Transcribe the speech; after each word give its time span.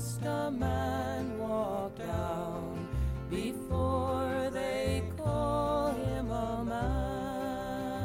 Must 0.00 0.24
a 0.24 0.50
man 0.50 1.38
walk 1.38 1.94
down 1.98 2.88
before 3.28 4.48
they 4.50 5.02
call 5.18 5.92
him 5.92 6.30
a 6.30 6.64
man? 6.64 8.00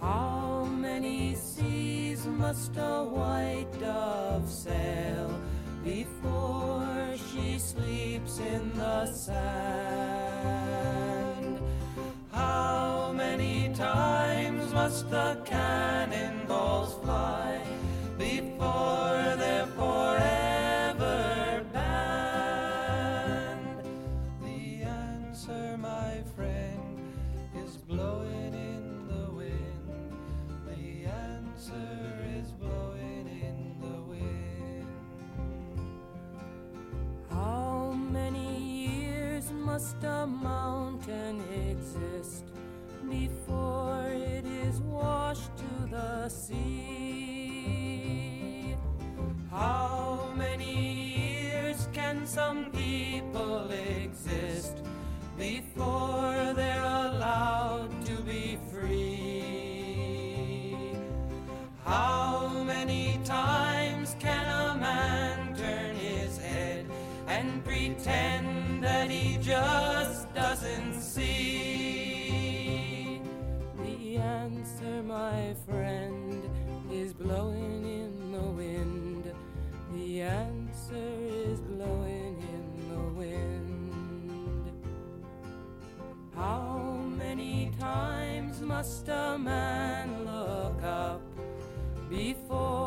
How 0.00 0.64
many 0.64 1.34
seas 1.34 2.24
must 2.24 2.78
a 2.78 3.04
white 3.04 3.70
dove 3.78 4.48
sail 4.48 5.38
before 5.84 7.14
she 7.30 7.58
sleeps 7.58 8.38
in 8.38 8.72
the 8.78 9.04
sand? 9.12 10.48
How 12.32 13.12
many 13.12 13.70
times 13.74 14.72
must 14.72 15.10
the 15.10 15.36
cannonballs 15.44 16.94
fly 17.04 17.60
before 18.16 19.36
they're 19.36 19.66
must 39.76 40.04
a 40.04 40.26
mountain 40.26 41.42
exist 41.68 42.44
before 43.10 44.06
it 44.08 44.46
is 44.46 44.80
washed 44.80 45.54
to 45.58 45.86
the 45.90 46.30
sea? 46.30 47.54
How 49.50 50.32
many 50.34 50.78
years 51.18 51.88
can 51.92 52.26
some 52.26 52.70
people 52.70 53.68
exist 53.70 54.78
before 55.36 56.54
they're 56.56 56.82
allowed 56.82 57.90
to 58.06 58.16
be 58.22 58.56
free? 58.72 59.92
How 61.84 62.48
many 62.64 63.20
times 63.24 64.16
can 64.18 64.46
a 64.46 64.74
man 64.78 65.15
and 67.46 67.64
pretend 67.64 68.82
that 68.82 69.10
he 69.10 69.38
just 69.38 70.32
doesn't 70.34 71.00
see? 71.00 72.40
The 73.84 74.16
answer, 74.16 75.02
my 75.02 75.54
friend, 75.68 76.42
is 76.92 77.12
blowing 77.14 77.84
in 77.84 78.32
the 78.32 78.48
wind. 78.62 79.32
The 79.94 80.22
answer 80.22 81.08
is 81.44 81.60
blowing 81.60 82.36
in 82.56 82.88
the 82.92 83.04
wind. 83.20 84.64
How 86.34 86.98
many 87.22 87.72
times 87.78 88.60
must 88.60 89.08
a 89.08 89.38
man 89.38 90.24
look 90.24 90.82
up 90.82 91.22
before 92.10 92.85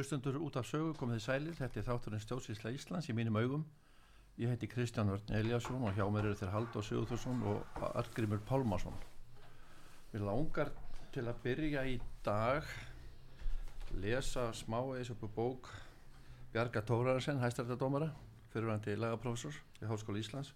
Hlustundur 0.00 0.38
út 0.40 0.54
af 0.56 0.64
sögu 0.64 0.94
komið 0.96 1.18
sælir, 1.20 1.56
þetta 1.58 1.76
er 1.76 1.84
þátturinn 1.84 2.22
Stjórnsísla 2.24 2.70
Íslands 2.72 3.10
í 3.12 3.14
mínum 3.18 3.36
augum. 3.36 3.66
Ég 4.40 4.48
heiti 4.48 4.68
Kristján 4.72 5.10
Vörn 5.12 5.34
Eliasson 5.36 5.82
og 5.84 5.92
hjá 5.92 6.06
mér 6.08 6.30
eru 6.30 6.38
þeir 6.40 6.52
Haldur 6.54 6.86
Sigurðursson 6.86 7.42
og 7.50 7.82
Argrimur 8.00 8.40
Pálmarsson. 8.48 8.96
Við 10.14 10.24
langar 10.24 10.70
til 11.12 11.26
að 11.28 11.42
byrja 11.44 11.84
í 11.84 11.98
dag 12.24 12.64
lesa 14.00 14.46
smávegis 14.56 15.12
upp 15.12 15.28
úr 15.28 15.34
bók 15.36 15.68
Bjarga 16.54 16.80
Tórarsen, 16.80 17.44
hæstrættadómara, 17.44 18.08
fyrirvændi 18.54 18.96
lagaprófessor 18.96 19.60
við 19.82 19.92
Háskóla 19.92 20.24
Íslands 20.24 20.54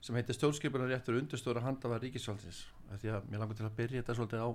sem 0.00 0.16
heitir 0.16 0.40
Stjórnskipunar 0.40 0.88
réttur 0.88 1.20
undurstóra 1.20 1.60
handafa 1.68 2.00
ríkisfaldsins. 2.00 2.64
Því 2.96 3.12
að 3.12 3.28
mér 3.28 3.44
langar 3.44 3.60
til 3.60 3.68
að 3.68 3.80
byrja 3.82 4.00
þetta 4.00 4.16
svolítið 4.22 4.48
á 4.48 4.50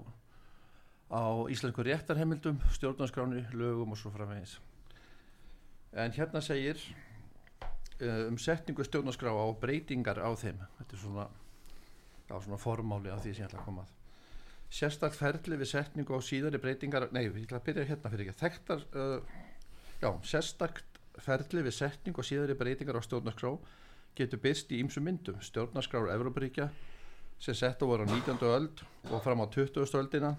á 1.13 1.45
íslensku 1.53 1.85
réttarheimildum, 1.85 2.57
stjórnarskráni, 2.73 3.45
lögum 3.53 3.93
og 3.93 3.99
svo 3.99 4.09
framvegis. 4.13 4.57
En 5.93 6.13
hérna 6.15 6.41
segir 6.41 6.79
uh, 8.01 8.29
um 8.31 8.37
setningu 8.41 8.83
stjórnarskrá 8.83 9.29
á 9.29 9.45
breytingar 9.61 10.17
á 10.17 10.29
þeim. 10.33 10.57
Þetta 10.79 10.97
er 10.97 11.01
svona, 11.03 11.27
á 12.33 12.37
svona 12.41 12.57
formáli 12.57 13.13
af 13.13 13.21
því 13.21 13.33
sem 13.35 13.43
ég 13.43 13.51
ætla 13.51 13.61
að 13.61 13.67
koma 13.67 13.85
að. 13.85 13.91
Sérstakt 14.73 15.19
ferli 15.19 15.59
við 15.61 15.69
setningu 15.69 16.17
á 16.17 16.19
síðari 16.25 16.57
breytingar, 16.57 17.05
nei, 17.13 17.27
ég 17.27 17.43
ætla 17.45 17.59
að 17.61 17.67
byrja 17.67 17.89
hérna 17.91 18.13
fyrir 18.13 18.25
ekki. 18.25 18.39
Þekktar, 18.39 18.87
uh, 18.97 19.35
já, 20.01 20.09
sérstakt 20.25 20.97
ferli 21.21 21.61
við 21.61 21.77
setningu 21.77 22.25
á 22.25 22.29
síðari 22.29 22.57
breytingar 22.57 22.97
á 22.97 23.05
stjórnarskrá 23.05 23.53
getur 24.17 24.41
byrst 24.41 24.73
í 24.73 24.81
ýmsum 24.81 25.05
myndum. 25.05 25.37
Stjórnarskrár 25.45 26.09
Evróparíkja 26.15 26.71
sem 27.37 27.53
sett 27.57 27.81
á 27.81 27.85
voru 27.85 28.05
á 28.05 28.09
19. 28.09 28.41
öld 28.49 28.81
og 29.11 29.21
fram 29.21 29.45
á 29.45 29.47
20. 29.49 29.85
öldina 29.99 30.33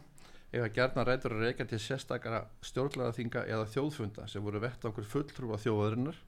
eiga 0.55 0.69
gerna 0.71 1.03
rætur 1.07 1.35
að 1.35 1.49
reyka 1.49 1.67
til 1.67 1.81
sérstakara 1.83 2.45
stjórnlagaþinga 2.63 3.43
eða 3.51 3.67
þjóðfunda 3.73 4.27
sem 4.31 4.45
voru 4.45 4.61
vett 4.63 4.85
okkur 4.87 5.09
fulltrúa 5.11 5.59
þjóðarinnar 5.59 6.21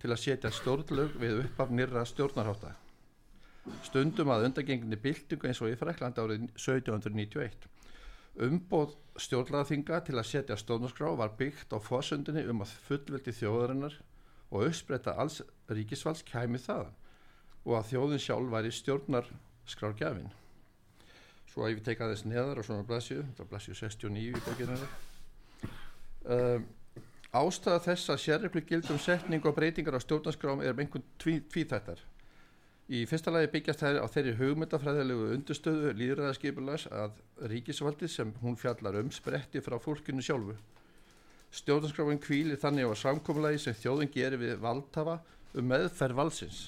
til 0.00 0.12
að 0.14 0.22
setja 0.22 0.52
stjórnlög 0.56 1.18
við 1.20 1.42
uppaf 1.42 1.74
nýrra 1.74 2.06
stjórnarháta. 2.08 2.72
Stundum 3.84 4.32
að 4.32 4.46
undangenginni 4.48 4.96
byltingu 5.02 5.50
eins 5.50 5.60
og 5.60 5.68
í 5.68 5.76
Freklandi 5.76 6.22
árið 6.22 6.46
1791. 6.56 7.68
Umbóð 8.46 8.96
stjórnlagaþinga 9.20 10.00
til 10.06 10.16
að 10.16 10.30
setja 10.30 10.56
stjórnarskrá 10.56 11.12
var 11.20 11.36
byggt 11.36 11.76
á 11.76 11.78
fórsöndinni 11.84 12.46
um 12.48 12.64
að 12.64 12.72
fullveldi 12.88 13.36
þjóðarinnar 13.36 14.00
og 14.50 14.70
uppspretta 14.70 15.18
alls 15.20 15.42
ríkisvalds 15.68 16.24
kæmi 16.26 16.62
þaðan 16.62 16.96
og 17.66 17.74
að 17.76 17.90
þjóðin 17.92 18.24
sjálf 18.24 18.54
væri 18.54 18.72
stjórnarskrárgjafin 18.72 20.32
svo 21.50 21.66
að 21.66 21.74
ég 21.74 21.82
teka 21.86 22.10
þess 22.10 22.26
neðar 22.28 22.60
og 22.62 22.66
svona 22.68 22.86
blæsju, 22.86 23.24
það 23.36 23.44
er 23.44 23.50
blæsju 23.50 23.78
69 23.80 24.28
í 24.28 24.44
bókinu 24.46 24.78
um, 26.36 26.68
ástæða 27.40 27.82
þess 27.88 28.14
að 28.14 28.22
sérreglu 28.24 28.62
gildum 28.66 29.02
setning 29.02 29.44
og 29.46 29.56
breytingar 29.58 29.98
á 29.98 30.00
stjórnarskrám 30.02 30.64
er 30.64 30.74
um 30.74 30.82
einhvern 30.84 31.06
tví, 31.18 31.40
tvíþættar 31.50 32.02
Í 32.90 33.04
fyrsta 33.06 33.30
lagi 33.30 33.46
byggjast 33.52 33.84
þær 33.84 33.96
á 34.02 34.06
þeirri 34.10 34.32
hugmyndafræðilegu 34.34 35.26
undurstöðu 35.36 35.92
líðræðaskipulags 35.94 36.88
að 36.90 37.20
ríkisvaldið 37.52 38.10
sem 38.10 38.32
hún 38.40 38.56
fjallar 38.58 38.98
um 38.98 39.12
spretti 39.14 39.62
frá 39.62 39.76
fólkinu 39.78 40.24
sjálfu. 40.26 40.56
Stjórnarskráin 41.54 42.18
kvílir 42.18 42.58
þannig 42.58 42.90
á 42.90 42.94
samkomulagi 42.98 43.60
sem 43.62 43.78
þjóðin 43.78 44.10
gerir 44.10 44.42
við 44.42 44.56
valdhafa 44.64 45.20
um 45.54 45.70
meðferð 45.70 46.18
valsins. 46.18 46.58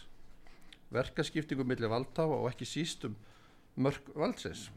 Verkaskiptingu 0.94 1.66
millir 1.66 1.90
valdhafa 1.90 2.38
og 2.38 2.46
ekki 2.52 2.70
síst 2.70 3.08
um 3.10 3.18
mörg 3.76 4.08
valsins. 4.14 4.68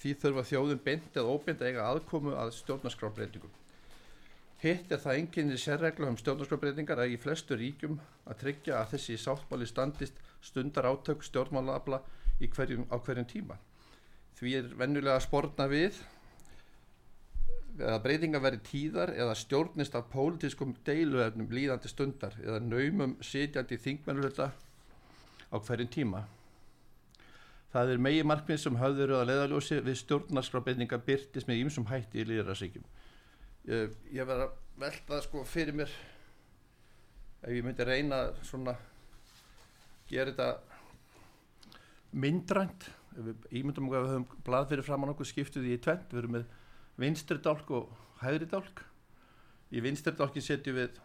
Því 0.00 0.16
þurfa 0.22 0.44
þjóðin 0.50 0.82
beint 0.84 1.14
eða 1.16 1.32
óbeint 1.32 1.62
að 1.62 1.70
eiga 1.70 1.86
aðkomu 1.90 2.34
að 2.36 2.52
stjórnarskrábreytingum. 2.58 3.54
Hitt 4.60 4.92
er 4.92 5.00
það 5.00 5.20
enginni 5.20 5.56
sérregla 5.60 6.10
um 6.10 6.18
stjórnarskrábreytingar 6.20 7.00
að 7.02 7.14
í 7.14 7.20
flestu 7.20 7.56
ríkjum 7.56 7.98
að 8.24 8.38
tryggja 8.42 8.80
að 8.80 8.92
þessi 8.94 9.16
sáttmáli 9.20 9.68
standist 9.68 10.20
stundar 10.44 10.88
átök 10.88 11.24
stjórnmálaafla 11.24 12.02
hverjum, 12.40 12.84
á 12.92 12.96
hverjum 12.96 13.28
tíma. 13.28 13.56
Því 14.36 14.54
er 14.58 14.70
vennulega 14.76 15.16
að 15.16 15.26
spórna 15.26 15.66
við 15.72 16.00
að 17.80 18.00
breytinga 18.04 18.40
veri 18.40 18.60
tíðar 18.64 19.12
eða 19.16 19.36
stjórnist 19.36 19.96
af 19.96 20.08
pólitískum 20.12 20.74
deiluefnum 20.84 21.52
líðandi 21.52 21.92
stundar 21.92 22.36
eða 22.44 22.60
naumum 22.64 23.16
sitjandi 23.24 23.76
þingmennulölda 23.80 24.48
á 25.52 25.56
hverjum 25.56 25.92
tíma. 25.92 26.24
Það 27.76 27.92
er 27.92 28.00
megi 28.00 28.24
markmið 28.24 28.62
sem 28.62 28.80
höfður 28.80 29.18
að 29.18 29.26
leðaljósi 29.28 29.82
við 29.84 29.98
stjórnarskrábreytinga 30.00 30.98
byrtis 31.04 31.44
með 31.44 31.64
ýmsum 31.64 31.88
hætti 31.90 32.22
í 32.22 32.28
líðararsíkjum 32.30 32.86
ég, 33.66 33.96
ég 34.14 34.28
verð 34.28 34.46
að 34.46 34.54
velta 34.80 35.18
sko 35.24 35.42
fyrir 35.48 35.76
mér 35.76 35.92
ef 37.42 37.52
ég 37.52 37.64
myndi 37.66 37.86
reyna 37.86 38.20
svona 38.46 38.76
gera 40.10 40.32
þetta 40.32 40.48
myndrænt. 42.16 42.88
Ég 43.50 43.64
myndum 43.64 43.88
að 43.90 43.96
við 43.96 44.12
höfum 44.12 44.42
blað 44.46 44.68
fyrir 44.72 44.86
fram 44.86 45.06
á 45.06 45.08
nokkuð 45.10 45.30
skiptuði 45.30 45.74
í 45.74 45.80
tvent 45.82 46.12
við 46.12 46.22
erum 46.22 46.36
með 46.36 46.50
vinstri 47.00 47.38
dálk 47.42 47.70
og 47.74 47.92
hægri 48.22 48.48
dálk. 48.50 48.82
Í 49.72 49.82
vinstri 49.82 50.14
dálkin 50.16 50.44
setjum 50.44 50.78
við 50.78 51.00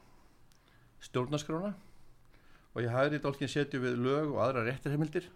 stjórnarskrána 1.08 1.72
og 2.72 2.84
í 2.84 2.92
hægri 2.92 3.22
dálkin 3.24 3.52
setjum 3.52 3.86
við 3.88 4.02
lög 4.04 4.36
og 4.36 4.42
aðra 4.44 4.66
réttarheimildir 4.68 5.30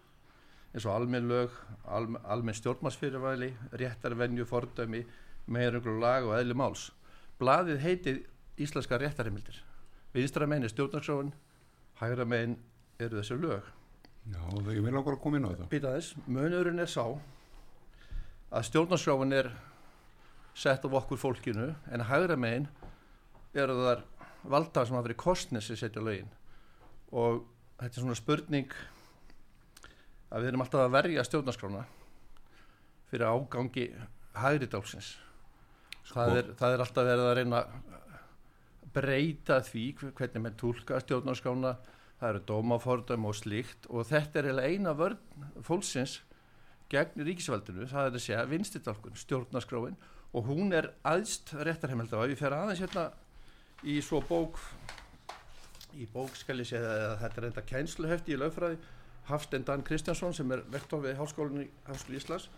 eins 0.76 0.84
og 0.84 0.92
almenn 0.92 1.28
lög, 1.30 1.54
almenn, 1.88 2.20
almenn 2.28 2.56
stjórnmarsfyrirvæli 2.58 3.48
réttarvenju, 3.80 4.44
fordömi 4.44 5.02
meðrönglu 5.48 5.96
lag 6.02 6.26
og 6.28 6.36
eðli 6.36 6.56
máls 6.58 6.90
Blaðið 7.40 7.82
heitið 7.82 8.20
Íslenska 8.64 8.96
réttarheimildir. 8.96 9.58
Vinstra 10.16 10.46
meginn 10.48 10.64
er 10.64 10.72
stjórnarsjóðun, 10.72 11.34
hægra 12.00 12.24
meginn 12.24 12.54
eru 12.96 13.18
þessu 13.18 13.36
lög. 13.36 13.66
Já, 14.32 14.40
það 14.40 14.70
er 14.72 14.86
vel 14.86 15.00
okkur 15.02 15.16
að 15.18 15.20
koma 15.20 15.36
inn 15.36 15.44
á 15.44 15.50
þetta. 15.52 15.66
Býta 15.74 15.92
þess, 15.92 16.14
munurinn 16.24 16.80
er 16.80 16.88
sá 16.88 17.04
að 18.56 18.68
stjórnarsjóðun 18.70 19.36
er 19.36 19.50
sett 20.56 20.88
af 20.88 20.96
okkur 21.02 21.20
fólkinu 21.20 21.68
en 21.92 22.06
hægra 22.08 22.38
meginn 22.40 22.70
eru 23.56 23.76
þar 23.82 24.04
valdar 24.48 24.88
sem 24.88 24.96
hafa 24.96 25.10
verið 25.10 25.20
kostnir 25.20 25.64
sem 25.64 25.76
setja 25.76 26.00
lögin 26.00 26.32
og 27.12 27.42
þetta 27.76 27.92
er 27.92 28.04
svona 28.06 28.16
spurning 28.16 28.76
að 30.30 30.42
við 30.42 30.50
erum 30.52 30.64
alltaf 30.64 30.84
að 30.84 30.96
verja 30.96 31.26
stjórnarskrána 31.26 31.84
fyrir 33.10 33.28
ágangi 33.30 33.86
hægri 34.36 34.68
dálsins 34.70 35.14
Sko. 36.06 36.20
Það, 36.20 36.36
er, 36.38 36.48
það 36.54 36.72
er 36.72 36.82
alltaf 36.84 37.06
verið 37.06 37.26
að 37.26 37.36
reyna 37.40 37.60
að 37.60 37.94
breyta 38.96 39.58
því 39.66 39.84
hvernig 40.00 40.42
með 40.44 40.58
tólka 40.60 41.00
stjórnarskána 41.02 41.72
það 42.20 42.28
eru 42.30 42.42
dómafordum 42.48 43.26
og 43.28 43.36
slíkt 43.36 43.88
og 43.90 44.06
þetta 44.08 44.40
er 44.40 44.60
eina 44.62 44.94
vörn 44.96 45.48
fólksins 45.66 46.20
gegn 46.92 47.24
ríkisvaldinu. 47.26 47.88
Það 47.90 48.08
er 48.08 48.14
að 48.14 48.22
segja 48.22 48.44
vinstitálkun, 48.48 49.18
stjórnarskráin 49.18 49.98
og 50.30 50.46
hún 50.46 50.70
er 50.76 50.92
aðst 51.06 51.50
réttarheimilda 51.58 52.20
og 52.20 52.28
ef 52.28 52.36
ég 52.36 52.40
fer 52.40 52.54
aðeins 52.54 52.84
hérna 52.84 53.08
í 53.82 53.98
svo 54.04 54.22
bók 54.24 54.60
í 55.96 56.06
bók 56.12 56.38
skal 56.38 56.60
ég 56.62 56.70
segja 56.70 56.94
að 57.10 57.18
þetta 57.24 57.42
er 57.42 57.48
enda 57.50 57.66
kænsluhefti 57.66 58.36
í 58.36 58.40
lögfræði 58.40 58.78
Hafstein 59.26 59.64
Dan 59.66 59.82
Kristjánsson 59.82 60.34
sem 60.34 60.50
er 60.54 60.62
vektor 60.70 61.02
við 61.02 61.16
Háskólinni 61.20 61.68
Háskóli 61.86 62.20
Íslands. 62.20 62.48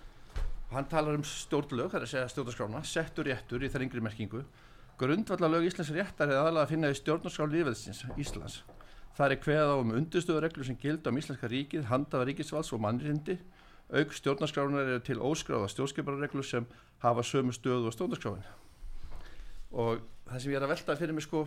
Hann 0.73 0.89
talar 0.89 1.17
um 1.17 1.25
stjórnlög, 1.25 1.89
það 1.93 2.01
er 2.01 2.07
að 2.07 2.11
segja 2.13 2.33
stjórnarskrána 2.33 2.83
settur 2.85 3.29
réttur 3.29 3.63
í 3.65 3.71
þar 3.73 3.87
yngri 3.87 4.03
merkingu. 4.05 4.43
Grundvallalög 5.01 5.69
Íslands 5.71 5.93
réttar 5.97 6.29
er 6.29 6.43
aðalega 6.43 6.67
að 6.67 6.75
finna 6.75 6.91
í 6.93 6.99
stjórnarskrán 6.99 7.55
lífæðsins 7.55 8.03
Íslands. 8.21 8.59
Það 9.17 9.33
er 9.35 9.41
hveða 9.47 9.71
á 9.73 9.77
um 9.81 9.95
undurstöðureglu 9.97 10.67
sem 10.69 10.77
gild 10.83 11.09
á 11.09 11.11
Íslandska 11.11 11.49
ríkið, 11.51 11.89
handaða 11.89 12.29
ríkisvalds 12.29 12.75
og 12.77 12.83
mannrindi 12.85 13.39
auk 13.89 14.13
stjórnarskránar 14.13 14.85
eru 14.85 15.01
til 15.01 15.17
óskráða 15.25 15.71
stjórnskiparreglu 15.73 16.45
sem 16.45 16.67
hafa 17.01 17.25
sömu 17.25 17.55
stöðu 17.57 17.89
og 17.89 17.97
stjórnarskráin. 17.97 18.45
Og 19.73 20.05
það 20.29 20.43
sem 20.43 20.53
ég 20.53 20.61
er 20.61 20.67
að 20.67 20.75
velta 20.75 20.97
fyrir 21.01 21.17
mig 21.17 21.25
sko 21.25 21.47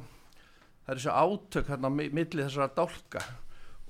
það 0.86 0.94
er 0.94 1.02
þessu 1.02 1.14
átök 1.14 1.70
hérna 1.70 1.92
millir 1.94 2.46
þessara 2.48 2.72
dálka 2.74 3.24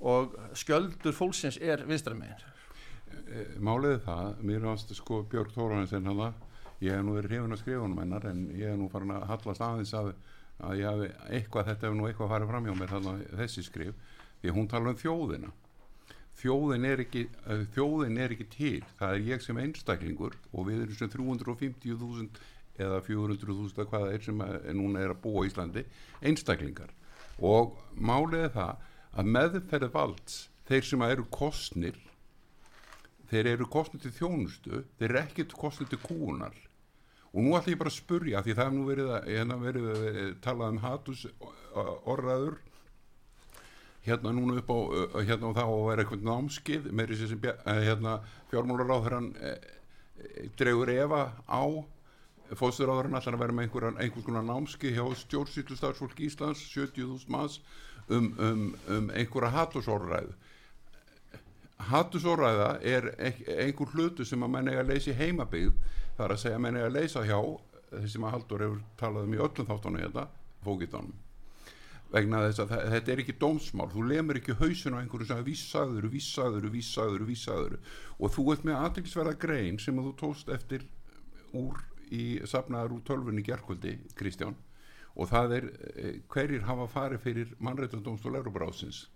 og 0.02 0.34
sköldur 0.58 1.14
fólksins 1.14 1.60
er 1.62 1.84
vinstramegin 1.86 2.50
Eh, 3.32 3.56
máliði 3.64 4.00
það, 4.04 4.40
mér 4.44 4.66
ástu 4.72 4.96
sko 4.96 5.22
Björg 5.30 5.52
Tóraninsen 5.54 6.04
hana, 6.08 6.32
ég 6.84 6.92
hef 6.92 7.04
nú 7.06 7.14
verið 7.16 7.30
hrifin 7.32 7.54
að 7.54 7.60
skrifa 7.62 7.86
um 7.86 7.98
hennar 8.00 8.26
en 8.28 8.42
ég 8.58 8.68
hef 8.68 8.78
nú 8.80 8.88
farin 8.92 9.14
að 9.14 9.26
hallast 9.30 9.64
aðeins 9.64 9.92
að, 9.96 10.10
að 10.60 10.80
ég 10.80 10.90
hef 10.90 11.28
eitthvað, 11.38 11.68
þetta 11.70 11.86
hefur 11.86 11.98
nú 11.98 12.08
eitthvað 12.08 12.32
farið 12.34 12.52
fram 12.52 12.68
hjá 12.68 12.74
mér 12.76 12.92
þarna 12.92 13.14
þessi 13.40 13.64
skrif, 13.64 14.18
því 14.42 14.54
hún 14.58 14.68
tala 14.68 14.92
um 14.92 15.00
þjóðina. 15.00 15.52
Þjóðin 16.42 16.88
er 16.88 17.04
ekki 17.06 17.24
eh, 17.28 17.64
þjóðin 17.76 18.20
er 18.20 18.36
ekki 18.36 18.48
til, 18.52 18.78
það 19.00 19.16
er 19.16 19.26
ég 19.30 19.44
sem 19.46 19.62
einstaklingur 19.64 20.38
og 20.52 20.68
við 20.68 20.84
erum 20.84 21.00
sem 21.00 21.12
350.000 21.16 22.44
eða 22.82 23.02
400.000 23.08 23.88
hvaða 23.92 24.12
er 24.12 24.24
sem 24.24 24.46
núna 24.76 25.04
er 25.04 25.12
að 25.12 25.22
búa 25.24 25.46
Íslandi 25.48 25.86
einstaklingar. 26.24 26.92
Og 27.40 27.78
máliði 27.96 28.52
það 28.56 28.88
að 29.12 29.30
meðferð 29.36 29.92
valds 29.92 30.40
þeir 30.68 30.88
sem 30.88 31.06
eru 31.06 31.28
kostnir 31.32 31.98
þeir 33.32 33.48
eru 33.54 33.68
kostnið 33.72 34.06
til 34.06 34.14
þjónustu 34.18 34.82
þeir 34.98 35.08
eru 35.10 35.22
ekkert 35.22 35.56
kostnið 35.58 35.92
til 35.92 36.02
kúunar 36.04 36.58
og 37.32 37.40
nú 37.40 37.54
ætlum 37.56 37.74
ég 37.74 37.80
bara 37.80 37.92
að 37.92 37.98
spurja 37.98 38.42
því 38.44 38.56
það 38.58 38.66
er 38.66 38.74
nú 38.76 38.84
verið 38.88 39.14
að 39.16 39.30
hérna 39.30 39.58
verið 39.60 39.88
að 39.92 40.04
eh, 40.10 40.20
tala 40.44 40.68
um 40.72 40.82
hatus 40.82 41.24
orraður 42.04 42.58
hérna 44.04 44.34
núna 44.34 44.58
upp 44.60 44.72
á 44.72 44.78
hérna 45.22 45.48
og 45.48 45.56
þá 45.56 45.64
að 45.64 45.86
vera 45.88 46.04
eitthvað 46.04 46.28
námskið 46.28 46.90
með 46.92 47.14
þessi 47.14 47.30
sem 47.32 47.48
eh, 47.52 47.82
hérna 47.86 48.18
fjármálaráður 48.50 49.16
hann 49.18 49.30
e, 49.38 49.54
e, 49.54 50.46
dregur 50.58 50.92
Eva 50.92 51.24
á 51.48 51.64
fóðsturráðurinn 52.52 53.16
allar 53.16 53.36
að 53.38 53.44
vera 53.46 53.56
með 53.56 53.68
einhver, 53.68 53.86
einhvers 53.96 54.26
konar 54.26 54.44
námskið 54.44 54.98
hjá 54.98 55.04
stjórnsýtlustarfsfólk 55.22 56.20
Íslands 56.26 56.66
70.000 56.74 57.32
manns 57.32 57.62
um, 58.08 58.32
um, 58.38 58.64
um 58.88 59.10
einhverja 59.14 59.52
hatusorraðu 59.56 60.34
hattusóræða 61.90 62.70
er 62.86 63.08
einhver 63.18 63.90
hlutu 63.94 64.24
sem 64.26 64.42
að 64.44 64.54
menn 64.54 64.70
eiga 64.70 64.84
að 64.84 64.92
leysa 64.92 65.10
í 65.10 65.18
heimabíð 65.18 65.72
þar 66.18 66.34
að 66.34 66.40
segja 66.44 66.58
að 66.58 66.64
menn 66.66 66.78
eiga 66.78 66.88
að 66.90 66.96
leysa 66.98 67.24
hjá 67.26 67.38
þessi 67.92 68.14
sem 68.14 68.24
að 68.24 68.34
Haldur 68.36 68.64
hefur 68.66 68.80
talað 69.00 69.26
um 69.26 69.34
í 69.34 69.42
öllum 69.42 69.68
þetta, 69.68 69.92
hérna, 69.98 70.26
fókitanum 70.64 71.20
vegna 72.12 72.42
þess 72.44 72.60
að 72.60 72.72
þetta 72.92 73.12
er 73.12 73.20
ekki 73.22 73.34
dómsmál, 73.40 73.88
þú 73.88 74.02
lemur 74.10 74.38
ekki 74.38 74.56
hausin 74.60 74.96
á 74.96 75.00
einhverju 75.00 75.30
sem 75.30 75.38
að 75.40 75.46
vísaður, 75.48 76.08
vísaður, 76.12 76.66
vísaður, 76.74 77.22
vísaður. 77.24 77.78
Og 78.20 78.34
þú 78.34 78.44
ert 78.52 78.66
með 78.68 78.80
aðeinsverða 78.82 79.32
grein 79.40 79.78
sem 79.80 79.96
þú 79.96 80.12
tóst 80.20 80.52
eftir 80.52 80.84
úr 81.56 81.80
í 82.12 82.36
safnaðar 82.44 82.92
úr 82.98 83.06
tölfunni 83.08 83.44
gerkvöldi, 83.46 83.96
Kristján 84.18 84.58
og 85.14 85.28
það 85.30 85.56
er 85.58 85.70
eh, 85.94 86.20
hverjir 86.32 86.66
hafa 86.68 86.88
farið 86.90 87.24
fyrir 87.26 87.56
mannreitandómsdól 87.60 88.38
Európarásins 88.40 89.06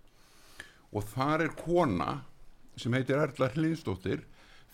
og 0.93 1.05
þar 1.13 1.47
er 1.47 1.55
kona 1.57 2.11
sem 2.77 2.93
heitir 2.93 3.19
Erla 3.19 3.49
Hlinsdóttir 3.53 4.21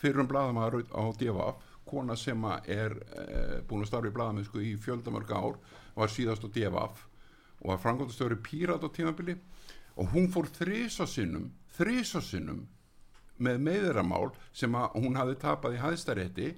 fyrir 0.00 0.20
um 0.22 0.28
bladamæður 0.28 0.84
á 0.92 1.02
DFF 1.16 1.70
kona 1.84 2.16
sem 2.16 2.44
er 2.66 2.94
e, 2.96 3.24
búin 3.68 3.84
að 3.84 3.90
starfa 3.90 4.10
í 4.10 4.14
bladamæðsku 4.14 4.62
í 4.64 4.74
fjöldamörg 4.80 5.32
ár 5.36 5.58
var 5.94 6.12
síðast 6.12 6.46
á 6.46 6.48
DFF 6.48 7.04
og 7.60 7.70
var 7.70 7.82
frangóttastjóri 7.82 8.38
Pírat 8.44 8.84
á 8.84 8.88
tímabili. 8.92 9.36
Og 9.96 10.10
hún 10.10 10.26
fór 10.32 10.48
þrísasinnum 10.50 11.52
þrísasinnum 11.76 12.64
með 13.44 13.60
meðramál 13.66 14.32
sem 14.52 14.74
hún 14.94 15.18
hafi 15.18 15.36
tapað 15.42 15.76
í 15.76 15.82
hæðstarétti 15.82 16.48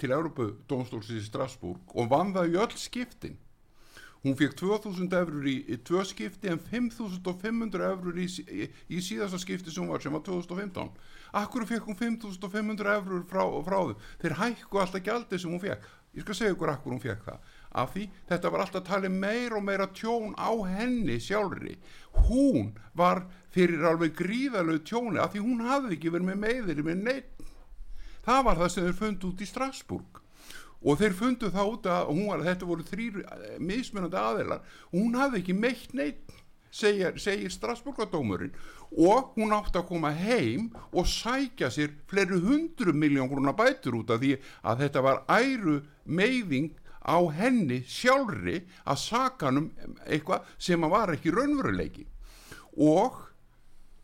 til 0.00 0.10
Európa 0.14 0.48
Dómstólsins 0.70 1.22
í 1.22 1.28
Strasbourg 1.28 1.94
og 1.94 2.10
vann 2.10 2.34
það 2.34 2.54
í 2.54 2.60
öll 2.64 2.76
skiptin 2.78 3.38
hún 4.24 4.36
fekk 4.36 4.56
2000 4.60 5.16
eurur 5.20 5.46
í, 5.48 5.56
í 5.68 5.78
tvö 5.86 6.04
skipti 6.08 6.50
en 6.52 6.60
5500 6.60 7.86
eurur 7.90 8.18
í, 8.20 8.26
í, 8.26 8.68
í 8.92 9.00
síðasta 9.04 9.40
skipti 9.40 9.72
sem 9.72 9.88
var 9.88 10.02
sem 10.02 10.12
var 10.12 10.24
2015 10.26 10.90
akkur 11.40 11.66
fekk 11.68 11.88
hún 11.88 11.98
5500 11.98 12.96
eurur 12.98 13.24
frá, 13.30 13.44
frá 13.64 13.78
þau 13.78 13.96
þeir 14.22 14.36
hækku 14.42 14.82
alltaf 14.82 15.04
gældi 15.06 15.40
sem 15.40 15.52
hún 15.52 15.62
fekk 15.62 15.88
ég 16.16 16.26
skal 16.26 16.36
segja 16.36 16.56
ykkur 16.56 16.72
akkur 16.72 16.90
hún 16.90 17.02
fekk 17.02 17.20
það. 17.22 17.42
Af 17.80 17.92
því 17.94 18.08
þetta 18.26 18.50
var 18.50 18.64
alltaf 18.64 18.82
talið 18.88 19.12
meira 19.14 19.58
og 19.60 19.62
meira 19.62 19.86
tjón 19.94 20.32
á 20.34 20.50
henni 20.66 21.20
sjálfri. 21.22 21.76
Hún 22.26 22.72
var 22.98 23.22
fyrir 23.54 23.84
alveg 23.86 24.16
gríðalegu 24.18 24.82
tjóni 24.90 25.22
af 25.22 25.30
því 25.30 25.44
hún 25.44 25.62
hafði 25.68 25.94
ekki 25.94 26.10
verið 26.10 26.32
með 26.32 26.42
meðir 26.48 26.82
með 26.82 27.04
neitt 27.06 27.46
það 28.26 28.42
var 28.46 28.58
það 28.60 28.72
sem 28.72 28.86
þeir 28.86 28.98
fundu 28.98 29.30
út 29.30 29.44
í 29.44 29.48
Strasburg 29.48 30.20
og 30.80 31.00
þeir 31.00 31.16
fundu 31.16 31.50
þá 31.52 31.62
út 31.64 31.88
að 31.90 32.12
var, 32.16 32.44
þetta 32.44 32.68
voru 32.68 32.86
þrýr 32.88 33.22
mismunandi 33.60 34.20
aðeilar 34.20 34.62
og 34.90 34.96
hún 34.96 35.18
hafði 35.18 35.42
ekki 35.42 35.56
meitt 35.56 35.94
neitt 35.96 36.36
segir, 36.70 37.16
segir 37.20 37.52
Strasburgadómurinn 37.52 38.54
og 38.90 39.34
hún 39.36 39.54
átti 39.54 39.78
að 39.80 39.88
koma 39.90 40.12
heim 40.16 40.70
og 40.90 41.08
sækja 41.10 41.70
sér 41.70 41.94
fleiri 42.10 42.40
hundru 42.42 42.94
miljón 42.94 43.30
grúna 43.30 43.54
bætur 43.56 44.00
út 44.00 44.10
af 44.14 44.22
því 44.22 44.36
að 44.62 44.84
þetta 44.84 45.04
var 45.06 45.24
æru 45.30 45.80
meiðing 46.04 46.72
á 47.00 47.18
henni 47.32 47.80
sjálfri 47.88 48.60
að 48.84 49.02
sakanum 49.02 49.70
eitthvað 50.06 50.48
sem 50.58 50.84
var 50.92 51.14
ekki 51.14 51.32
raunveruleiki. 51.32 52.04
Og 52.76 53.16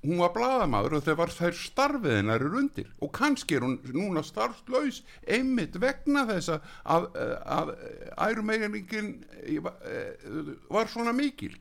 hún 0.07 0.23
var 0.23 0.33
bladamadur 0.35 0.99
og 0.99 1.05
þegar 1.05 1.21
var 1.21 1.35
þær 1.35 1.61
starfiðinar 1.61 2.45
er 2.47 2.59
undir. 2.63 2.91
Og 3.03 3.13
kannski 3.17 3.59
er 3.59 3.67
hún 3.67 3.79
núna 3.93 4.23
starfslaus 4.27 5.03
einmitt 5.27 5.79
vegna 5.83 6.25
þess 6.31 6.57
að, 6.57 7.09
að, 7.45 7.73
ærumeiringin 8.17 9.15
var 10.71 10.93
svona 10.93 11.15
mikil. 11.17 11.57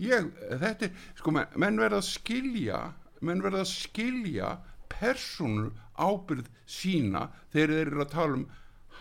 Ég, 0.00 0.30
þetta 0.50 0.88
er, 0.88 1.02
sko, 1.20 1.34
menn, 1.34 1.78
verða 1.78 2.00
að 2.00 2.08
skilja 2.08 2.78
menn 3.24 3.42
verða 3.44 3.62
að 3.64 3.70
skilja 3.70 4.50
persónu 4.92 5.70
ábyrð 5.94 6.50
sína 6.68 7.28
þegar 7.52 7.72
þeir 7.72 7.86
eru 7.86 8.02
að 8.04 8.12
tala 8.12 8.38
um 8.40 8.44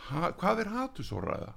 ha, 0.08 0.32
hvað 0.40 0.64
er 0.64 0.72
hatusóraða 0.78 1.52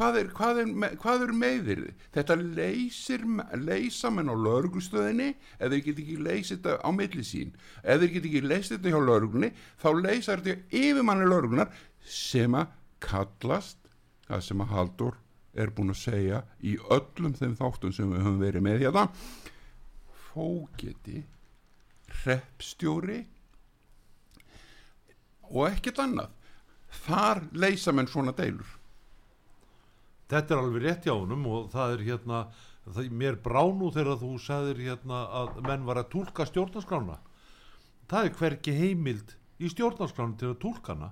hvað 0.00 0.16
er, 0.16 0.28
hvað 0.32 0.58
er, 0.62 0.68
hvað 1.00 1.22
er 1.26 1.32
meðir 1.36 1.80
þetta 2.14 2.36
leysir 2.40 3.24
leysa 3.60 4.10
menn 4.12 4.32
á 4.32 4.36
lauruglustöðinni 4.36 5.34
ef 5.34 5.72
þeir 5.72 5.82
get 5.84 6.00
ekki 6.00 6.16
leysið 6.24 6.54
þetta 6.54 6.76
á 6.80 6.88
milli 6.96 7.24
sín. 7.26 7.50
Ef 7.84 8.00
þeir 8.00 8.14
get 8.14 8.28
ekki 8.30 8.42
leysið 8.46 8.76
þetta 8.78 8.94
hjá 8.94 9.00
lauruglunni 9.04 9.50
þá 9.82 9.88
leysa 9.98 10.38
þetta 10.38 10.80
yfirmanni 10.80 11.28
lauruglunar 11.28 11.74
sem 12.00 12.56
að 12.56 12.72
kallast 13.04 13.92
það 14.30 14.46
sem 14.48 14.64
að 14.64 14.72
Haldur 14.72 15.20
er 15.60 15.74
búin 15.76 15.92
að 15.92 16.00
segja 16.06 16.40
í 16.64 16.76
öllum 16.96 17.36
þeim 17.36 17.58
þáttum 17.60 17.92
sem 17.92 18.08
við 18.14 18.24
höfum 18.24 18.40
verið 18.40 18.64
með 18.64 18.86
hérna. 18.86 19.06
Fógeti 20.30 21.24
reppstjóri 22.24 23.20
og 25.50 25.64
ekkert 25.68 26.04
annað. 26.06 26.36
Þar 27.04 27.44
leysa 27.52 27.92
menn 27.94 28.08
svona 28.10 28.32
deilur 28.34 28.79
þetta 30.30 30.54
er 30.54 30.62
alveg 30.62 30.84
rétt 30.84 31.06
hjá 31.08 31.14
honum 31.14 31.46
og 31.50 31.70
það 31.72 31.94
er 31.96 32.04
hérna 32.06 32.40
það, 32.86 33.10
mér 33.22 33.38
bránu 33.42 33.90
þegar 33.94 34.20
þú 34.20 34.30
sagðir 34.42 34.82
hérna 34.86 35.24
að 35.40 35.60
menn 35.66 35.86
var 35.88 36.00
að 36.02 36.10
tólka 36.14 36.46
stjórnarskrána. 36.48 37.18
Það 38.10 38.28
er 38.28 38.36
hverki 38.38 38.76
heimild 38.76 39.34
í 39.60 39.70
stjórnarskrána 39.70 40.38
til 40.40 40.52
að 40.52 40.60
tólka 40.62 40.94
hana. 40.94 41.10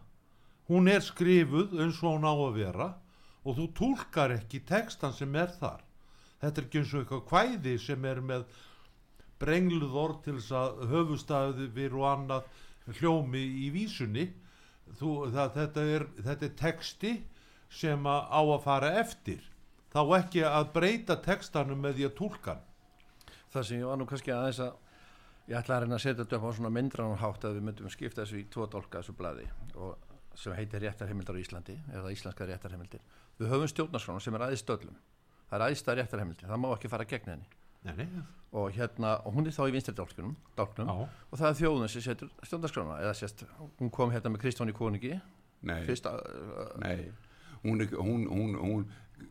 Hún 0.69 0.91
er 0.93 1.05
skrifuð 1.05 1.79
eins 1.81 2.01
og 2.03 2.17
hún 2.17 2.29
á 2.29 2.35
að 2.35 2.59
vera 2.59 2.89
og 3.45 3.57
þú 3.57 3.69
tólkar 3.79 4.35
ekki 4.37 4.63
textan 4.69 5.15
sem 5.17 5.37
er 5.39 5.53
þar. 5.57 5.85
Þetta 6.43 6.61
er 6.61 6.67
ekki 6.67 6.83
eins 6.83 6.95
og 6.95 7.03
eitthvað 7.03 7.29
kvæði 7.31 7.77
sem 7.83 8.05
er 8.07 8.21
með 8.23 8.45
brengluð 9.39 9.97
orð 9.97 10.21
til 10.27 10.37
þess 10.39 10.55
að 10.59 10.85
höfustafið 10.93 11.97
og 11.97 12.07
annað 12.11 12.99
hljómi 12.99 13.43
í 13.65 13.71
vísunni. 13.75 14.29
Þú, 14.99 15.11
það, 15.35 15.51
þetta, 15.57 15.83
er, 15.95 16.05
þetta 16.25 16.47
er 16.47 16.55
texti 16.59 17.11
sem 17.71 18.09
að 18.09 18.33
á 18.33 18.41
að 18.41 18.65
fara 18.65 18.91
eftir. 19.01 19.45
Þá 19.93 20.01
ekki 20.19 20.45
að 20.45 20.73
breyta 20.75 21.17
textanum 21.25 21.81
með 21.81 21.99
því 21.99 22.09
að 22.09 22.17
tólkan 22.19 22.65
það 23.53 23.65
sem 23.65 23.81
ég 23.81 23.89
var 23.89 23.99
nú 23.99 24.07
kannski 24.09 24.33
aðeins 24.35 24.61
að 24.61 24.73
ég 25.49 25.57
ætla 25.57 25.79
að 25.79 25.85
reyna 25.85 25.97
að 25.97 26.03
setja 26.05 26.25
þetta 26.25 26.37
upp 26.39 26.49
á 26.49 26.57
svona 26.59 26.73
myndranum 26.77 27.21
hátt 27.23 27.47
að 27.49 27.57
við 27.57 27.69
myndum 27.69 27.93
skipta 27.93 28.25
þessu 28.25 28.43
í 28.43 28.49
tvo 28.53 28.67
dólka 28.69 29.01
þessu 29.01 29.15
bladi 29.17 29.47
og 29.81 29.95
sem 30.39 30.53
heitir 30.55 30.85
réttarheimildar 30.85 31.39
á 31.39 31.43
Íslandi 31.43 31.79
eða 31.97 32.13
íslenska 32.13 32.47
réttarheimildir. 32.47 33.01
Við 33.41 33.49
höfum 33.55 33.71
stjórnarskrána 33.73 34.23
sem 34.23 34.37
er 34.37 34.45
aðeins 34.45 34.63
stöllum 34.63 34.99
það 35.49 35.57
er 35.57 35.65
aðeins 35.67 35.85
það 35.87 35.99
réttarheimildir, 36.03 36.51
það 36.51 36.61
má 36.63 36.69
ekki 36.75 36.91
fara 36.93 37.09
gegn 37.09 37.33
henni. 37.33 37.49
Nei, 37.87 37.95
nei. 38.01 38.23
og 38.59 38.73
hérna 38.75 39.13
og 39.29 39.37
hún 39.37 39.47
er 39.47 39.55
þá 39.55 39.63
í 39.69 39.73
vinstri 39.77 39.95
dálknum, 39.95 40.33
og 40.59 41.39
það 41.39 41.49
er 41.49 41.59
þjóðun 41.61 41.91
sem 41.93 42.05
setur 42.05 42.31
stjórnarskrána 42.43 42.97
eða 43.05 43.15
sérst, 43.17 43.45
hún 43.79 43.93
kom 43.95 44.11
hérna 44.13 44.33
með 44.35 44.43
Kristjáni 44.43 44.75
Koningi 44.75 45.13
nei, 45.69 45.79
fyrsta, 45.87 46.17
uh, 46.19 46.73
nei 46.83 47.07
hún, 47.65 47.85
hún, 47.99 48.27
hún, 48.29 48.57
hún 48.63 48.87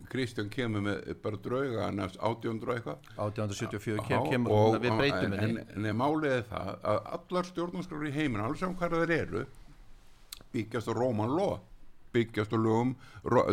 Kristján 0.07 0.49
kemur 0.49 0.83
með 0.85 1.07
bara 1.23 1.39
drauga 1.43 1.87
nefnst 1.91 2.19
1800 2.23 2.69
og 2.69 2.75
eitthvað. 2.77 3.07
1874 3.17 3.95
Já, 3.97 4.07
kem, 4.07 4.27
kemur 4.31 4.51
og- 4.55 4.77
við 4.83 4.97
breytum 4.99 5.33
en, 5.33 5.57
en, 5.57 5.85
en 5.85 5.97
málið 5.99 6.35
er 6.37 6.45
það 6.51 6.69
að 6.91 6.99
allar 7.17 7.49
stjórnarskrári 7.49 8.11
í 8.11 8.15
heiminn 8.15 8.43
alveg 8.43 8.61
sem 8.61 8.75
hvað 8.75 8.95
það 8.97 9.15
eru 9.17 9.45
byggjast 10.53 10.91
á 10.91 10.93
Róman 10.95 11.35
Ló 11.35 11.49
byggjast 12.15 12.55
á 12.55 12.57
lögum 12.57 12.95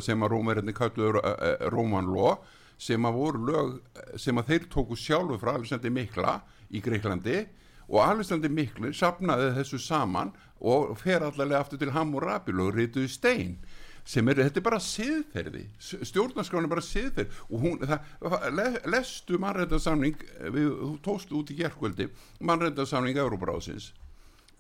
sem 0.04 0.22
að 0.22 0.32
Rómverðinni 0.34 0.74
kalluður 0.76 1.18
uh, 1.20 1.68
Róman 1.74 2.06
Ló 2.14 2.36
sem 2.78 3.06
að 3.06 3.18
voru 3.18 3.44
lög 3.48 3.74
eh, 3.94 4.16
sem 4.18 4.38
að 4.38 4.48
þeir 4.52 4.64
tóku 4.72 4.96
sjálfu 4.98 5.38
frá 5.42 5.54
Alessandi 5.54 5.90
Mikla 5.94 6.38
í 6.74 6.80
Greiklandi 6.82 7.44
og 7.88 8.00
Alessandi 8.02 8.50
Mikli 8.50 8.92
sapnaði 8.96 9.52
þessu 9.58 9.78
saman 9.82 10.32
og 10.64 10.94
fer 10.98 11.22
allavega 11.26 11.60
aftur 11.60 11.80
til 11.82 11.92
Hammurabi 11.94 12.54
og 12.56 12.74
rituði 12.74 13.10
stein 13.12 13.58
sem 14.04 14.28
er, 14.28 14.42
þetta 14.44 14.60
er 14.60 14.66
bara 14.66 14.80
siðferði. 14.84 15.64
Stjórnarskráin 15.80 16.66
er 16.66 16.72
bara 16.72 16.84
siðferði. 16.84 17.42
Og 17.48 17.64
hún, 17.64 17.78
það, 17.80 18.48
le, 18.52 18.66
lestu 18.92 19.38
mannrættarsamning 19.40 20.24
við, 20.54 20.68
þú 20.68 20.90
tóst 21.04 21.32
út 21.36 21.52
í 21.52 21.58
gerkvöldi 21.62 22.10
mannrættarsamning 22.44 23.20
Euróbráðsins 23.24 23.92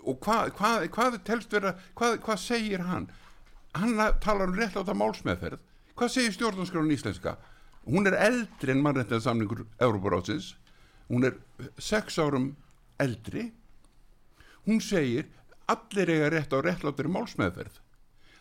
og 0.04 0.18
hvað 0.20 0.50
hva, 0.58 0.70
hva 0.92 1.06
telst 1.24 1.54
vera 1.54 1.70
hvað 1.96 2.18
hva 2.26 2.34
segir 2.36 2.82
hann? 2.84 3.06
Hann 3.74 3.96
talar 4.20 4.50
um 4.50 4.58
rétt 4.58 4.76
á 4.76 4.82
þetta 4.82 4.96
málsmeðferð. 5.00 5.62
Hvað 5.96 6.12
segir 6.12 6.34
stjórnarskráin 6.36 6.92
íslenska? 6.92 7.38
Hún 7.88 8.08
er 8.08 8.16
eldri 8.26 8.74
en 8.74 8.82
mannrættarsamningur 8.84 9.64
Euróbráðsins 9.80 10.52
hún 11.08 11.24
er 11.28 11.38
sex 11.78 12.18
árum 12.18 12.54
eldri. 13.00 13.50
Hún 14.64 14.80
segir 14.80 15.28
allir 15.68 16.12
eiga 16.12 16.30
rétt 16.32 16.52
á 16.52 16.58
réttláttir 16.60 17.08
málsmeðferð 17.12 17.83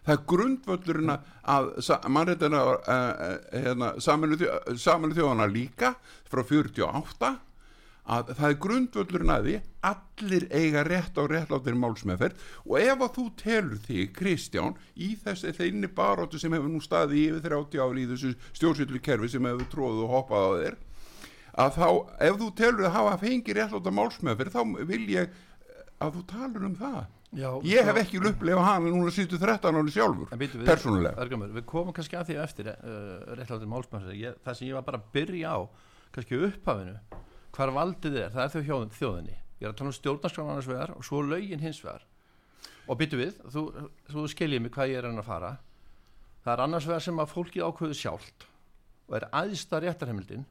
það 0.04 0.14
er 0.16 0.26
grundvöllurinn 0.34 1.16
að 1.16 1.72
mannréttina 2.12 2.62
uh, 2.76 3.24
hérna, 3.54 3.94
saminu 4.04 5.16
þjóðana 5.16 5.50
líka 5.52 5.96
frá 6.30 6.44
48 6.44 7.34
að 8.04 8.34
það 8.36 8.48
er 8.50 8.58
grundvöllurinn 8.66 9.32
að 9.32 9.46
því 9.48 9.54
allir 9.90 10.46
eiga 10.52 10.84
rétt 10.88 11.16
á 11.16 11.24
réttláttir 11.24 11.78
málsmeðferð 11.80 12.42
og 12.68 12.76
ef 12.82 13.06
að 13.06 13.14
þú 13.18 13.26
telur 13.40 13.80
þig 13.86 14.12
Kristján 14.18 14.76
í 14.96 15.14
þessi 15.24 15.54
þeinni 15.56 15.88
baróttu 15.96 16.42
sem 16.42 16.52
hefur 16.56 16.72
nú 16.74 16.84
staði 16.84 17.30
yfir 17.30 17.46
30 17.48 17.86
ári 17.86 18.04
í 18.04 18.10
þessu 18.12 18.34
stjórnsýtlu 18.52 19.00
kerfi 19.04 19.32
sem 19.32 19.48
hefur 19.48 19.72
tróðu 19.72 20.04
og 20.08 20.16
hoppað 20.18 20.44
á 20.44 20.52
þér 20.64 20.78
að 21.64 21.76
þá 21.78 21.88
ef 22.28 22.38
þú 22.42 22.52
telur 22.60 22.88
að 22.90 22.96
hafa 22.98 23.18
fengið 23.24 23.60
réttláttar 23.60 23.98
málsmeðferð 24.02 24.58
þá 24.58 24.88
vil 24.92 25.04
ég 25.14 25.42
að 26.04 26.18
þú 26.18 26.26
talur 26.34 26.68
um 26.68 26.80
það 26.80 27.04
Já, 27.34 27.50
ég 27.66 27.88
hef 27.88 27.98
ekki 28.04 28.20
upplefa 28.22 28.62
hann 28.68 28.86
núna 28.86 29.12
sístu 29.14 29.40
13 29.42 29.80
ári 29.80 29.94
sjálfur 29.94 30.34
við, 30.38 30.58
persónulega. 30.68 31.16
Bergamur, 31.18 31.54
við 31.56 31.66
komum 31.70 31.96
kannski 31.96 32.18
að 32.20 32.30
því 32.30 32.36
eftir 32.44 32.70
uh, 32.70 33.34
réttláttir 33.40 33.70
málsmæður 33.72 34.36
það 34.44 34.58
sem 34.60 34.68
ég 34.68 34.78
var 34.78 34.86
bara 34.86 35.00
að 35.02 35.08
byrja 35.16 35.54
á 35.58 35.60
kannski 36.14 36.40
upphafinu, 36.48 36.96
hvar 37.58 37.74
valdið 37.74 38.20
er 38.22 38.34
það 38.36 38.44
er 38.44 38.54
þau 38.54 38.68
hjóðin, 38.68 38.94
þjóðinni. 39.00 39.38
Ég 39.58 39.66
er 39.66 39.72
að 39.72 39.80
tala 39.80 39.90
um 39.90 39.98
stjórnarskrána 39.98 40.54
annars 40.54 40.70
vegar 40.70 40.94
og 40.94 41.08
svo 41.08 41.22
lögin 41.26 41.64
hins 41.64 41.80
vegar. 41.82 42.06
Og 42.86 43.00
býtum 43.00 43.24
við, 43.24 43.40
þú, 43.50 43.64
þú 44.12 44.26
skiljið 44.30 44.62
mig 44.66 44.74
hvað 44.76 44.92
ég 44.92 45.02
er 45.02 45.08
að 45.10 45.26
fara. 45.26 45.54
Það 46.44 46.54
er 46.54 46.64
annars 46.68 46.90
vegar 46.90 47.06
sem 47.06 47.24
að 47.24 47.32
fólkið 47.34 47.66
ákveðu 47.66 47.98
sjálft 47.98 48.46
og 49.08 49.18
er 49.18 49.26
aðsta 49.34 49.80
réttarheimildin 49.82 50.46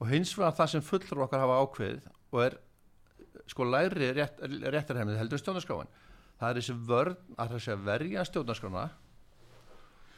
og 0.00 0.08
hins 0.08 0.32
vegar 0.38 0.56
það 0.56 0.72
sem 0.72 0.84
fullur 0.86 1.26
okkar 1.26 1.44
hafa 1.44 1.60
ákveðið 1.64 2.08
og 2.34 2.40
er 2.46 2.56
sko 3.50 3.66
læri 3.68 4.12
rétt, 4.16 4.40
réttarheimildin 4.40 5.20
heldur 5.20 5.42
stjórnarskráin 5.42 5.90
það 6.44 6.50
er 6.54 6.60
þessi 6.60 6.76
vörn 6.92 7.16
að 7.40 7.56
þessi 7.56 7.72
að 7.74 7.84
verja 7.88 8.24
stjórnarskrána. 8.28 8.84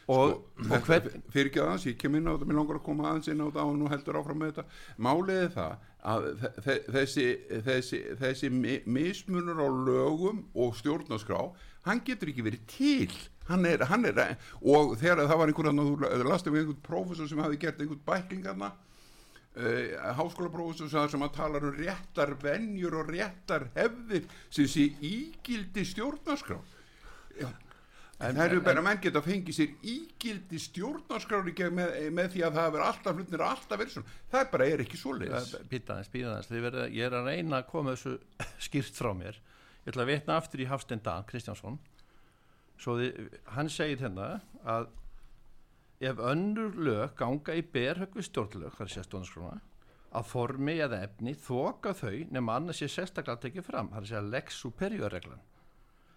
Og, 0.06 0.36
Sko, 0.62 0.68
og 0.76 0.84
hvern 0.86 1.22
fyrir 1.34 1.48
ekki 1.50 1.58
aðeins, 1.64 1.84
ég 1.88 1.96
kem 1.98 2.14
inn 2.14 2.28
á 2.30 2.34
þetta 2.36 2.46
mér 2.46 2.58
langar 2.60 2.76
að 2.78 2.84
koma 2.86 3.08
aðeins 3.10 3.26
inn 3.32 3.40
á 3.42 3.46
þetta 3.48 3.64
og 3.66 3.72
nú 3.80 3.88
heldur 3.90 4.18
áfram 4.20 4.38
með 4.38 4.52
þetta. 4.52 4.64
Málið 5.02 5.40
er 5.40 5.48
það 5.56 5.72
að 6.06 6.26
þe- 6.42 6.50
þe- 6.66 6.84
þessi, 6.96 7.24
þessi, 7.66 8.00
þessi 8.20 8.50
mi- 8.54 8.82
mismunur 8.86 9.58
á 9.58 9.66
lögum 9.66 10.44
og 10.54 10.76
stjórnarskrá 10.78 11.40
hann 11.88 12.04
getur 12.06 12.30
ekki 12.30 12.44
verið 12.46 12.62
til. 12.70 13.10
Hann 13.50 13.66
er, 13.66 13.82
hann 13.90 14.06
er 14.06 14.14
og 14.62 14.94
þegar 14.98 15.26
það 15.26 15.38
var 15.42 15.50
einhver 15.50 15.68
þú 16.22 16.30
lastum 16.30 16.54
einhvern 16.54 16.80
prófessor 16.86 17.28
sem 17.30 17.42
hafi 17.42 17.58
gert 17.66 17.82
einhvern 17.82 18.06
bæklingarna 18.06 18.70
uh, 19.56 20.14
háskólaprófessor 20.20 20.90
sem, 20.92 21.12
sem 21.12 21.26
að 21.26 21.36
tala 21.36 21.60
um 21.60 21.76
réttar 21.76 22.34
venjur 22.42 23.00
og 23.02 23.12
réttar 23.12 23.68
hefðir 23.76 24.26
sem 24.48 24.68
sé 24.70 24.88
ígildi 25.00 25.86
stjórnarskrá. 25.92 26.60
Já, 27.36 27.48
En 28.16 28.32
það 28.32 28.46
eru 28.48 28.60
bara 28.64 28.82
menn 28.84 29.00
geta 29.04 29.20
fengið 29.20 29.56
sér 29.58 29.72
ígildi 29.92 30.58
stjórnarskrári 30.64 31.52
með, 31.68 31.90
með 32.16 32.30
því 32.32 32.44
að 32.46 32.54
það 32.56 32.70
verður 32.70 32.84
alltaf 32.86 33.18
hlutnir 33.18 33.42
alltaf 33.44 33.80
verið 33.82 33.92
svona. 33.92 34.14
Það 34.32 34.46
bara 34.54 34.68
er 34.72 34.82
ekki 34.86 35.00
svoleiðis. 35.00 35.50
Býtaðins, 35.72 36.08
býtaðins, 36.14 36.48
verið, 36.54 36.86
ég 36.96 37.10
er 37.10 37.16
að 37.18 37.28
reyna 37.28 37.58
að 37.60 37.66
koma 37.74 37.92
þessu 37.92 38.14
skýrt 38.66 38.96
frá 38.96 39.10
mér. 39.18 39.36
Ég 39.84 39.92
ætla 39.92 40.06
að 40.06 40.12
vitna 40.14 40.38
aftur 40.40 40.64
í 40.64 40.68
Hafstein 40.70 41.04
Dan 41.04 41.28
Kristjánsson. 41.28 41.76
Svo 42.80 42.96
þið, 43.02 43.20
hann 43.52 43.72
segir 43.72 44.00
hérna 44.06 44.30
að 44.64 44.88
ef 46.00 46.20
önnur 46.20 46.76
lög 46.76 47.14
ganga 47.16 47.56
í 47.56 47.62
berhöggu 47.62 48.24
stjórnlög, 48.24 48.74
það 48.76 48.86
er 48.86 48.92
sér 48.94 49.06
stjórnarskrona 49.08 49.60
að 50.16 50.28
formi 50.30 50.76
eða 50.80 51.00
efni 51.04 51.34
þoka 51.34 51.92
þau 51.96 52.14
nema 52.32 52.56
annars 52.56 52.80
sé 52.80 52.88
sérstaklega 52.88 53.42
tekið 53.42 53.66
fram 53.66 53.90
það 53.92 54.02
er 54.02 54.10
sér 54.10 54.28
lex 54.32 54.60
superior 54.62 55.12
reglan. 55.12 55.42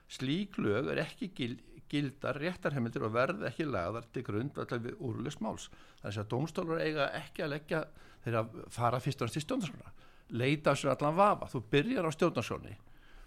Slík 0.10 0.58
lög 0.58 0.92
er 0.94 1.02
ekki 1.04 1.32
gild, 1.36 1.64
gildar 1.90 2.38
réttarheimildir 2.38 3.06
og 3.08 3.16
verð 3.16 3.48
ekki 3.50 3.66
lagðar 3.66 4.06
til 4.14 4.24
grund 4.26 4.58
allar 4.62 4.84
við 4.84 5.00
úrlust 5.06 5.42
máls. 5.42 5.70
Það 6.02 6.12
er 6.12 6.16
sér 6.16 6.26
að 6.26 6.32
dómstólur 6.36 6.84
eiga 6.84 7.10
ekki 7.18 7.44
að 7.46 7.56
leggja 7.56 7.82
þeirra 8.24 8.44
að 8.46 8.62
fara 8.74 9.02
fyrst 9.04 9.24
og 9.24 9.30
næst 9.30 9.42
í 9.42 9.46
stjórnarskrona 9.48 9.96
leita 10.30 10.76
sér 10.78 10.94
allan 10.94 11.18
vafa, 11.18 11.50
þú 11.50 11.64
byrjar 11.72 12.06
á 12.06 12.12
stjórnarskroni 12.14 12.76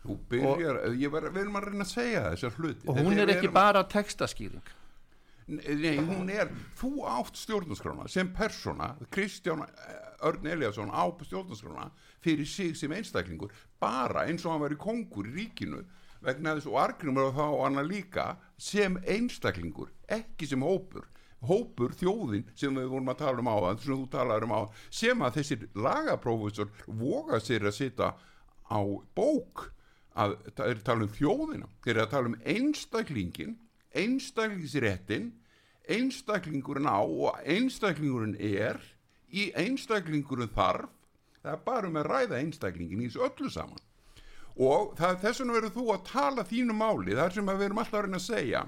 Þú 0.02 0.14
byrjar, 0.30 0.78
ég 0.99 1.11
var, 1.14 1.28
við 1.30 1.44
erum 1.44 1.59
að 1.61 1.66
reyna 1.68 1.85
að 1.85 1.90
segja 1.92 2.23
þessar 2.32 2.56
hluti. 2.59 2.88
og 2.90 2.97
hún 2.99 3.18
er 3.23 3.30
ekki 3.37 3.50
bara 3.54 3.85
textaskýring 3.87 4.73
Nei, 5.46 5.99
hún 5.99 6.30
er, 6.30 6.50
þú 6.78 7.02
átt 7.08 7.38
stjórnarskrána 7.40 8.08
sem 8.11 8.30
persóna, 8.34 8.92
Kristján 9.11 9.64
eh, 9.66 10.26
Örn 10.28 10.46
Eliasson 10.46 10.92
á 10.94 11.02
stjórnarskrána 11.25 11.90
fyrir 12.22 12.46
sig 12.46 12.76
sem 12.78 12.92
einstaklingur 12.94 13.50
bara 13.82 14.26
eins 14.28 14.46
og 14.46 14.54
hann 14.54 14.62
var 14.62 14.75
í 14.76 14.78
kongur 14.78 15.26
í 15.26 15.34
ríkinu. 15.40 15.82
Vegna 16.22 16.54
þess 16.54 16.70
og 16.70 16.78
argnumur 16.78 17.32
og 17.32 17.34
þá 17.34 17.46
og 17.49 17.64
annað 17.66 17.90
líka 17.90 18.26
sem 18.54 19.00
einstaklingur 19.02 19.90
ekki 20.06 20.46
sem 20.46 20.62
hópur 20.62 21.08
hópur, 21.49 21.94
þjóðin 21.99 22.46
sem 22.58 22.75
við 22.76 22.90
vorum 22.92 23.11
að 23.11 23.22
tala 23.25 23.42
um 23.42 23.50
á 23.50 23.56
sem 23.82 23.96
þú 23.96 24.06
talaður 24.12 24.46
um 24.46 24.54
á 24.54 24.61
sem 24.94 25.25
að 25.26 25.38
þessir 25.40 25.66
lagaprófessor 25.75 26.70
voga 26.87 27.40
sér 27.42 27.66
að 27.66 27.78
sita 27.78 28.12
á 28.70 28.80
bók. 29.16 29.70
Að 30.12 30.37
það 30.52 30.66
er 30.66 30.76
að 30.76 30.87
tala 30.87 31.06
um 31.06 31.12
þjóðina 31.16 31.68
þeir 31.84 32.00
að 32.02 32.11
tala 32.12 32.30
um 32.30 32.40
einstaklingin 32.44 33.54
einstaklingsréttin 33.99 35.30
einstaklingurinn 35.90 36.88
á 36.88 37.02
og 37.02 37.38
einstaklingurinn 37.44 38.37
er 38.38 38.78
í 39.32 39.50
einstaklingurinn 39.58 40.52
þarf. 40.54 40.90
Það 41.42 41.56
er 41.56 41.64
bara 41.66 41.88
um 41.88 41.99
að 41.99 42.06
ræða 42.06 42.38
einstaklingin 42.38 43.02
í 43.02 43.08
þessu 43.08 43.25
öllu 43.26 43.50
saman. 43.50 43.80
Og 44.62 44.92
þess 44.99 45.40
vegna 45.40 45.56
verður 45.56 45.75
þú 45.75 45.87
að 45.90 46.04
tala 46.06 46.44
þínu 46.46 46.76
máli. 46.76 47.16
Þar 47.18 47.34
sem 47.34 47.50
við 47.50 47.64
erum 47.66 47.80
alltaf 47.82 47.99
að 47.99 48.04
reyna 48.06 48.20
að 48.20 48.28
segja 48.28 48.62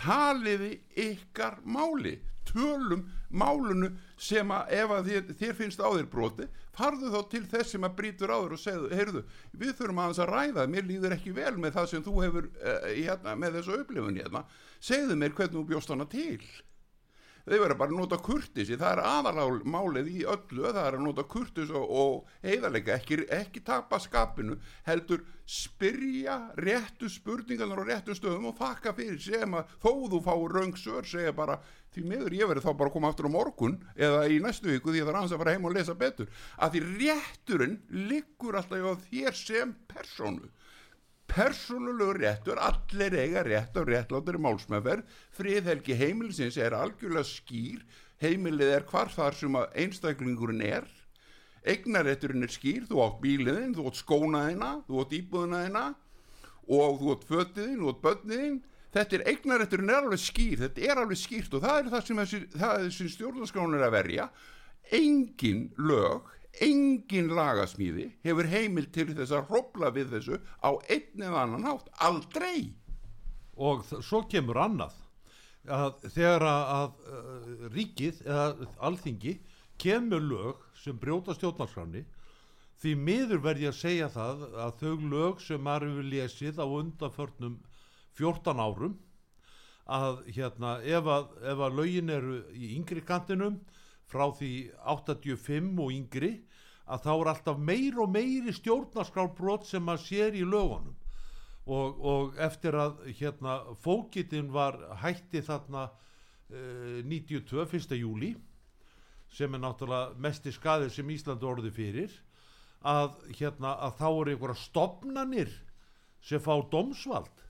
taliði 0.00 0.74
ykkar 0.96 1.60
máli 1.64 2.16
tölum 2.50 3.04
málunu 3.30 3.92
sem 4.18 4.48
að 4.50 4.72
ef 4.74 4.94
að 4.94 5.10
þér, 5.10 5.28
þér 5.38 5.52
finnst 5.58 5.82
á 5.82 5.88
þér 5.88 6.08
broti 6.10 6.46
farðu 6.76 7.10
þá 7.12 7.20
til 7.30 7.42
þess 7.50 7.74
sem 7.74 7.86
að 7.86 7.96
brýtur 8.00 8.32
á 8.32 8.38
þér 8.40 8.54
og 8.56 8.62
segðu, 8.62 8.88
heyrðu, 8.96 9.22
við 9.52 9.76
þurfum 9.78 10.00
aðeins 10.02 10.22
að 10.24 10.32
ræða 10.32 10.66
mér 10.70 10.88
líður 10.88 11.14
ekki 11.16 11.34
vel 11.36 11.54
með 11.60 11.76
það 11.76 11.90
sem 11.92 12.04
þú 12.06 12.16
hefur 12.24 12.48
uh, 12.50 12.88
hérna, 12.88 13.36
með 13.38 13.60
þessu 13.60 13.78
upplifun 13.82 14.18
hérna 14.18 14.44
segðu 14.80 15.18
mér 15.20 15.36
hvernig 15.36 15.58
þú 15.58 15.64
bjóst 15.70 15.94
hana 15.94 16.08
til 16.10 16.40
þau 17.46 17.56
verður 17.56 17.78
bara 17.80 17.90
að 17.90 17.98
nota 18.00 18.18
kurtisi 18.24 18.78
það 18.80 18.92
er 18.92 19.02
aðalmálið 19.10 20.10
í 20.12 20.22
öllu 20.28 20.70
það 20.70 20.80
er 20.84 20.98
að 20.98 21.04
nota 21.06 21.24
kurtis 21.30 21.72
og, 21.72 21.84
og 21.90 22.46
heiðarleika. 22.46 22.96
Ekki, 22.98 23.20
ekki 23.32 23.62
tapa 23.66 24.00
skapinu 24.02 24.58
heldur 24.86 25.24
spyrja 25.50 26.36
réttu 26.60 27.10
spurningarnar 27.10 27.82
og 27.82 27.90
réttu 27.90 28.14
stöðum 28.14 28.52
og 28.52 28.58
þakka 28.60 28.94
fyrir 28.98 29.18
sem 29.24 29.58
að 29.58 29.74
þó 29.82 29.92
þú 30.12 30.22
fáur 30.28 30.56
röngsör 30.60 31.08
segja 31.08 31.34
bara 31.34 31.58
því 31.90 32.04
miður 32.06 32.36
ég 32.38 32.50
verður 32.50 32.68
þá 32.68 32.70
bara 32.70 32.92
að 32.92 32.94
koma 32.94 33.10
aftur 33.10 33.26
á 33.26 33.34
morgun 33.34 33.76
eða 33.98 34.22
í 34.30 34.38
næstu 34.42 34.70
viku 34.70 34.92
því 34.92 35.02
að 35.02 35.08
það 35.08 35.12
er 35.12 35.20
aðeins 35.20 35.34
að 35.34 35.42
fara 35.42 35.54
heim 35.56 35.66
og 35.66 35.74
lesa 35.74 35.98
betur. 35.98 36.30
Að 36.54 36.76
því 36.76 36.82
rétturinn 37.00 37.76
liggur 38.10 38.60
alltaf 38.60 38.86
á 38.86 38.94
þér 39.08 39.38
sem 39.40 39.74
persónu 39.90 40.52
persónulegu 41.30 42.14
réttur, 42.18 42.58
allir 42.60 43.16
eiga 43.22 43.42
rétt 43.46 43.76
á 43.78 43.82
réttlátari 43.86 44.40
málsmeðferð, 44.42 45.04
friðhelgi 45.36 45.96
heimilisins 45.98 46.58
er 46.60 46.74
algjörlega 46.76 47.26
skýr, 47.28 47.84
heimilið 48.20 48.72
er 48.76 48.86
hvar 48.90 49.12
þar 49.14 49.36
sem 49.38 49.58
einstaklingurinn 49.60 50.64
er, 50.66 50.88
eignarétturinn 51.68 52.46
er 52.46 52.52
skýr, 52.52 52.86
þú 52.88 53.04
átt 53.04 53.20
bíliðinn, 53.22 53.76
þú 53.76 53.86
átt 53.90 54.00
skónaðina, 54.00 54.72
þú 54.88 55.04
átt 55.04 55.14
íbúðinaðina 55.20 55.84
og 56.70 57.00
þú 57.00 57.14
átt 57.14 57.28
fötiðinn, 57.28 57.80
þú 57.80 57.92
átt 57.92 58.02
börniðinn, 58.06 58.58
þetta 58.94 59.18
er 59.18 59.26
eignarétturinn 59.32 59.94
er 59.94 60.02
alveg 60.02 60.22
skýr, 60.24 60.58
þetta 60.64 60.86
er 60.88 61.02
alveg 61.04 61.20
skýrt 61.20 61.56
og 61.56 61.64
það 61.64 61.80
er 61.80 61.90
það 61.94 62.06
sem 62.06 62.22
þessi, 62.24 62.42
það 62.56 62.84
þessi 62.86 63.08
stjórnarskráin 63.14 63.78
er 63.78 63.86
að 63.86 63.96
verja, 63.96 64.28
engin 65.00 65.66
lög, 65.78 66.30
engin 66.58 67.30
lagasmíði 67.36 68.08
hefur 68.24 68.48
heimil 68.50 68.88
til 68.92 69.10
þess 69.12 69.34
að 69.36 69.46
hrópla 69.50 69.92
við 69.94 70.16
þessu 70.16 70.40
á 70.60 70.70
einn 70.90 71.22
eða 71.22 71.44
annan 71.44 71.68
hátt 71.68 71.90
aldrei. 72.02 72.72
Og 73.60 73.84
svo 73.86 74.24
kemur 74.30 74.58
annað 74.60 74.96
að 75.70 76.06
þegar 76.08 76.46
að, 76.48 76.62
að 76.74 76.90
uh, 77.12 77.66
ríkið 77.74 78.22
eða 78.24 78.70
alþingi 78.88 79.34
kemur 79.80 80.24
lög 80.24 80.64
sem 80.80 80.96
brjóta 81.00 81.36
stjórnarskráni 81.36 82.04
því 82.80 82.94
miður 82.96 83.42
verð 83.44 83.66
ég 83.66 83.74
að 83.74 83.80
segja 83.80 84.08
það 84.12 84.44
að 84.64 84.78
þau 84.80 85.08
lög 85.12 85.42
sem 85.44 85.62
maður 85.62 85.90
hefur 85.90 86.08
lesið 86.14 86.60
á 86.60 86.66
undanförnum 86.66 87.58
14 88.16 88.62
árum 88.64 88.96
að 89.90 90.22
hérna 90.30 90.78
ef 90.86 91.08
að, 91.10 91.28
ef 91.52 91.62
að 91.66 91.76
lögin 91.80 92.14
eru 92.14 92.40
í 92.54 92.72
yngri 92.78 93.02
kantinum 93.04 93.58
frá 94.10 94.26
því 94.36 94.52
85 94.90 95.70
og 95.80 95.92
yngri 95.94 96.32
að 96.90 97.04
þá 97.06 97.12
er 97.14 97.30
alltaf 97.32 97.60
meir 97.62 97.98
og 98.02 98.10
meiri 98.10 98.54
stjórnarskrárbrot 98.54 99.68
sem 99.68 99.84
maður 99.86 100.06
sér 100.06 100.38
í 100.38 100.44
lögunum 100.44 100.96
og, 101.70 102.00
og 102.00 102.38
eftir 102.42 102.74
að 102.78 103.02
hérna 103.20 103.60
fókitin 103.82 104.50
var 104.52 104.78
hætti 105.02 105.42
þarna 105.46 105.86
uh, 105.90 106.98
92, 107.06 107.66
1. 107.66 107.94
júli 108.00 108.34
sem 109.30 109.54
er 109.54 109.62
náttúrulega 109.62 110.18
mesti 110.18 110.50
skaðir 110.54 110.90
sem 110.90 111.10
Ísland 111.14 111.44
orði 111.46 111.70
fyrir 111.74 112.16
að 112.80 113.14
hérna 113.36 113.76
að 113.86 113.98
þá 114.00 114.08
eru 114.08 114.32
einhverja 114.32 114.64
stopnanir 114.64 115.52
sem 116.24 116.42
fá 116.42 116.56
dómsvald 116.72 117.44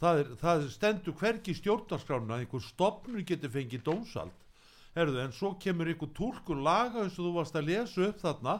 það, 0.00 0.22
er, 0.22 0.32
það 0.40 0.64
stendur 0.74 1.18
hvergi 1.20 1.54
stjórnarskrána 1.60 2.40
einhver 2.40 2.64
stopnur 2.64 3.22
getur 3.28 3.52
fengið 3.54 3.84
dómsvald 3.86 4.43
Herðu, 4.94 5.18
en 5.24 5.32
svo 5.34 5.54
kemur 5.58 5.90
einhver 5.90 6.10
túlkur 6.14 6.60
laga 6.62 7.02
eins 7.02 7.16
og 7.18 7.26
þú 7.26 7.32
varst 7.34 7.56
að 7.58 7.70
lesa 7.72 8.04
upp 8.08 8.20
þarna 8.22 8.52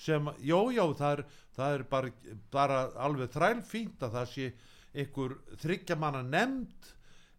sem, 0.00 0.28
já, 0.44 0.58
já, 0.76 0.82
það 0.98 1.12
er, 1.14 1.22
það 1.56 1.74
er 1.76 1.84
bara, 1.88 2.12
bara 2.52 2.80
alveg 3.06 3.32
þrælfínt 3.32 4.04
að 4.04 4.16
það 4.18 4.30
sé 4.34 4.48
einhver 5.00 5.36
þryggja 5.62 5.96
manna 6.00 6.22
nefnd 6.26 6.90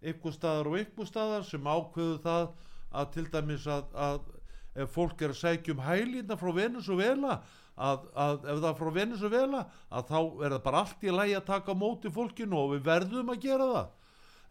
einhver 0.01 0.34
staðar 0.34 0.71
og 0.71 0.77
einhver 0.80 1.10
staðar 1.10 1.45
sem 1.45 1.69
ákveðu 1.69 2.17
það 2.23 2.47
að 2.91 3.12
til 3.15 3.25
dæmis 3.36 3.67
að, 3.69 3.93
að 3.93 4.82
ef 4.82 4.95
fólk 4.95 5.21
er 5.21 5.36
að 5.36 5.41
sækja 5.41 5.75
um 5.75 5.84
hælina 5.86 6.38
frá 6.39 6.51
Venezuela 6.56 7.38
að, 7.75 8.10
að 8.15 8.49
ef 8.56 8.63
það 8.63 8.69
er 8.71 8.80
frá 8.82 8.91
Venezuela 8.95 9.63
að 9.89 10.10
þá 10.10 10.19
er 10.21 10.56
það 10.56 10.65
bara 10.65 10.82
allt 10.82 11.06
í 11.06 11.13
lagi 11.13 11.38
að 11.38 11.47
taka 11.51 11.77
móti 11.77 12.12
fólkinu 12.13 12.58
og 12.58 12.73
við 12.75 12.84
verðum 12.89 13.32
að 13.34 13.45
gera 13.45 13.69
það. 13.75 13.95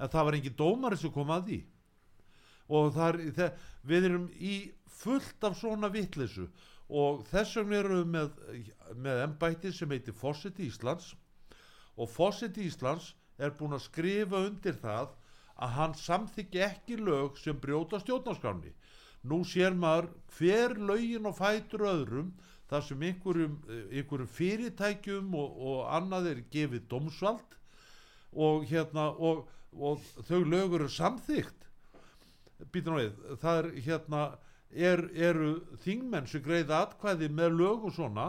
En 0.01 0.15
það 0.15 0.27
var 0.29 0.39
engin 0.39 0.59
dómari 0.63 1.01
sem 1.01 1.15
kom 1.15 1.35
að 1.35 1.47
því 1.51 1.61
og 2.71 2.99
er, 3.03 3.21
það, 3.37 3.65
við 3.83 4.09
erum 4.11 4.27
í 4.39 4.57
fullt 5.01 5.47
af 5.47 5.57
svona 5.59 5.91
vittlisu 5.93 6.47
og 6.91 7.25
þess 7.31 7.59
vegna 7.61 7.81
erum 7.81 7.99
við 8.01 8.13
með, 8.15 8.71
með 9.07 9.25
embætti 9.27 9.73
sem 9.75 9.93
heitir 9.95 10.17
Fawcett 10.17 10.59
Íslands. 10.63 11.13
Og 11.95 12.11
Fawcett 12.11 12.59
Íslands 12.59 13.13
er 13.39 13.55
búin 13.59 13.77
að 13.77 13.87
skrifa 13.87 14.43
undir 14.49 14.79
það 14.83 15.15
að 15.61 15.75
hann 15.77 15.95
samþykki 15.99 16.63
ekki 16.67 16.99
lög 16.99 17.39
sem 17.39 17.59
brjóta 17.61 18.01
stjórnarskráni 18.03 18.73
nú 19.23 19.43
sér 19.45 19.77
maður 19.77 20.09
hver 20.37 20.77
lögin 20.79 21.29
og 21.29 21.37
fætur 21.37 21.85
öðrum 21.91 22.33
þar 22.71 22.85
sem 22.87 23.03
einhverjum, 23.05 23.57
einhverjum 23.91 24.31
fyrirtækjum 24.37 25.35
og, 25.37 25.57
og 25.71 25.81
annað 25.97 26.31
er 26.33 26.45
gefið 26.55 26.87
dómsvald. 26.91 27.57
Og 28.31 28.65
hérna 28.71 29.11
og, 29.19 29.49
og 29.75 30.05
þau 30.29 30.45
lög 30.47 30.79
eru 30.79 30.89
samþygt 30.89 31.60
býtum 32.73 32.99
við, 33.01 33.13
það 33.41 33.59
er 33.63 33.69
hérna 33.87 34.23
er, 34.71 35.03
eru 35.15 35.51
þingmenn 35.85 36.29
sem 36.31 36.43
greiða 36.45 36.85
atkvæði 36.87 37.31
með 37.35 37.57
lög 37.59 37.89
og 37.89 37.95
svona 37.97 38.29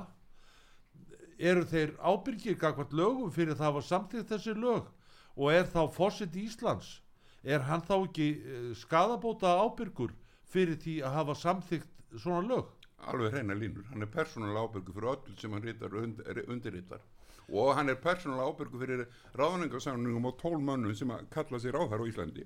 eru 1.41 1.63
þeir 1.65 1.93
ábyrgir 1.99 2.57
gagvart 2.61 2.93
lögum 2.93 3.31
fyrir 3.33 3.57
það 3.57 3.79
að 3.79 3.87
samþýtt 3.87 4.33
þessi 4.33 4.57
lög? 4.57 4.89
Og 5.37 5.53
er 5.53 5.65
þá 5.69 5.81
fósitt 5.93 6.35
Íslands 6.37 6.99
er 7.43 7.63
hann 7.65 7.81
þá 7.81 7.95
ekki 7.97 8.27
eh, 8.37 8.67
skadabóta 8.77 9.55
ábyrgur 9.63 10.13
fyrir 10.51 10.77
því 10.81 10.99
að 11.05 11.15
hafa 11.17 11.37
samþýtt 11.41 12.19
svona 12.21 12.43
lög? 12.45 12.69
Alveg 13.09 13.33
hreina 13.33 13.55
línur, 13.57 13.87
hann 13.89 14.05
er 14.05 14.11
persónulega 14.13 14.67
ábyrgu 14.67 14.93
fyrir 14.93 15.13
öll 15.15 15.37
sem 15.41 15.53
hann 15.55 15.63
ritar, 15.65 15.95
und, 15.97 16.21
undirritar. 16.45 17.01
Og 17.49 17.71
hann 17.73 17.89
er 17.89 17.97
persónulega 17.97 18.51
ábyrgu 18.51 18.81
fyrir 18.83 19.07
ráðningarsamningum 19.39 20.29
og 20.29 20.37
tól 20.41 20.59
mönnum 20.61 20.93
sem 20.93 21.09
að 21.09 21.25
kalla 21.33 21.61
sér 21.63 21.79
á 21.81 21.83
þar 21.89 22.05
á 22.05 22.09
Íslandi 22.11 22.45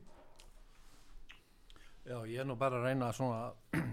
Já, 2.06 2.20
ég 2.30 2.38
er 2.44 2.46
nú 2.46 2.56
bara 2.60 2.78
að 2.78 2.90
reyna 2.92 3.10
að 3.10 3.18
svona 3.18 3.46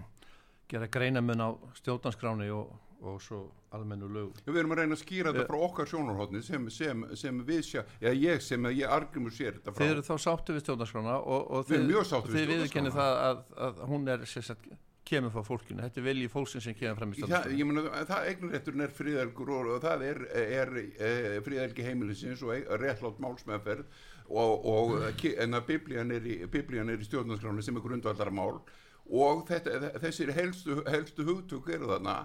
gera 0.72 0.88
greinamun 0.92 1.40
á 1.40 1.48
stjórnarskráni 1.78 2.50
og, 2.52 2.74
og 3.00 3.16
svo 3.24 3.42
almennu 3.72 4.08
lög. 4.12 4.42
við 4.44 4.60
erum 4.60 4.74
að 4.76 4.82
reyna 4.82 4.98
að 4.98 5.02
skýra 5.02 5.32
þetta 5.32 5.48
frá 5.48 5.64
okkar 5.68 5.88
sjónarhóttni 5.88 6.42
sem, 6.44 6.68
sem, 6.72 7.06
sem 7.16 7.40
við 7.48 7.64
sjá 7.70 7.80
eða 8.02 8.14
ég 8.20 8.44
sem 8.44 8.68
ég 8.76 8.92
argrymur 8.98 9.32
sér 9.32 9.56
þetta 9.56 9.72
frá 9.72 9.80
Þið 9.84 9.94
eru 9.94 10.06
þá 10.10 10.14
sáttu 10.26 10.56
við 10.56 10.64
stjórnarskrána 10.66 11.18
og, 11.22 11.42
og 11.48 11.66
Við 11.70 11.76
erum 11.78 11.88
þið, 11.88 11.94
mjög 11.94 12.08
sáttir 12.12 12.36
við 12.36 12.40
þið 12.42 12.54
viðurkennir 12.54 12.96
stjórnarskrána. 12.96 13.20
það 13.24 13.66
að, 13.66 13.76
að 13.80 13.84
hún 13.94 14.08
er 14.12 14.26
sérstætt 14.34 14.72
kemur 15.12 15.32
frá 15.34 15.42
fólkinu. 15.44 15.82
Þetta 15.82 16.00
er 16.00 16.04
vilji 16.06 16.28
fólksins 16.30 16.68
sem 16.68 16.76
kemur 16.78 17.00
fram 17.00 17.12
í 17.12 17.18
stjórnarskrána. 17.18 17.58
ég 17.58 17.68
meina, 17.68 18.04
það 18.12 18.28
eignurrétturinn 18.30 18.84
er 18.84 18.92
friðelgur 18.96 19.50
og, 19.56 19.72
og 19.74 19.82
það 19.82 20.04
er, 20.10 20.20
er, 20.38 20.72
er 21.08 21.42
friðelgi 21.48 21.88
heimilisins 21.88 22.44
og 22.44 22.52
réttlátt 22.80 23.20
málsmeðferð 23.24 23.88
og, 24.28 24.66
og 24.66 25.16
ki- 25.20 25.34
en 25.42 25.54
að 25.58 25.66
biblían 25.72 26.10
er 26.14 26.26
í, 26.26 26.38
í 26.44 27.08
stjórnarskráni 27.08 27.62
sem 27.64 27.76
er 27.76 27.84
grundvallara 27.84 28.30
mál 28.34 28.60
og 29.10 29.46
þetta, 29.48 29.98
þessir 30.02 30.32
helstu, 30.36 30.82
helstu 30.86 31.24
hugtök 31.26 31.68
eru 31.74 31.90
þarna 31.90 32.16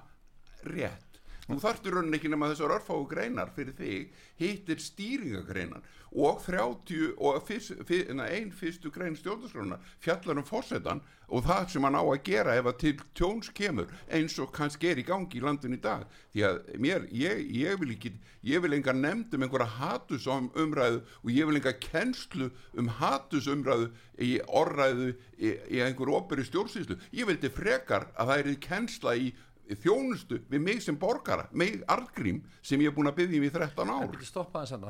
rétt 0.67 1.06
Þú 1.47 1.62
þarftur 1.63 1.95
raunin 1.95 2.15
ekki 2.17 2.29
nema 2.31 2.49
þessar 2.51 2.73
örfáu 2.75 3.05
greinar 3.07 3.53
fyrir 3.55 3.75
þig, 3.77 4.10
hittir 4.36 4.81
stýringagreinar 4.83 5.86
og 6.12 6.41
30 6.43 7.13
og 7.23 7.38
fyrst, 7.47 7.83
fyrst, 7.88 8.12
einn 8.12 8.51
fyrstu 8.55 8.91
grein 8.91 9.15
stjórnarskrána 9.15 9.77
fjallar 10.03 10.41
um 10.41 10.47
fórsetan 10.47 11.01
og 11.27 11.43
það 11.43 11.71
sem 11.71 11.88
hann 11.88 11.99
á 11.99 12.03
að 12.03 12.23
gera 12.27 12.55
ef 12.55 12.67
að 12.71 12.77
til 12.83 12.93
tjóns 13.15 13.49
kemur 13.55 13.91
eins 14.12 14.38
og 14.39 14.51
kannski 14.55 14.91
er 14.91 15.01
í 15.01 15.07
gangi 15.07 15.39
í 15.39 15.43
landin 15.43 15.75
í 15.75 15.81
dag. 15.83 16.05
Því 16.31 16.45
að 16.47 16.60
mér, 16.83 17.07
ég, 17.12 17.43
ég 17.51 17.79
vil 17.79 17.95
ekki 17.95 18.13
ég 18.47 18.63
vil 18.63 18.77
enga 18.77 18.95
nefnd 18.95 19.36
um 19.36 19.43
einhverja 19.43 19.67
hatus 19.79 20.27
um 20.31 20.47
umræðu 20.55 21.01
og 21.23 21.31
ég 21.33 21.49
vil 21.49 21.60
enga 21.60 21.75
kennslu 21.83 22.51
um 22.79 22.91
hatus 22.99 23.49
umræðu 23.51 23.89
í 24.23 24.38
orræðu 24.47 25.10
í, 25.36 25.51
í 25.75 25.83
einhverju 25.83 26.15
operi 26.15 26.47
stjórnsýslu. 26.47 26.99
Ég 27.12 27.27
vildi 27.27 27.51
frekar 27.51 28.07
að 28.15 28.31
það 28.31 28.39
er 28.39 28.62
kennsla 28.63 29.17
í 29.19 29.33
þjónustu 29.75 30.39
við 30.49 30.63
mig 30.63 30.84
sem 30.84 30.97
borgara, 30.99 31.47
mig 31.51 31.82
argrím 31.91 32.43
sem 32.62 32.82
ég 32.82 32.91
er 32.91 32.95
búin 32.95 33.10
að 33.12 33.19
byggja 33.21 33.41
um 33.41 33.47
í 33.47 33.51
13 33.51 33.84
En 33.84 33.93
ár 33.93 34.13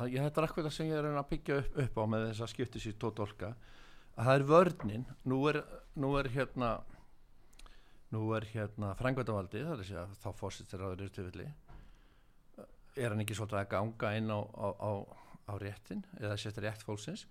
að 0.04 0.12
ég 0.14 0.22
akkur 0.48 0.66
það 0.68 0.76
sem 0.76 0.90
ég 0.90 1.00
er 1.00 1.10
að 1.10 1.30
byggja 1.32 1.58
upp, 1.62 1.80
upp 1.84 1.98
á 1.98 2.04
með 2.12 2.26
þess 2.28 2.44
að 2.46 2.52
skipti 2.54 2.82
sér 2.84 2.98
tótt 3.00 3.22
olka 3.24 3.52
að 4.18 4.28
það 4.28 4.34
er 4.34 4.46
vörnin 4.52 5.06
nú 5.30 5.40
er, 5.50 5.60
nú 5.98 6.12
er 6.18 6.30
hérna 6.34 6.70
nú 8.14 8.22
er 8.36 8.46
hérna 8.52 8.94
segja 9.90 10.04
þá 10.22 10.28
fórsittir 10.36 10.84
á 10.84 10.86
þeirri 10.90 11.10
tilfelli. 11.12 11.48
Er 12.98 13.12
hann 13.12 13.22
ekki 13.22 13.36
svolítið 13.36 13.60
að 13.60 13.70
ganga 13.74 14.12
inn 14.18 14.32
á, 14.32 14.40
á, 14.40 14.68
á, 14.80 14.92
á 15.48 15.54
réttin 15.60 16.02
eða 16.18 16.38
setja 16.40 16.64
rétt 16.64 16.86
fólksins? 16.86 17.26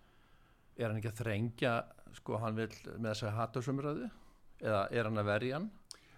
Er 0.78 0.92
hann 0.92 1.02
ekki 1.02 1.12
að 1.12 1.24
þrengja 1.24 1.74
sko 2.18 2.38
hann 2.42 2.58
vil 2.58 2.70
með 2.98 3.10
þess 3.10 3.26
að 3.28 3.38
hatursumröðu 3.42 4.10
eða 4.62 4.86
er 4.94 5.10
hann 5.10 5.22
að 5.22 5.30
verja 5.32 5.58
hann 5.58 5.68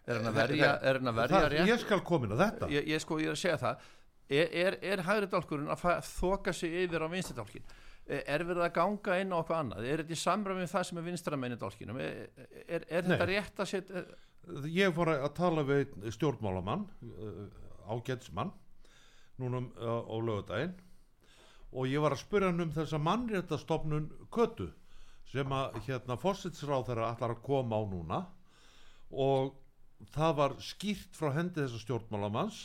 er 0.10 0.20
hann 0.20 0.32
að 0.32 0.40
verja, 0.42 0.72
er 0.82 1.00
hann 1.00 1.12
að 1.12 1.20
verja 1.22 1.36
það, 1.36 1.48
rétt? 1.54 1.70
ég 1.70 1.84
skal 1.84 2.00
komin 2.10 2.34
að 2.36 2.44
þetta. 2.46 2.72
Ég, 2.76 2.90
ég 2.94 3.04
sko 3.04 3.20
ég 3.22 3.32
er 3.32 3.38
að 3.38 3.44
segja 3.44 3.60
það. 3.62 3.86
Er, 4.30 4.50
er, 4.64 4.80
er 4.86 5.06
hægri 5.08 5.30
dálkurinn 5.30 5.72
að 5.74 5.86
þoka 6.06 6.54
sig 6.54 6.76
yfir 6.84 7.06
á 7.06 7.10
vinstri 7.10 7.38
dálkin 7.38 7.78
er 8.10 8.42
verið 8.42 8.64
að 8.66 8.72
ganga 8.74 9.16
inn 9.22 9.34
á 9.34 9.38
eitthvað 9.38 9.60
annað? 9.64 9.86
Er 9.86 10.02
þetta 10.02 10.16
í 10.16 10.18
samræmi 10.18 10.64
við 10.64 10.72
það 10.72 10.86
sem 10.88 11.00
er 11.00 11.06
vinstra 11.06 11.38
meini 11.38 11.58
dálkinum? 11.62 12.00
Er, 12.02 12.48
er, 12.66 12.86
er 12.90 13.06
þetta 13.06 13.28
rétt 13.30 13.62
að 13.62 13.70
setja 13.70 14.04
ég 14.74 14.94
fór 14.96 15.12
að 15.14 15.32
tala 15.38 15.64
við 15.68 15.94
stjórnmálamann 16.16 16.88
ágætsmann 17.90 18.52
núna 19.40 19.62
um, 19.62 19.70
á 19.78 20.16
lögudaginn 20.18 20.76
og 21.70 21.90
ég 21.90 22.02
var 22.02 22.16
að 22.16 22.24
spyrja 22.24 22.50
hann 22.50 22.66
um 22.66 22.74
þessa 22.74 23.00
mannréttastofnun 23.06 24.10
kötu 24.34 24.72
sem 25.30 25.52
að 25.54 25.78
hérna 25.86 26.18
fósitsráð 26.18 26.88
þeirra 26.88 27.12
allar 27.14 27.36
að 27.36 27.44
koma 27.46 27.78
á 27.78 27.84
núna. 27.86 28.20
Og 29.14 29.59
það 30.14 30.36
var 30.40 30.56
skýrt 30.64 31.18
frá 31.18 31.34
hendi 31.36 31.62
þessa 31.62 31.82
stjórnmálamanns 31.84 32.60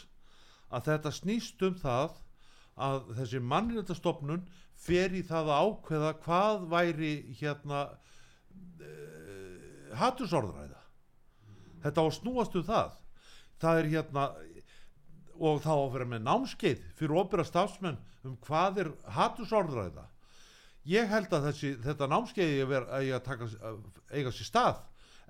að 0.74 0.90
þetta 0.90 1.14
snýst 1.14 1.64
um 1.66 1.74
það 1.78 2.20
að 2.74 3.10
þessi 3.18 3.40
mannréttastofnun 3.52 4.46
fer 4.84 5.14
í 5.14 5.22
það 5.26 5.50
að 5.54 5.68
ákveða 5.68 6.14
hvað 6.24 6.64
væri 6.72 7.12
hérna 7.38 7.84
uh, 8.80 9.92
hattusorðræða 9.98 10.82
þetta 11.84 12.00
á 12.00 12.08
snúast 12.16 12.56
um 12.56 12.64
það. 12.66 12.96
Það 13.60 13.78
er 13.80 13.90
hérna 13.92 14.24
og 15.34 15.60
þá 15.64 15.72
að 15.74 15.92
vera 15.96 16.08
með 16.08 16.26
námskeið 16.28 16.82
fyrir 16.98 17.20
opera 17.20 17.44
stafsmenn 17.46 18.00
um 18.24 18.36
hvað 18.46 18.84
er 18.84 18.90
hattusorðræða 19.16 20.06
ég 20.88 21.08
held 21.10 21.32
að 21.32 21.48
þessi, 21.48 21.70
þetta 21.84 22.08
námskeið 22.12 22.74
eigi 22.74 23.12
að, 23.16 23.22
taka, 23.24 23.48
að 23.64 23.78
eiga 24.12 24.32
sér 24.34 24.48
stað. 24.48 24.82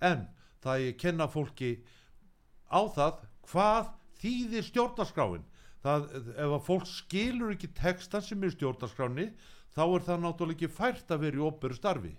En 0.03 0.27
það 0.65 0.87
að 0.89 0.97
kenna 1.03 1.29
fólki 1.31 1.71
á 2.73 2.81
það 2.97 3.21
hvað 3.51 3.91
þýðir 4.23 4.69
stjórnarskráin. 4.71 5.45
Það, 5.85 6.07
ef 6.33 6.53
að 6.57 6.63
fólk 6.65 6.87
skilur 6.89 7.53
ekki 7.53 7.69
textan 7.77 8.25
sem 8.25 8.45
er 8.47 8.55
stjórnarskráni 8.55 9.29
þá 9.77 9.83
er 9.85 10.07
það 10.07 10.23
náttúrulega 10.23 10.57
ekki 10.57 10.73
fært 10.73 11.13
að 11.13 11.27
vera 11.27 11.41
í 11.41 11.45
operu 11.45 11.77
starfi. 11.77 12.15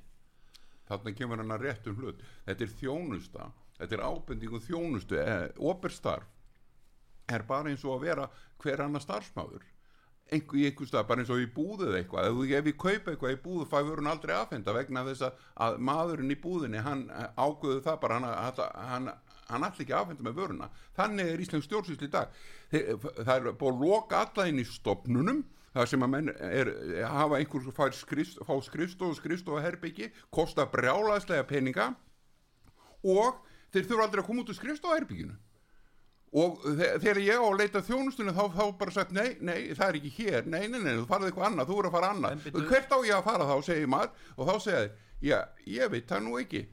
Þarna 0.86 1.16
kemur 1.18 1.42
hann 1.42 1.56
að 1.56 1.64
réttum 1.66 1.98
hlut. 1.98 2.20
Þetta 2.46 2.66
er 2.68 2.74
þjónusta, 2.80 3.48
þetta 3.80 3.98
er 3.98 4.06
ábendingum 4.06 4.62
þjónustu, 4.62 5.18
eh, 5.18 5.48
operstarf 5.58 6.30
er 7.26 7.42
bara 7.50 7.72
eins 7.72 7.86
og 7.86 7.96
að 7.98 8.06
vera 8.06 8.28
hver 8.62 8.84
annar 8.86 9.02
starfsmáður 9.02 9.66
einhver, 10.34 10.58
í 10.60 10.66
einhver 10.70 10.90
stað, 10.90 11.08
bara 11.10 11.24
eins 11.24 11.32
og 11.34 11.42
í 11.44 11.48
búðu 11.54 11.90
eða 11.90 12.02
eitthvað. 12.02 12.30
Ef, 12.30 12.42
ef 12.60 12.70
ég 12.72 12.78
kaupa 12.82 13.14
eitthvað 13.14 13.36
í 13.36 13.42
búðu 13.44 13.68
fæ 13.70 13.76
verður 13.78 14.02
hann 14.02 14.12
aldrei 14.14 14.36
afhenda 14.36 14.76
vegna 14.76 15.06
þess 15.10 15.28
að, 15.28 15.42
að 15.68 15.80
maðurinn 15.90 16.34
í 16.34 16.40
búðinni 16.42 16.84
hann 16.86 17.04
ágöðu 17.38 17.82
það 17.86 18.00
bara 18.04 18.20
hann, 18.20 18.30
hann, 18.92 19.12
hann, 19.50 19.68
allir 19.68 19.86
ekki 19.86 19.98
afhenda 19.98 20.26
með 20.26 20.40
vöruna. 20.42 20.72
Þannig 20.98 21.34
er 21.34 21.44
Íslands 21.46 21.70
stjórnsýslu 21.70 22.10
í 22.10 22.14
dag. 22.16 22.40
Það 22.72 23.36
er 23.36 23.52
búið 23.52 23.70
að 23.74 23.86
loka 23.86 24.24
alla 24.24 24.48
inn 24.50 24.64
í 24.64 24.68
stopnunum 24.70 25.44
það 25.76 25.90
sem 25.92 26.06
að 26.06 26.12
menn 26.14 26.32
er, 26.32 26.72
hafa 27.12 27.40
einhver 27.40 27.72
fær 27.76 27.96
skrist, 27.96 28.40
fá 28.48 28.54
skrifstof 28.64 29.12
og 29.12 29.18
skrifstof 29.20 29.58
og 29.58 29.66
herbyggi 29.66 30.08
kosta 30.34 30.64
brjálaðslega 30.72 31.44
peninga 31.50 31.90
og 33.04 33.42
þeir 33.76 33.90
þurfa 33.90 34.06
aldrei 34.08 34.22
að 34.24 34.30
koma 34.30 34.46
út 34.46 34.54
úr 34.54 34.58
skrifstof 34.58 34.94
og 34.94 35.02
herbygginu 35.02 35.36
og 36.34 36.60
þe- 36.66 36.94
þegar 37.00 37.20
ég 37.24 37.40
á 37.40 37.46
að 37.48 37.58
leita 37.62 37.82
þjónustunni 37.88 38.34
þá, 38.36 38.44
þá 38.58 38.64
bara 38.80 38.92
sagt 38.92 39.12
nei, 39.16 39.36
nei, 39.40 39.74
það 39.74 39.88
er 39.90 40.00
ekki 40.02 40.14
hér. 40.18 40.46
Nei, 40.48 40.68
nei, 40.68 40.80
nei, 40.84 40.94
þú 41.00 41.06
farið 41.08 41.30
eitthvað 41.32 41.50
annað, 41.52 41.68
þú 41.70 41.80
er 41.80 41.90
að 41.90 41.98
fara 41.98 42.10
annað. 42.16 42.48
Hvert 42.72 42.92
á 42.92 42.98
ég 43.08 43.16
að 43.20 43.28
fara 43.30 43.50
þá, 43.52 43.58
segir 43.70 43.88
maður. 43.88 44.10
Og 44.38 44.50
þá 44.50 44.56
segir 44.66 44.80
þið, 44.88 45.04
já, 45.30 45.38
ég 45.78 45.92
veit 45.94 46.08
það 46.12 46.26
nú 46.26 46.40
ekki. 46.42 46.64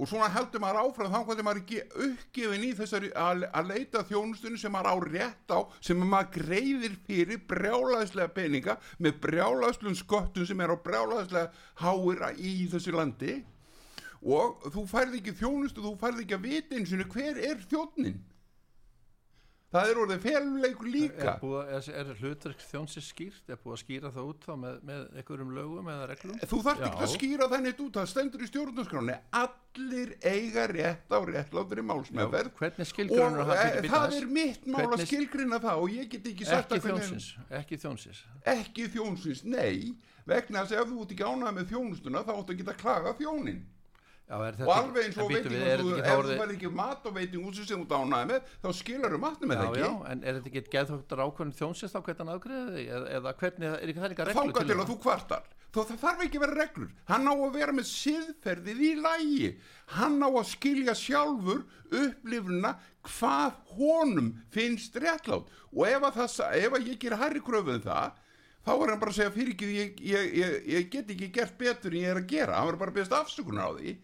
Og 0.00 0.08
svona 0.08 0.30
heldur 0.32 0.62
maður 0.62 0.78
áfram 0.80 1.10
þá 1.12 1.18
hvað 1.26 1.40
maður 1.44 1.58
ekki 1.60 1.80
uppgefin 2.06 2.62
í 2.64 2.70
þessari 2.78 3.10
að, 3.20 3.42
að 3.52 3.66
leita 3.68 4.00
þjónustunni 4.08 4.56
sem 4.62 4.72
maður 4.72 4.94
á 4.94 4.96
rétt 5.10 5.52
á 5.52 5.58
sem 5.84 5.98
maður 6.08 6.30
greiðir 6.38 6.94
fyrir 7.04 7.42
brjálaðislega 7.50 8.32
peninga 8.32 8.78
með 8.96 9.18
brjálaðslum 9.26 9.98
sköttum 9.98 10.46
sem 10.48 10.62
er 10.64 10.72
á 10.72 10.76
brjálaðislega 10.80 11.50
háir 11.82 12.24
í 12.40 12.54
þessu 12.72 12.94
landi. 12.96 13.34
Og 14.24 14.64
þú 14.72 14.86
færð 14.88 15.18
ekki 15.20 15.34
þjónustu, 15.36 15.84
þú 15.84 15.92
færð 16.00 16.22
ekki 16.24 16.38
að 16.38 16.46
vita 16.48 16.76
eins 16.78 16.94
og 16.96 17.12
hver 17.18 17.42
er 17.50 17.60
þjónnin 17.68 18.18
það 19.70 19.90
er 19.90 20.00
orðið 20.02 20.20
feluleikur 20.24 20.90
líka. 20.90 21.24
Er, 21.24 21.30
búið, 21.40 21.72
er, 21.76 21.88
er 22.00 22.10
hlutverk 22.20 22.64
þjónsins 22.66 23.08
skýrt? 23.12 23.44
Er 23.50 23.60
búið 23.62 23.76
að 23.76 23.80
skýra 23.84 24.12
það 24.14 24.28
út 24.32 24.46
þá 24.46 24.52
með, 24.64 24.76
með 24.90 25.06
einhverjum 25.20 25.54
lögum 25.56 25.90
eða 25.94 26.08
reglum? 26.10 26.42
Þú 26.50 26.60
þarft 26.66 26.86
ekki 26.88 27.06
að 27.06 27.12
skýra 27.14 27.48
þannig 27.54 27.82
út 27.86 27.98
það 28.00 28.10
stendur 28.12 28.44
í 28.44 28.50
stjórnarskráni 28.50 29.16
allir 29.40 30.14
eiga 30.26 30.66
rétt 30.70 31.14
á 31.14 31.18
réttlátri 31.30 31.86
málsmeðverð 31.86 32.52
og 32.60 33.52
e, 33.54 33.82
það 33.86 34.16
er 34.18 34.30
mitt 34.30 34.66
mál 34.66 34.88
að 34.88 35.04
skilgrina 35.06 35.60
það 35.62 35.82
og 35.84 35.98
ég 35.98 36.10
get 36.10 36.30
ekki 36.32 36.48
sagt 36.48 36.74
ekki 36.74 36.88
þjónsins 36.88 37.28
ekki 37.60 37.80
þjónsins. 37.84 38.22
Ekki 38.50 38.88
þjónsins, 38.94 39.44
nei. 39.46 39.92
Vegna 40.28 40.64
að 40.64 40.76
ef 40.78 40.88
þú 40.90 41.04
ert 41.04 41.14
ekki 41.14 41.26
ánægð 41.26 41.54
með 41.56 41.70
þjónustuna 41.70 42.24
þá 42.26 42.32
áttu 42.36 42.54
að 42.54 42.60
geta 42.60 42.80
klaga 42.80 43.14
þjónin 43.18 43.62
Já, 44.30 44.36
og 44.38 44.68
alveg 44.70 45.08
eins 45.08 45.16
og 45.18 45.30
veitingum 45.32 45.56
ekki 45.58 45.98
ef 45.98 46.04
þá 46.06 46.10
þú 46.14 46.34
verður 46.38 46.52
ekki 46.54 46.68
mat 46.78 47.06
og 47.08 47.14
veitingum 47.16 47.54
sem 47.56 47.80
þú 47.82 47.96
ánægð 47.98 48.28
með 48.30 48.50
þá 48.62 48.68
skilar 48.78 49.14
þú 49.14 49.18
matnum 49.24 49.50
Já, 49.50 49.58
það 49.58 49.78
já, 49.80 49.86
ekki 49.86 50.12
en 50.12 50.20
er 50.22 50.36
þetta 50.36 50.50
ekki 50.50 50.74
geðþóttur 50.74 51.22
ákvörðin 51.24 51.56
þjónsins 51.58 51.94
þá 51.94 51.98
hvernig 51.98 52.20
hann 52.22 52.30
aðgreði 52.36 52.76
þig? 52.76 52.92
Eða, 52.94 53.08
eða 53.16 53.32
hvernig, 53.40 53.72
er 53.72 53.90
ekki 53.90 54.04
það 54.04 54.12
líka 54.12 54.28
reglu 54.28 54.38
þangað 54.38 54.60
til 54.60 54.76
það? 54.76 54.84
að 54.84 54.92
þú 54.92 54.96
kvartar. 55.02 55.48
Þó 55.70 55.80
það 55.80 55.98
þarf 56.04 56.22
ekki 56.24 56.38
að 56.38 56.44
vera 56.44 56.58
reglur. 56.60 56.94
Hann 57.10 57.26
á 57.26 57.34
að 57.34 57.58
vera 57.58 57.74
með 57.74 57.88
siðferðið 57.90 58.80
í 58.86 58.92
lægi 59.02 59.50
hann 59.96 60.16
á 60.22 60.30
að 60.30 60.48
skilja 60.50 60.94
sjálfur 60.98 61.60
upplifuna 61.90 62.72
hvað 63.06 63.60
honum 63.78 64.32
finnst 64.54 64.98
réttlátt. 64.98 65.50
Og 65.74 65.86
ef 65.90 66.06
að, 66.06 66.18
það, 66.22 66.58
ef 66.58 66.78
að 66.78 66.90
ég 66.90 67.02
ger 67.02 67.18
hærri 67.18 67.42
kröfu 67.42 67.74
en 67.74 67.86
það 67.86 68.18
þá 68.66 68.72
er 68.74 68.90
hann 68.92 69.00
bara 69.00 69.14
að 69.14 69.18
segja 69.20 69.34
fyrir 69.34 69.54
ekki 69.54 69.68
ég, 69.72 70.00
ég, 70.04 70.32
ég, 70.36 70.56
ég 70.74 70.88
get 70.92 71.14
ekki 71.14 71.30
gert 71.38 71.54
betur 71.58 71.94
en 71.94 72.02
ég 72.02 72.12
er 72.12 72.18
að 72.20 72.30
gera. 72.34 72.58
Hann 72.58 72.70
verður 72.70 72.82
bara 72.82 72.92
að 72.92 72.98
beðast 72.98 73.18
afsökunar 73.20 73.70
á 73.70 73.78
því 73.78 73.94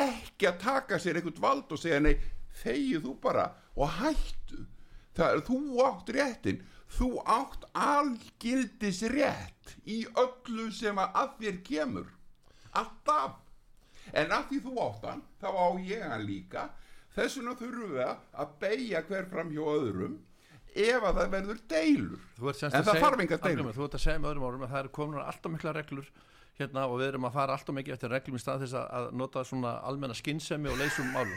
ekki 0.00 0.48
að 0.50 0.60
taka 0.64 0.98
sér 1.00 1.18
eitthvað 1.20 1.40
vald 1.44 1.72
og 1.74 1.80
segja 1.80 2.00
nei, 2.02 2.14
þegið 2.62 3.06
þú 3.06 3.14
bara 3.22 3.46
og 3.76 3.96
hættu. 4.00 4.64
Það 5.16 5.34
er 5.34 5.42
þú 5.48 5.60
átt 5.84 6.12
réttin 6.14 6.60
þú 6.90 7.10
átt 7.28 7.66
algildis 7.76 9.02
rétt 9.12 9.76
í 9.86 10.02
öllu 10.18 10.70
sem 10.74 10.98
að, 10.98 11.36
þér 11.40 11.60
kemur. 11.66 12.08
Alltaf. 12.76 13.38
En 14.10 14.32
að 14.34 14.48
því 14.50 14.60
þú 14.64 14.74
átt 14.86 15.06
hann 15.06 15.22
þá 15.42 15.48
á 15.54 15.68
ég 15.86 16.02
hann 16.06 16.26
líka. 16.26 16.66
Þess 17.14 17.38
vegna 17.38 17.54
þurfum 17.58 17.94
við 17.94 18.02
að 18.10 18.58
beigja 18.62 19.04
hver 19.06 19.30
fram 19.30 19.54
hjá 19.54 19.62
öðrum 19.62 20.18
ef 20.70 21.02
að 21.02 21.16
það 21.18 21.32
verður 21.34 21.62
deilur. 21.70 22.26
En 22.38 22.76
að 22.78 22.90
það 22.90 23.00
þarf 23.04 23.24
enga 23.24 23.40
deilur. 23.46 23.72
Þú 23.74 23.86
ert 23.86 23.96
að 23.98 24.04
segja 24.04 24.22
með 24.22 24.30
öðrum 24.32 24.46
árum 24.46 24.66
að 24.66 24.74
það 24.74 24.82
eru 24.82 24.92
komin 24.98 25.22
alltaf 25.24 25.54
mikla 25.54 25.74
reglur 25.76 26.12
hérna 26.58 26.86
og 26.90 26.98
við 27.00 27.12
erum 27.12 27.26
að 27.28 27.36
fara 27.38 27.56
alltaf 27.56 27.76
mikið 27.76 27.96
eftir 27.96 28.12
reglum 28.12 28.38
í 28.38 28.42
stað 28.42 28.64
þess 28.64 28.78
að, 28.80 29.10
nota 29.20 29.44
svona 29.46 29.76
almenna 29.86 30.16
skinnsemi 30.16 30.70
og 30.72 30.80
leysum 30.80 31.12
málum. 31.14 31.36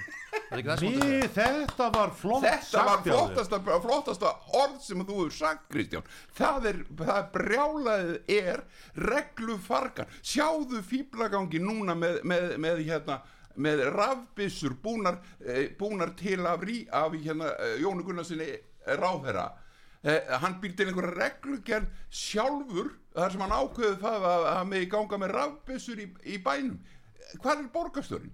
Er 0.54 0.62
Ný, 0.84 1.24
þetta 1.34 1.88
var 1.90 2.12
flott 2.14 2.44
Þetta 2.46 2.82
var 2.86 3.00
flottasta, 3.02 3.60
flottasta 3.82 4.34
orð 4.60 4.76
sem 4.86 5.02
þú 5.02 5.16
hefur 5.24 5.32
sagt 5.34 5.64
Kristján. 5.74 6.06
Það 6.38 6.68
er, 6.70 6.82
það 7.00 7.14
er 7.16 7.30
brjálaðið 7.34 8.36
er 8.36 8.62
reglufarkan 9.08 10.12
Sjáðu 10.22 10.84
fýblagangi 10.86 11.62
núna 11.64 11.98
með, 11.98 12.20
með, 12.30 12.46
með 12.62 12.84
hérna 12.86 13.24
með 13.56 13.84
rafbyssur 13.94 14.78
búnar, 14.82 15.20
eh, 15.46 15.70
búnar 15.78 16.16
til 16.18 16.46
af, 16.46 16.62
rí, 16.62 16.88
af 16.90 17.14
hérna, 17.14 17.52
eh, 17.60 17.82
Jónu 17.82 18.04
Gunnarsinni 18.04 18.48
ráðherra. 18.86 19.52
Eh, 20.04 20.22
hann 20.42 20.60
býr 20.60 20.76
til 20.76 20.88
einhverja 20.88 21.14
reglugerð 21.16 21.86
sjálfur 22.10 22.90
þar 23.16 23.34
sem 23.36 23.44
hann 23.46 23.56
ákveður 23.58 24.00
það 24.04 24.28
að 24.30 24.48
hann 24.52 24.70
megi 24.72 24.90
ganga 24.94 25.20
með 25.22 25.34
rafbyssur 25.38 26.02
í, 26.04 26.08
í 26.34 26.38
bænum. 26.46 26.80
Hvað 27.42 27.64
er 27.64 27.70
borgarstjórin? 27.74 28.34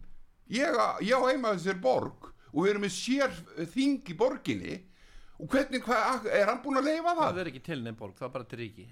Ég, 0.50 0.80
á- 0.80 0.98
heima 1.30 1.54
þessir 1.56 1.82
borg 1.84 2.32
og 2.50 2.63
við 2.63 2.72
erum 2.74 2.86
með 2.88 2.96
sér 2.96 3.36
þing 3.76 4.00
í 4.10 4.15
borginni. 4.18 4.80
Og 5.39 5.48
hvernig, 5.54 5.84
hvað, 5.86 6.26
er 6.36 6.50
hann 6.50 6.63
búin 6.63 6.80
að 6.82 6.89
leifa 6.89 7.13
það? 7.15 7.30
Það 7.30 7.38
er 7.44 7.50
ekki 7.54 7.62
til 7.70 7.78
nefn 7.86 8.00
borg, 8.00 8.15
það 8.18 8.28
er 8.28 8.34
bara 8.34 8.48
til 8.52 8.60
ríki. 8.60 8.88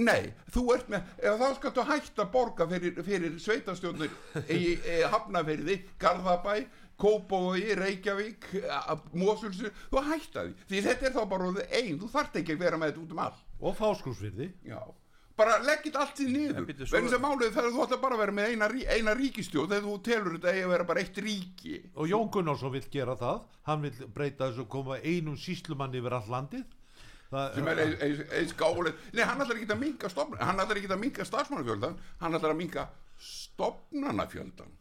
Nei, 0.00 0.30
þú 0.54 0.62
ert 0.72 0.86
með, 0.88 1.08
eða 1.18 1.34
þá 1.50 1.56
skaltu 1.58 1.82
hætta 1.84 2.22
að 2.24 2.30
borga 2.32 2.66
fyrir, 2.70 3.00
fyrir 3.04 3.34
sveitastjórnir 3.42 4.12
í, 4.54 4.60
í 4.78 5.00
Hafnafyrði, 5.12 5.76
Garðabæ, 6.00 6.54
Kópavogi, 7.00 7.74
Reykjavík, 7.76 8.46
Mósulsu, 9.18 9.68
þú 9.90 10.02
hætta 10.06 10.46
því, 10.46 10.54
því 10.70 10.82
þetta 10.86 11.08
er 11.10 11.14
þá 11.18 11.20
bara 11.34 11.48
orðið 11.50 11.74
ein, 11.82 11.98
þú 12.00 12.10
þarft 12.14 12.38
ekki 12.40 12.54
að 12.56 12.62
vera 12.64 12.80
með 12.80 12.92
þetta 12.92 13.02
út 13.04 13.14
um 13.16 13.22
all. 13.26 13.38
og 13.60 13.76
fáskúsvirði 13.80 14.48
Já, 14.70 14.78
bara 15.40 15.58
leggit 15.64 15.96
allt 16.00 16.20
í 16.22 16.26
niður, 16.30 16.66
vegna 16.68 17.12
sem 17.12 17.24
málið 17.24 17.54
þegar 17.54 17.72
þú 17.74 17.84
ætla 17.86 18.00
bara 18.02 18.18
að 18.18 18.22
vera 18.24 18.34
með 18.36 18.50
eina, 18.52 18.68
eina 18.96 19.14
ríkistjórn, 19.16 19.70
þegar 19.70 19.86
þú 19.86 19.94
telur 20.08 20.36
þetta 20.36 20.52
að 20.52 20.74
vera 20.74 20.88
bara 20.90 21.04
eitt 21.04 21.22
ríki. 21.24 21.78
og 21.94 22.10
Jón 22.10 22.28
Gunnarsson 22.34 22.74
vill 22.74 22.84
gera 22.92 23.16
það. 23.20 23.40
Hann 23.68 23.86
vill 23.86 24.10
breyta 24.14 24.50
þessu 24.50 24.66
að 24.66 24.70
koma 24.76 25.00
einum 25.00 25.38
síslumann 25.40 25.96
yfir 25.96 26.18
all 26.18 26.28
landið. 26.30 26.68
Það, 27.30 27.54
sem 27.54 27.68
er 27.70 27.80
eins, 27.86 28.52
gálega 28.58 28.96
nei, 29.14 29.22
hann 29.22 29.42
ætlar 29.44 29.60
ekki 29.60 29.70
að 29.70 29.78
minka 29.78 30.08
stofn 30.10 30.40
hann 30.42 30.62
ætlar 30.64 30.80
ekki 30.80 30.88
að 30.90 30.98
minka 30.98 31.26
starfsmannafjöldan 31.28 31.92
hann 32.18 32.34
ætlar 32.34 32.54
að 32.56 32.58
minka 32.58 32.86
stofnanafjöldan 33.22 34.72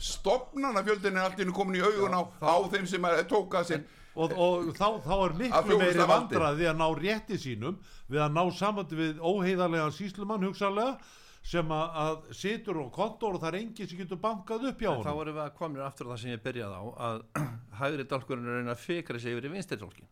stofnanafjöldin 0.00 1.18
er 1.18 1.26
allt 1.28 1.42
innu 1.44 1.52
komin 1.52 1.76
í 1.76 1.84
augun 1.84 2.16
á, 2.16 2.22
á 2.40 2.56
þeim 2.72 2.88
sem 2.88 3.04
að 3.04 3.20
tóka 3.28 3.60
sér 3.68 3.84
og, 4.14 4.32
og 4.38 4.70
þá, 4.78 4.86
þá 5.04 5.14
er 5.24 5.36
miklu 5.42 5.78
meiri 5.80 6.06
vandraði 6.08 6.68
að 6.70 6.80
ná 6.80 6.86
rétti 7.00 7.38
sínum 7.42 7.78
við 8.10 8.22
að 8.24 8.34
ná 8.36 8.42
samandi 8.54 8.98
við 9.00 9.20
óheiðarlega 9.22 9.90
síslumann 9.96 10.46
hugsalega 10.46 10.96
sem 11.44 11.72
að, 11.76 11.96
að 12.00 12.34
situr 12.38 12.78
á 12.80 12.86
kontor 12.94 13.36
og 13.36 13.42
það 13.42 13.50
er 13.50 13.60
enginn 13.60 13.88
sem 13.90 13.98
getur 14.00 14.20
bankað 14.22 14.70
upp 14.70 14.80
hjá 14.80 14.88
Þá 14.94 15.00
honum. 15.02 15.22
erum 15.26 15.34
við 15.36 15.44
að 15.44 15.56
komin 15.58 15.82
aftur 15.84 16.08
á 16.08 16.10
það 16.14 16.20
sem 16.22 16.32
ég 16.32 16.44
byrjaði 16.46 16.78
á 16.80 16.84
að 17.08 17.24
hægri 17.82 18.06
dálkurinn 18.14 18.46
er 18.46 18.54
að 18.54 18.60
reyna 18.62 18.76
að 18.76 18.84
fikra 18.86 19.20
sig 19.20 19.34
yfir 19.34 19.48
í 19.50 19.52
vinstri 19.52 19.80
dálkin 19.82 20.08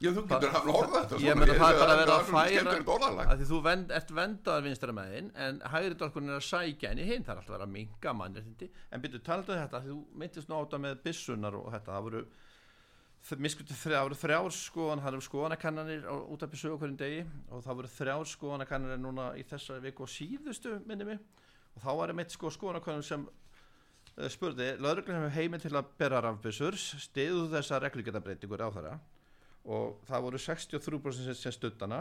já, 0.00 0.08
þú 0.16 0.22
getur 0.30 0.54
hann 0.54 0.70
orða 0.72 1.02
þetta 1.02 1.20
Ég 1.20 1.36
meina 1.36 1.56
það 1.60 1.74
er 1.74 1.80
bara 1.82 1.92
að 1.92 2.00
vera 2.00 2.14
að 2.16 2.30
færa 2.30 3.26
að 3.26 3.42
því 3.42 3.48
þú 3.50 3.58
vend, 3.66 3.92
ert 3.98 4.14
vendaðar 4.16 4.64
vinstra 4.70 4.94
megin 4.96 5.28
en 5.36 5.60
hægri 5.74 5.98
dálkurinn 6.00 6.32
er 6.32 6.38
að 6.40 6.46
sækja 6.48 6.94
henni 6.94 7.04
hinn. 7.10 7.26
Það 7.26 7.34
er 7.34 7.42
alltaf 7.42 7.52
að 7.52 7.58
vera 7.58 7.66
að 7.68 7.74
minga 7.74 8.14
mannréttindi. 8.16 8.70
En 8.88 9.04
byrju 9.04 9.20
taldu 9.26 9.52
þetta, 9.58 9.82
því 9.84 9.92
þú 9.92 9.98
myndist 10.22 10.48
nú 10.48 10.56
á 10.56 10.60
þetta 10.64 10.80
með 10.86 11.02
byssunar 11.04 11.58
og 11.60 11.68
þetta, 11.76 11.92
það 11.92 12.06
voru 12.08 12.22
miskutu 13.40 13.74
þrjár, 13.76 14.06
voru 14.08 14.16
þrjár 14.18 14.54
skoðan 14.56 15.02
það 15.04 15.12
eru 15.12 15.24
skoðanakannanir 15.26 16.06
út 16.10 16.42
af 16.44 16.50
besögu 16.50 16.78
hverjum 16.80 16.96
degi 16.98 17.20
og 17.52 17.62
það 17.66 17.78
voru 17.80 17.90
þrjár 17.94 18.30
skoðanakannanir 18.30 19.02
núna 19.02 19.26
í 19.38 19.44
þessari 19.46 19.84
viku 19.84 20.06
og 20.06 20.10
síðustu 20.10 20.78
minni 20.88 21.06
mig. 21.06 21.20
Og 21.76 21.84
þá 21.84 21.90
var 22.00 22.12
einmitt 22.12 22.34
sko 22.34 22.50
skoðanakannan 22.50 23.06
sem 23.06 23.26
uh, 23.28 24.28
spurði, 24.32 24.72
lögreglum 24.82 25.20
hefur 25.20 25.36
heiminn 25.36 25.62
til 25.62 25.74
að 25.76 25.92
bera 26.00 26.22
rafbissur, 26.24 26.78
stiðu 26.80 27.46
þessa 27.52 27.80
reglugjörðabreitingur 27.84 28.64
á 28.64 28.68
þeirra 28.74 28.96
og 29.70 30.00
það 30.08 30.24
voru 30.24 30.40
63% 30.40 31.36
sem- 31.36 31.54
studdana 31.54 32.00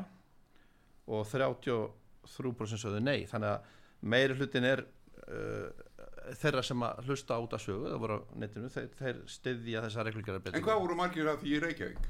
og 1.10 1.28
33% 1.28 2.80
sögðu 2.80 3.04
nei. 3.04 3.26
Þannig 3.28 3.52
að 3.52 3.70
meiri 4.08 4.40
hlutin 4.40 4.68
er 4.72 4.86
uh, 5.28 5.89
þeirra 6.38 6.64
sem 6.66 6.86
að 6.86 7.04
hlusta 7.08 7.40
út 7.42 7.56
af 7.58 7.64
sögu 7.64 7.90
það 7.90 8.04
voru 8.04 8.18
á 8.20 8.22
netinu, 8.44 8.72
þeir, 8.74 8.88
þeir 9.00 9.20
styðja 9.36 9.84
þessa 9.88 10.06
reglugjörðabreitingu 10.08 10.62
en 10.62 10.68
hvað 10.68 10.82
voru 10.86 10.98
margir 11.00 11.32
af 11.32 11.42
því 11.44 11.56
í 11.56 11.62
Reykjavík? 11.66 12.10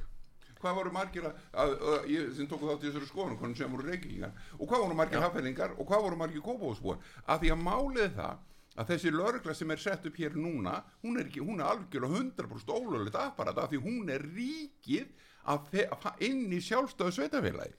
Hvað 0.59 0.75
voru 0.75 0.91
margir 0.91 1.27
að, 1.29 1.41
að, 1.63 1.73
að 1.93 2.07
ég, 2.11 2.29
sem 2.35 2.47
tóku 2.51 2.67
þátt 2.67 2.83
í 2.83 2.89
þessari 2.89 3.09
skoðan 3.09 3.55
sem 3.55 3.75
voru 3.75 3.87
Reykjavíkingar 3.87 4.53
og 4.57 4.65
hvað 4.65 4.85
voru 4.85 4.99
margir 4.99 5.23
hafðingar 5.23 5.75
og 5.77 5.87
hvað 5.87 6.05
voru 6.07 6.19
margir 6.19 6.45
kópavóðsbúar 6.45 7.03
af 7.25 7.39
því 7.39 7.53
að 7.55 7.63
málið 7.63 8.15
það 8.19 8.45
að 8.79 8.91
þessi 8.93 9.11
lögregla 9.13 9.55
sem 9.57 9.71
er 9.73 9.81
sett 9.81 10.05
upp 10.07 10.19
hér 10.19 10.35
núna 10.39 10.77
hún 11.03 11.19
er, 11.19 11.27
ekki, 11.27 11.41
hún 11.43 11.59
er 11.59 11.71
algjörlega 11.73 12.21
100% 12.21 12.75
ólögulegt 12.75 13.17
apparat 13.19 13.59
af 13.59 13.71
því 13.71 13.81
hún 13.83 14.11
er 14.13 14.23
ríkið 14.35 15.09
að 15.49 15.81
að 15.89 16.23
inn 16.27 16.45
í 16.53 16.61
sjálfstöðu 16.63 17.15
sveitafélagi 17.15 17.75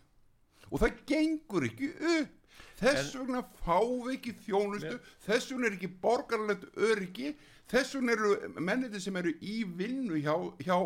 og 0.71 0.83
það 0.83 1.01
gengur 1.09 1.67
ekki 1.69 1.91
upp 2.17 2.37
þess 2.81 3.15
vegna 3.19 3.45
fáum 3.65 4.07
við 4.07 4.17
ekki 4.17 4.35
þjónustu 4.47 4.99
þess 5.27 5.53
vegna 5.53 5.69
er 5.69 5.77
ekki 5.77 5.91
borgarlegt 6.03 6.67
öryggi 6.89 7.35
þess 7.71 7.95
vegna 7.97 8.17
eru 8.17 8.63
menniti 8.67 9.03
sem 9.03 9.19
eru 9.21 9.35
í 9.41 9.61
vinnu 9.79 10.19
hjá, 10.25 10.35
hjá 10.65 10.77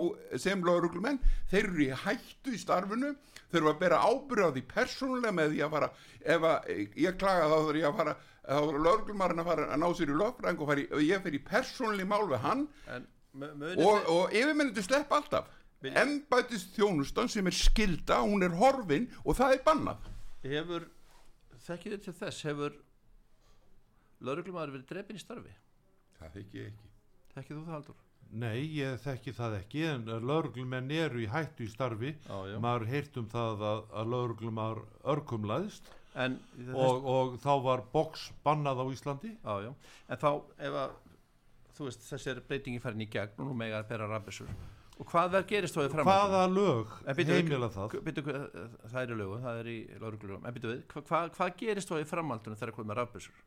sem 0.41 0.65
lauruglumenn, 0.67 1.21
þeir 1.51 1.71
eru 1.71 1.87
í 1.87 1.89
hættu 2.05 2.53
í 2.53 2.61
starfinu, 2.61 3.15
þeir 3.49 3.63
eru 3.63 3.73
að 3.73 3.81
bera 3.81 4.03
ábyrða 4.05 4.53
því 4.53 4.65
persónulega 4.75 5.33
með 5.39 5.55
því 5.55 5.65
að 5.65 5.75
fara 5.79 5.91
ef 6.37 6.47
að, 6.51 6.71
ég 7.07 7.19
klaga 7.23 7.49
þá 7.49 7.57
þarf 7.57 7.81
ég 7.81 7.89
að 7.89 7.99
fara 8.03 8.17
þá 8.45 8.55
þarf 8.59 8.85
lauruglumarinn 8.85 9.41
að 9.45 9.51
fara 9.53 9.67
að 9.73 9.81
ná 9.81 9.89
sér 9.97 10.13
í 10.13 10.21
lögfræng 10.21 10.61
og 10.61 10.71
fara 10.71 10.85
í, 10.85 10.89
ég 11.09 11.25
fer 11.25 11.39
í 11.39 11.43
persónuleg 11.49 12.09
mál 12.11 12.25
við 12.29 12.43
hann. 12.45 12.67
En 12.93 13.11
og, 13.35 14.05
og 14.09 14.35
yfirmenniti 14.35 14.85
slepp 14.85 15.13
alltaf. 15.15 15.49
Embætist 15.85 16.77
þjónustan 16.77 17.29
sem 17.29 17.49
er 17.51 17.57
skilda, 17.57 18.21
hún 18.25 18.45
er 18.47 18.55
horfin 18.57 19.09
og 19.25 19.37
það 19.37 19.57
er 19.57 19.65
bannað. 19.67 20.07
Hefur 20.45 20.87
þekkið 21.69 21.95
þið 21.95 22.03
til 22.07 22.17
þess 22.21 22.47
hefur 22.49 22.81
lauruglumæður 24.25 24.75
verið 24.77 24.89
drefin 24.91 25.21
í 25.21 25.23
starfi 25.23 25.55
það 26.19 26.35
þykki 26.39 26.61
ég 26.61 26.73
ekki 26.73 26.91
þekkið 27.35 27.57
þú 27.57 27.65
það 27.65 27.77
Haldur? 27.77 28.03
Nei, 28.35 28.63
ég 28.75 28.97
þekki 29.05 29.35
það 29.37 29.57
ekki 29.61 29.83
en 29.87 30.07
lauruglumenn 30.27 30.91
eru 30.91 31.21
í 31.23 31.29
hættu 31.31 31.67
í 31.67 31.71
starfi 31.71 32.15
Já, 32.25 32.37
já. 32.51 32.57
maður 32.63 32.89
heyrt 32.91 33.19
um 33.21 33.29
það 33.31 33.65
að, 33.69 33.83
að 33.95 34.11
lauruglumar 34.15 34.81
örkumlaðist 35.15 35.91
en, 36.25 36.39
og, 36.73 37.07
og 37.11 37.37
þá 37.43 37.53
var 37.63 37.85
box 37.93 38.29
bannað 38.47 38.83
á 38.83 38.87
Íslandi 38.95 39.35
já, 39.37 39.55
já. 39.69 39.71
en 40.09 40.23
þá 40.23 40.31
ef 40.69 40.79
að 40.85 40.97
þú 41.75 41.89
veist 41.89 42.07
þessi 42.07 42.33
er 42.33 42.43
breytingi 42.49 42.83
færin 42.83 43.05
í 43.05 43.11
gegn 43.11 43.39
og 43.43 43.51
nú 43.51 43.57
mega 43.59 43.81
að 43.83 43.89
bera 43.93 44.11
rafbissur 44.11 44.51
og 44.99 45.09
hvað 45.11 45.31
verð 45.35 45.47
gerist 45.51 45.75
þá 45.75 45.81
í 45.85 45.91
framhaldinu? 45.91 46.11
hvaða 46.11 46.43
lög 46.55 46.93
bíddu, 47.19 47.33
heimila 47.35 47.69
það 47.75 47.97
bíddu, 48.07 48.23
hvað- 48.23 48.51
það 48.93 49.01
er 49.03 49.11
í 49.11 49.19
lögu, 49.21 49.39
það 49.43 49.59
er 49.63 49.71
í 49.73 49.79
lauruglulögum 50.01 50.47
en 50.47 50.55
byrju 50.55 50.71
við, 50.75 50.85
hva, 50.93 51.03
hva, 51.09 51.23
hvað 51.39 51.57
gerist 51.65 51.91
þá 51.91 51.97
í 52.01 52.07
framhaldinu 52.13 52.57
þegar 52.61 52.75
komið 52.79 52.97
rafbissur? 53.01 53.41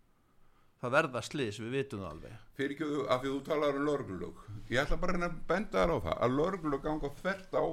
það 0.78 0.92
verða 0.94 1.22
slís, 1.26 1.58
við 1.58 1.72
vitum 1.74 2.02
það 2.04 2.10
alveg 2.12 2.34
fyrir 2.58 2.74
ekki 2.76 2.90
þú, 2.92 3.06
af 3.10 3.22
því 3.24 3.30
þú 3.34 3.40
talar 3.48 3.78
um 3.80 3.86
lörglulög 3.88 4.42
ég 4.70 4.82
ætla 4.84 4.98
bara 5.02 5.18
að 5.30 5.38
benda 5.48 5.78
þar 5.80 5.94
á 5.96 5.98
það 6.08 6.18
að 6.28 6.36
lörglulög 6.38 6.84
ganga 6.84 7.10
þvert 7.22 7.56
á 7.58 7.66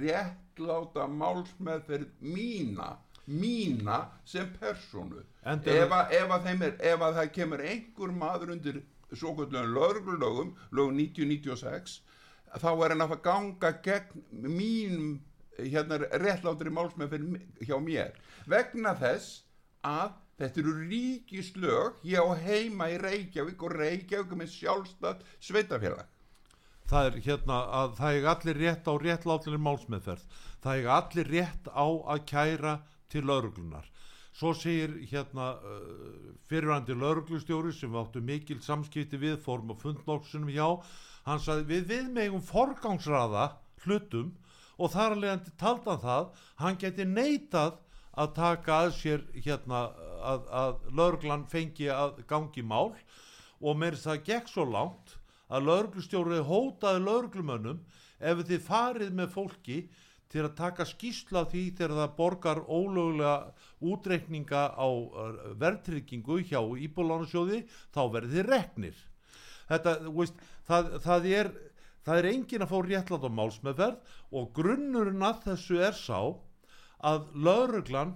réttláta 0.00 1.04
málsmeðferð 1.12 2.08
mína 2.22 2.96
mína 3.26 3.98
sem 4.24 4.48
persónu 4.60 5.24
Enda- 5.44 5.74
ef 5.82 5.90
að, 5.92 6.12
ef 6.20 6.30
að 6.36 6.44
þeim 6.46 6.62
er 6.62 6.76
ef 6.94 7.00
að 7.02 7.16
það 7.18 7.32
kemur 7.36 7.60
einhver 7.66 8.12
maður 8.22 8.52
undir 8.54 8.78
svo 9.12 9.34
kvöldlega 9.36 9.66
lörglulögum 9.76 10.54
lögum 10.72 10.96
1996 11.02 12.00
þá 12.62 12.70
er 12.72 12.94
hann 12.94 13.04
að 13.06 13.16
ganga 13.24 13.72
gegn 13.84 14.24
mínum 14.56 15.16
hérna 15.56 15.98
réttlátri 16.20 16.72
málsmeðferð 16.72 17.64
hjá 17.64 17.76
mér. 17.82 18.16
Vegna 18.46 18.94
þess 18.98 19.42
að 19.86 20.16
þetta 20.40 20.62
eru 20.62 20.74
ríkislög 20.90 22.02
ég 22.04 22.20
á 22.20 22.28
heima 22.36 22.90
í 22.92 22.98
Reykjavík 23.00 23.64
og 23.64 23.76
Reykjavík 23.80 24.36
með 24.36 24.52
sjálfstætt 24.52 25.24
sveitafélag 25.40 26.04
það 26.86 27.08
er 27.08 27.16
hérna 27.24 27.54
að 27.74 27.94
það 27.98 28.16
er 28.16 28.26
allir 28.30 28.58
rétt 28.62 28.86
á 28.86 28.94
réttlátlunni 29.02 29.58
málsmeðferð. 29.58 30.26
Það 30.62 30.76
er 30.82 30.90
allir 30.94 31.30
rétt 31.32 31.70
á 31.74 31.86
að 32.14 32.20
kæra 32.30 32.74
til 33.10 33.24
lauruglunar 33.26 33.88
svo 34.36 34.52
segir 34.52 34.92
hérna 35.08 35.54
uh, 35.56 36.32
fyrirvændi 36.50 36.96
lauruglustjóri 36.96 37.72
sem 37.72 37.94
áttu 37.96 38.20
mikil 38.20 38.60
samskipti 38.64 39.20
við 39.20 39.38
fórum 39.44 39.72
á 39.72 39.76
fundnóksunum 39.80 40.52
hjá 40.52 40.66
hann 41.26 41.42
sagði 41.42 41.66
við 41.72 41.86
við 41.92 42.10
megum 42.14 42.44
forgangsraða 42.44 43.50
hlutum. 43.84 44.32
Og 44.76 44.92
þar 44.92 45.14
að 45.14 45.22
leiðandi 45.22 45.52
taldan 45.60 46.00
það 46.02 46.26
hann 46.60 46.80
geti 46.80 47.06
neitað 47.08 47.78
að 48.16 48.32
taka 48.36 48.80
að 48.84 48.90
sér 48.96 49.22
hérna 49.34 49.86
að, 50.20 50.48
að 50.62 50.74
lauruglan 50.96 51.46
fengi 51.48 51.88
að 51.92 52.20
gangi 52.28 52.64
mál. 52.64 52.92
Og 53.60 53.72
að 53.76 54.02
það 54.02 54.24
gekk 54.26 54.50
svo 54.52 54.66
langt 54.68 55.16
að 55.48 55.68
lauruglustjórið 55.70 56.44
hótaði 56.48 57.04
lauruglumönnum 57.06 57.80
ef 58.18 58.42
þið 58.48 58.66
farið 58.66 59.14
með 59.16 59.32
fólki 59.32 59.78
til 60.32 60.42
að 60.42 60.56
taka 60.58 60.86
skýsla 60.88 61.44
af 61.44 61.52
því 61.52 61.64
þegar 61.78 61.98
það 62.00 62.14
borgar 62.16 62.60
ólögulega 62.66 63.34
útreikninga 63.92 64.62
á 64.74 64.88
uh, 64.88 65.36
verðtryggingu 65.60 66.40
hjá 66.48 66.60
Íbúlánasjóði 66.60 67.62
þá 67.94 68.00
verður 68.12 68.34
þið 68.34 68.50
reknir. 68.50 68.98
Þetta, 69.70 69.94
veist, 70.14 70.42
það, 70.68 70.90
það 71.04 71.30
er 71.40 71.52
það 72.06 72.20
er 72.20 72.28
engin 72.30 72.64
að 72.64 72.72
fá 72.72 72.78
réttlátt 72.86 73.26
á 73.26 73.30
málsmeðferð 73.38 74.16
og 74.38 74.50
grunnurinn 74.54 75.26
að 75.26 75.42
þessu 75.48 75.80
er 75.82 75.96
sá 75.98 76.18
að 77.06 77.26
lauruglan 77.34 78.14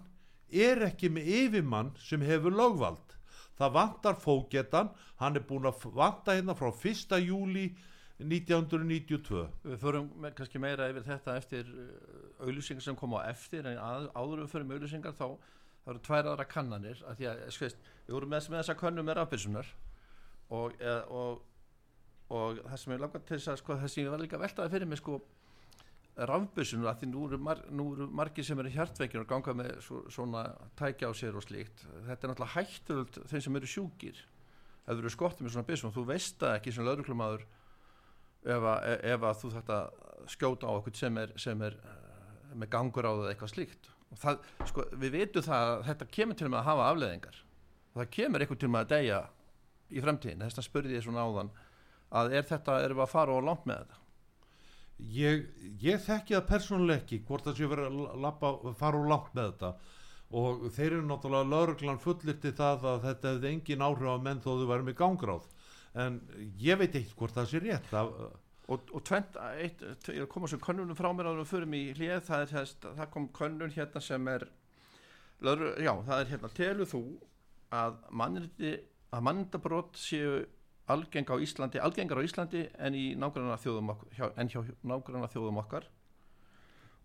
er 0.51 0.83
ekki 0.87 1.11
með 1.13 1.31
yfirmann 1.41 1.93
sem 2.03 2.23
hefur 2.27 2.55
lögvald 2.55 3.17
það 3.59 3.77
vantar 3.77 4.19
fógetan 4.19 4.91
hann 5.21 5.37
er 5.37 5.47
búin 5.47 5.69
að 5.69 5.87
vanta 5.95 6.37
hérna 6.37 6.57
frá 6.59 6.71
1. 6.71 7.19
júli 7.27 7.71
1992 8.21 9.45
Við 9.65 9.79
förum 9.81 10.11
me 10.21 10.31
kannski 10.37 10.61
meira 10.61 10.91
yfir 10.93 11.07
þetta 11.07 11.37
eftir 11.41 11.69
uh, 11.69 12.45
auðlýsingar 12.45 12.85
sem 12.85 12.99
kom 12.99 13.17
á 13.17 13.25
eftir 13.31 13.69
en 13.69 13.81
að, 13.81 14.11
áður 14.15 14.45
við 14.45 14.53
förum 14.55 14.75
auðlýsingar 14.77 15.17
þá 15.17 15.27
það 15.81 15.93
eru 15.95 16.03
tvær 16.07 16.31
aðra 16.33 16.49
kannanir 16.49 17.05
að 17.09 17.23
að 17.31 17.45
skveist, 17.57 17.87
við 18.07 18.17
vorum 18.17 18.35
með, 18.35 18.51
með 18.53 18.61
þessa 18.61 18.77
könnum 18.83 19.09
með 19.09 19.19
rafbyrsunar 19.21 19.71
og, 20.51 20.75
eða, 20.77 21.01
og, 21.09 21.41
og 22.31 22.61
það 22.65 22.81
sem 22.85 22.93
ég 22.95 23.01
langar 23.03 23.23
til 23.27 23.37
þess 23.39 23.51
að 23.53 23.61
sko, 23.63 23.77
það 23.81 23.93
sem 23.95 24.05
ég 24.05 24.13
var 24.15 24.23
líka 24.23 24.39
veltaði 24.41 24.73
fyrir 24.77 24.91
mig 24.91 25.01
sko 25.03 25.21
rafbyrsunar 26.31 26.91
að 26.91 26.99
því 27.01 27.09
nú 27.11 27.23
eru, 27.29 27.39
mar, 27.41 27.61
eru 27.71 28.07
margir 28.21 28.45
sem 28.45 28.59
eru 28.61 28.71
hjartveikir 28.75 29.23
og 29.23 29.29
ganga 29.31 29.55
með 29.57 29.71
svo, 29.87 30.03
svona 30.13 30.43
tækja 30.77 31.09
á 31.09 31.13
sér 31.17 31.39
og 31.39 31.45
slíkt. 31.47 31.85
Þetta 32.09 32.27
er 32.27 32.33
náttúrulega 32.33 32.55
hættulegt 32.57 33.19
þeim 33.31 33.45
sem 33.47 33.57
eru 33.61 33.71
sjúkir. 33.71 34.19
Ef 34.85 34.91
þú 34.91 34.99
eru 35.05 35.13
skottið 35.15 35.47
með 35.47 35.55
svona 35.55 35.69
byrsum 35.71 35.95
þú 35.95 36.05
veist 36.11 36.37
það 36.43 36.57
ekki 36.59 36.75
sem 36.77 36.87
lauruglumadur 36.89 37.47
ef, 37.47 38.67
að- 38.75 38.85
ef 39.15 39.27
að 39.31 39.41
þú 39.45 39.53
þetta 39.57 39.79
skjóta 40.35 40.69
á 40.69 40.73
okkur 40.77 40.99
sem 41.01 41.19
er, 41.23 41.33
sem 41.41 41.63
er 41.65 41.79
eh, 41.79 42.55
með 42.59 42.73
gangur 42.75 43.09
á 43.09 43.13
það 43.17 43.31
eitthvað 43.33 43.55
slíkt. 43.55 43.91
Og 44.11 44.19
það, 44.21 44.45
sko, 44.67 44.85
við 45.01 45.17
vitum 45.17 45.47
það 45.47 45.71
að 45.71 45.85
þetta 45.89 46.11
kemur 46.19 46.37
til 46.41 46.49
með 46.51 46.61
að 46.61 46.69
hafa 46.73 46.89
afleðingar 46.91 47.41
og 47.91 48.01
það 48.03 48.11
kemur 48.17 48.43
eitthvað 48.45 48.61
til 48.65 48.71
með 48.75 48.81
að 48.85 48.91
deyja 48.97 49.21
í 49.91 50.03
fremtíðin, 50.05 50.43
þess 50.45 50.61
að 50.61 50.67
spurði 50.67 50.97
ég 50.99 51.05
svona 51.07 51.23
áðan 51.27 51.49
að 52.11 52.37
er 52.39 52.47
þetta, 52.49 52.81
erum 52.85 53.01
við 53.01 53.07
að 53.07 53.15
fara 53.15 53.39
á 53.39 53.41
langt 53.47 53.67
með 53.69 53.81
þetta? 53.83 53.99
Ég, 55.17 55.47
ég 55.81 56.03
þekki 56.05 56.37
það 56.37 56.51
persónuleg 56.51 57.01
ekki 57.03 57.23
hvort 57.29 57.47
það 57.47 57.57
sé 57.57 57.71
verið 57.71 57.89
að 57.89 58.21
lappa, 58.27 58.53
fara 58.77 59.01
úr 59.01 59.09
langt 59.09 59.33
með 59.37 59.49
þetta. 59.53 59.73
Og 60.41 60.67
þeir 60.77 60.91
eru 60.91 61.07
náttúrulega 61.09 61.51
lauruglan 61.51 62.03
fullirti 62.03 62.53
það 62.59 62.85
að 62.93 63.07
þetta 63.07 63.33
hefði 63.33 63.51
engin 63.55 63.87
áhrif 63.87 64.13
á 64.15 64.19
menn 64.23 64.43
þó 64.45 64.51
þau 64.53 64.69
væri 64.69 64.87
með 64.87 64.99
gangráð. 65.01 65.49
En 65.99 66.21
ég 66.61 66.79
veit 66.79 66.95
eitt 67.01 67.17
hvort 67.19 67.35
það 67.35 67.51
sé 67.51 67.63
rétt. 67.65 67.89
Það, 67.91 68.13
og, 68.71 68.93
og 68.95 69.03
tvent, 69.09 69.41
eitt, 69.57 69.83
ég 69.83 70.21
er 70.21 70.29
að 70.29 70.33
koma 70.37 70.51
sem 70.51 70.63
könnunum 70.63 70.99
frá 70.99 71.11
mér 71.11 71.33
en 71.33 71.41
við 71.41 71.51
förum 71.51 71.75
í 71.75 71.83
hlið. 71.97 72.15
Það, 72.29 72.45
er, 72.45 72.53
þess, 72.53 72.77
það 72.85 73.11
kom 73.17 73.31
könnun 73.41 73.75
hérna 73.75 74.05
sem 74.05 74.31
er 74.31 74.47
já, 75.41 75.95
það 76.05 76.17
er 76.19 76.31
hérna 76.35 76.53
telur 76.55 76.89
þú 76.91 77.03
að 77.73 78.01
að 79.11 79.25
mannindabrót 79.27 79.97
séu 79.99 80.43
algeng 80.93 81.31
á 81.31 81.37
Íslandi, 81.41 81.81
algengar 81.83 82.21
á 82.21 82.27
Íslandi 82.27 82.67
en 82.79 82.99
í 82.99 83.07
nágranna 83.19 83.59
þjóðum 83.61 83.95
okkar 83.95 84.35
en 84.37 84.53
hjá 84.53 84.61
nágranna 84.83 85.31
þjóðum 85.31 85.63
okkar. 85.63 85.89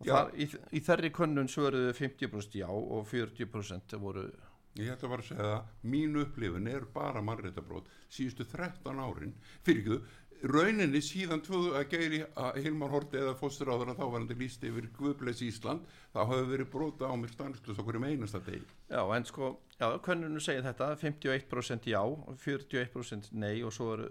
Og 0.01 0.09
þar, 0.09 0.33
í, 0.35 0.49
í 0.75 0.81
þerri 0.83 1.11
könnun 1.15 1.47
svöruðu 1.51 1.93
50% 1.95 2.59
já 2.59 2.67
og 2.67 3.07
40% 3.07 3.95
voru 4.01 4.27
Ég 4.75 4.91
ætla 4.91 5.07
bara 5.07 5.23
að 5.23 5.27
segja 5.29 5.43
það, 5.47 5.67
mín 5.87 6.17
upplifin 6.19 6.65
er 6.67 6.83
bara 6.91 7.21
mannréttabrót 7.23 7.85
síðustu 8.11 8.43
13 8.51 8.97
árin, 8.99 9.31
fyrir 9.63 9.79
ekki 9.79 9.93
þú, 9.93 9.99
rauninni 10.43 10.99
síðan 11.01 11.41
tvöðu 11.45 11.71
að 11.79 11.85
geiri 11.93 12.19
að 12.37 12.57
Hilmar 12.65 12.91
Horti 12.93 13.17
eða 13.21 13.35
fósturáður 13.39 13.93
að 13.93 13.99
þá 14.01 14.03
var 14.11 14.19
hann 14.19 14.39
líst 14.41 14.63
yfir 14.67 14.89
Guðbleis 14.97 15.41
Ísland, 15.45 15.85
þá 16.13 16.19
hafi 16.29 16.43
verið 16.51 16.69
brota 16.73 17.07
á 17.09 17.13
mér 17.17 17.31
stanslust 17.33 17.79
okkur 17.81 17.97
um 17.99 18.05
einasta 18.09 18.41
degi. 18.45 18.65
Já, 18.91 19.01
en 19.15 19.25
sko, 19.25 19.49
já, 19.79 19.87
könnunu 20.05 20.41
segir 20.43 20.65
þetta 20.67 20.91
51% 21.01 21.87
já, 21.89 22.01
41% 22.43 23.31
nei 23.33 23.63
og 23.65 23.73
svo 23.73 23.93
er, 23.95 24.05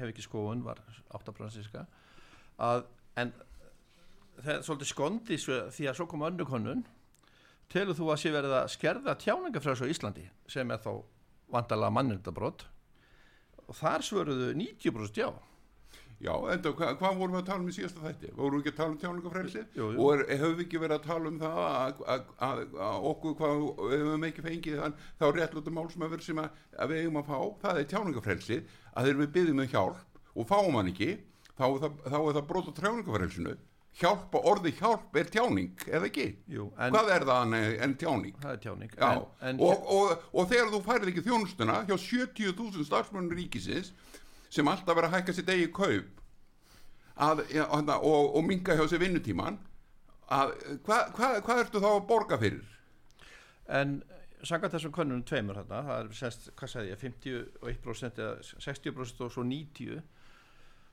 hef 0.00 0.10
ekki 0.14 0.24
skoðun 0.26 0.64
var 0.66 0.80
8% 1.14 1.54
síska 1.60 1.84
að, 2.62 2.84
en 3.20 3.32
það 4.42 4.52
er 4.56 4.66
svolítið 4.66 4.90
skondi 4.94 5.38
svo- 5.38 5.62
því 5.70 5.88
að 5.92 5.98
svo 6.00 6.08
kom 6.10 6.26
önnu 6.26 6.48
könnun 6.48 6.84
telur 7.72 7.96
þú 7.96 8.10
að 8.12 8.20
sé 8.24 8.32
verið 8.34 8.56
að 8.58 8.70
skerða 8.74 9.14
tjáningafræðs 9.22 9.84
á 9.84 9.92
Íslandi 9.92 10.26
sem 10.50 10.70
er 10.74 10.80
þá 10.82 10.92
vandalega 11.52 11.92
mannindabrót 11.94 12.66
og 13.72 13.80
þar 13.80 14.04
svöruðu 14.04 14.52
90% 14.60 15.24
já 15.24 15.32
Já, 16.22 16.36
enda, 16.52 16.70
hva, 16.78 16.92
hvað 16.94 17.16
vorum 17.18 17.32
við 17.34 17.40
að 17.40 17.46
tala 17.48 17.64
um 17.64 17.70
í 17.70 17.72
síðasta 17.74 18.02
þætti? 18.04 18.28
Vorum 18.36 18.60
við 18.60 18.60
ekki 18.60 18.70
að 18.70 18.76
tala 18.78 18.92
um 18.92 18.98
tjáningafrelsi? 19.00 19.62
Og 19.82 20.12
er, 20.12 20.20
höfum 20.38 20.52
við 20.60 20.64
ekki 20.68 20.82
verið 20.82 20.94
að 20.94 21.08
tala 21.08 21.30
um 21.32 21.40
það 21.40 21.56
að, 21.62 22.02
að, 22.14 22.28
að, 22.46 22.60
að 22.86 23.06
okkur, 23.10 23.34
hvað, 23.40 23.64
við 23.80 24.04
höfum 24.04 24.26
ekki 24.28 24.44
fengið 24.44 24.76
þann, 24.84 24.94
þá 25.18 25.24
réttlutum 25.34 25.76
málsmöfur 25.80 26.22
sem 26.22 26.42
við 26.92 27.00
eigum 27.00 27.18
að 27.18 27.32
fá, 27.32 27.40
það 27.64 27.80
er 27.80 27.88
tjáningafrelsi, 27.90 28.60
að 28.92 29.08
þegar 29.08 29.20
við 29.24 29.34
byggjum 29.38 29.64
um 29.64 29.72
hjálp 29.74 30.22
og 30.38 30.48
fáum 30.52 30.78
hann 30.78 30.92
ekki, 30.92 31.10
þá 31.58 31.66
er 31.66 31.82
það, 31.82 31.98
þá 32.06 32.18
er 32.20 32.38
það 32.38 32.48
brot 32.52 32.70
á 32.70 32.72
tjáningafrelsinu. 32.78 33.56
Hjálp 34.00 34.32
og 34.38 34.46
orði 34.48 34.72
hjálp 34.78 35.16
er 35.20 35.28
tjáning, 35.28 35.74
eða 35.84 36.08
ekki? 36.08 36.24
Jú, 36.48 36.70
en 36.80 36.94
Hvað 36.94 37.10
er 37.12 37.26
það 37.28 37.42
en, 37.44 37.56
en 37.84 37.94
tjáning? 38.00 38.38
það 38.40 38.54
er 38.54 38.62
tjáning 38.62 38.94
Já, 38.96 39.10
en, 39.10 39.26
en, 39.50 39.60
og, 39.66 39.82
og, 39.96 40.22
og 40.32 40.48
þegar 40.48 40.72
þú 40.72 40.80
færið 40.86 41.10
ekki 41.12 41.24
þjónustuna 41.26 41.76
hjá 41.90 41.94
70.000 42.00 42.86
starfsmönnur 42.88 43.36
ríkisins 43.36 43.92
sem 44.52 44.68
alltaf 44.68 44.96
verið 44.96 45.10
að 45.10 45.18
hækka 45.18 45.34
sitt 45.36 45.52
eigi 45.52 45.68
kaup 45.76 46.22
að, 47.20 47.44
ja, 47.52 47.66
og, 47.68 47.92
og, 47.98 48.32
og 48.38 48.48
minga 48.48 48.78
hjá 48.78 48.86
sér 48.88 49.04
vinnutíman 49.04 49.60
að 50.32 50.54
hvað 50.86 51.12
hva, 51.18 51.30
hva 51.44 51.58
ertu 51.60 51.82
þá 51.82 51.90
að 51.92 52.08
borga 52.08 52.40
fyrir? 52.40 52.64
En 53.68 53.98
samkvæmt 54.42 54.74
þessum 54.74 54.94
könnunum 54.96 55.24
tveimur 55.28 55.60
þarna, 55.60 55.82
það 55.86 56.00
er 56.00 56.38
hvað 56.58 56.72
sagði 56.72 56.92
ég, 56.94 57.02
51% 57.04 58.22
eða 58.24 58.56
60% 58.64 59.24
og 59.26 59.34
svo 59.36 59.44
90 59.46 60.00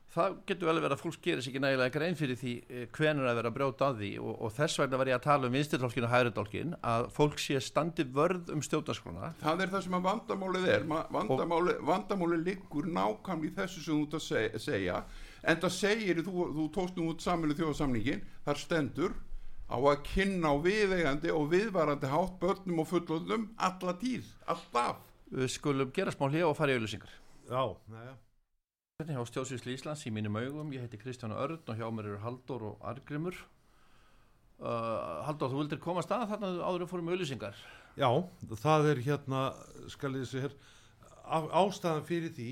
það 0.09 0.35
getur 0.49 0.69
vel 0.69 0.79
verið 0.81 0.93
að 0.95 1.01
fólk 1.03 1.17
gerir 1.21 1.43
sér 1.45 1.51
ekki 1.51 1.61
nægilega 1.61 1.93
grein 1.93 2.15
fyrir 2.17 2.37
því 2.39 2.53
hvenur 2.97 3.27
að 3.29 3.35
vera 3.39 3.51
að 3.51 3.55
brjóta 3.59 3.89
að 3.91 3.99
því 4.01 4.09
og, 4.23 4.31
og 4.47 4.53
þess 4.55 4.79
vegna 4.81 4.99
var 5.01 5.11
ég 5.11 5.17
að 5.19 5.25
tala 5.27 5.49
um 5.49 5.57
vinstirtólkin 5.57 6.07
og 6.07 6.13
hægridólkin 6.13 6.71
að 6.91 7.07
fólk 7.13 7.41
sé 7.43 7.59
standi 7.61 8.05
vörð 8.17 8.49
um 8.55 8.63
stjórnarskrona 8.65 9.29
Það 9.43 9.61
er 9.65 9.73
það 9.75 9.83
sem 9.85 9.97
að 9.99 10.07
vandamálið 10.07 10.69
er. 10.73 10.85
Ma- 10.89 11.03
vandamálið, 11.13 11.81
vandamálið 11.91 12.45
liggur 12.47 12.89
nákvæmlega 12.89 13.51
í 13.51 13.55
þessu 13.59 13.83
sem 13.85 13.99
þú 13.99 14.07
ert 14.07 14.17
að 14.17 14.63
segja, 14.65 15.01
en 15.43 15.61
það 15.61 15.75
segir, 15.77 16.23
þú, 16.25 16.47
þú 16.57 16.65
tókst 16.79 16.97
nú 16.97 17.09
út 17.13 17.25
samilu 17.25 17.57
þjóðasamningin, 17.59 18.23
þar 18.47 18.63
stendur 18.63 19.13
á 19.69 19.77
að 19.77 20.01
kynna 20.09 20.49
á 20.49 20.55
viðeigandi 20.65 21.29
og 21.35 21.51
viðvarandi 21.53 22.09
hátt 22.09 22.39
börnum 22.41 22.81
og 22.81 22.89
fullöldum 22.89 23.45
alla 23.61 23.93
tíð, 24.01 24.25
alltaf. 24.49 25.05
Við 25.29 25.53
skulum 25.53 25.93
gera 25.93 26.09
smá 26.15 26.25
hlið 26.31 26.47
og 26.49 26.57
fara 26.57 26.73
í 26.73 26.79
auðlýsingar 26.79 27.13
já, 27.45 27.61
Hérna 27.93 28.17
hjá 29.07 29.21
Stjórnsvísli 29.23 29.77
Íslands 29.77 30.01
í 30.09 30.11
mínum 30.11 30.35
augum, 30.35 30.73
ég 30.75 30.81
heiti 30.83 30.97
Kristján 30.99 31.31
Örn 31.31 31.61
og 31.71 31.77
hjá 31.79 31.87
mér 31.95 32.09
eru 32.09 32.17
Halldór 32.19 32.63
og 32.67 32.81
Argrimur 32.83 33.35
uh, 34.59 35.23
Halldór, 35.23 35.53
þú 35.53 35.61
vildir 35.61 35.79
koma 35.79 36.03
að 36.03 36.25
þarna 36.33 36.49
áður 36.67 36.83
en 36.83 36.89
fórum 36.91 37.11
auðlýsingar 37.13 37.55
Já, 37.95 38.09
það 38.59 38.89
er 38.91 38.99
hérna, 39.05 39.43
skal 39.93 40.11
ég 40.19 40.27
segja 40.27 40.49
hér, 40.49 40.57
á- 41.31 41.47
ástæðan 41.61 42.03
fyrir 42.09 42.33
því 42.35 42.49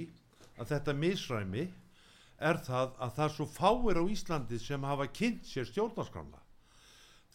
að 0.55 0.71
þetta 0.71 0.95
misræmi 1.01 1.65
er 2.39 2.61
það 2.63 2.95
að 2.95 3.11
það 3.17 3.25
er 3.27 3.35
svo 3.35 3.49
fáir 3.57 3.99
á 3.99 4.03
Íslandi 4.15 4.61
sem 4.63 4.87
hafa 4.87 5.09
kynnt 5.11 5.43
sér 5.51 5.67
stjórnarskramla. 5.67 6.39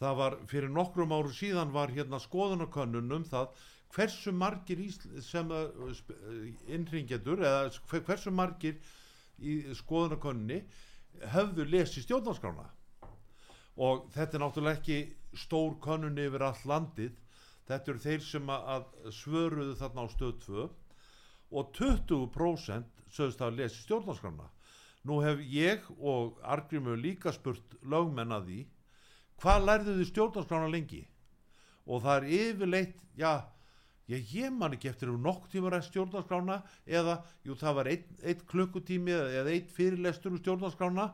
Það 0.01 0.17
var 0.23 0.39
fyrir 0.51 0.73
nokkrum 0.73 1.13
áru 1.15 1.35
síðan 1.37 1.73
var 1.75 1.93
hérna 1.93 2.17
skoðunakönnun 2.23 3.13
um 3.21 3.29
það 3.29 3.53
hversu 3.93 4.33
margir 4.33 4.81
Ísl 4.89 5.21
sem 5.23 5.53
innringjendur 6.73 7.45
eða 7.45 7.69
hver- 7.91 8.05
hversu 8.09 8.33
margir 8.35 8.81
í 9.43 9.75
skoðunakönnunni 9.77 10.63
höfðu 11.33 11.67
lesið 11.69 12.07
stjórnarskrána. 12.07 12.69
Og 13.83 14.07
þetta 14.15 14.37
er 14.39 14.43
náttúrulega 14.43 14.81
ekki 14.81 14.99
stór 15.43 15.77
könnun 15.83 16.21
yfir 16.21 16.45
allt 16.47 16.65
landið. 16.69 17.13
Þetta 17.69 17.93
eru 17.93 18.03
þeir 18.03 18.25
sem 18.27 18.51
að 18.53 18.89
svöruðu 19.17 19.77
þarna 19.79 20.05
á 20.05 20.07
stöð 20.13 20.35
2 20.47 20.67
og 21.53 21.73
20% 21.77 23.03
sögðust 23.13 23.45
að 23.45 23.59
lesi 23.61 23.83
stjórnarskrána. 23.85 24.49
Nú 25.09 25.19
hef 25.25 25.41
ég 25.51 25.87
og 25.99 26.39
Argrimur 26.47 26.99
líka 26.99 27.33
spurt 27.35 27.77
lögmenn 27.83 28.35
að 28.35 28.49
því 28.49 28.61
hvað 29.43 29.65
lærðu 29.67 29.97
þið 29.99 30.11
stjórnarskrána 30.13 30.69
lengi? 30.71 31.03
Og 31.91 32.05
það 32.05 32.19
er 32.19 32.29
yfirleitt 32.39 33.01
já, 33.19 33.33
ég, 34.13 34.33
ég 34.37 34.55
man 34.55 34.77
ekki 34.77 34.91
eftir 34.91 35.11
um 35.13 35.23
nokk 35.23 35.49
tíma 35.53 35.73
rætt 35.73 35.89
stjórnarskrána 35.89 36.61
eða, 36.87 37.19
jú 37.47 37.57
það 37.59 37.79
var 37.79 37.91
einn 37.93 38.23
ein 38.23 38.43
klukkutími 38.53 39.15
eða 39.15 39.55
einn 39.55 39.71
fyrirlestur 39.77 40.35
um 40.35 40.41
stjórnarskrána 40.43 41.09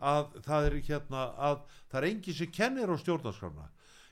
að 0.00 0.38
það 0.46 0.68
er 0.68 0.78
hérna 0.88 1.24
að 1.36 1.58
það 1.90 1.98
er 2.00 2.08
engin 2.10 2.38
sem 2.38 2.52
kennir 2.56 2.92
á 2.92 2.96
stjórnarskrána. 3.00 3.68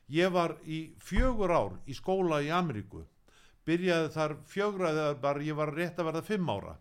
Ég 0.09 0.33
var 0.33 0.57
í 0.65 0.81
fjögur 1.05 1.53
ár 1.53 1.79
í 1.89 1.97
skóla 1.97 2.41
í 2.45 2.51
Ameríku. 2.53 3.05
Byrjaði 3.69 4.13
þar 4.15 4.37
fjögraði 4.49 5.09
bara 5.21 5.45
ég 5.45 5.57
var 5.57 5.75
rétt 5.77 5.99
að 6.01 6.09
verða 6.09 6.25
fimm 6.25 6.49
ára 6.49 6.79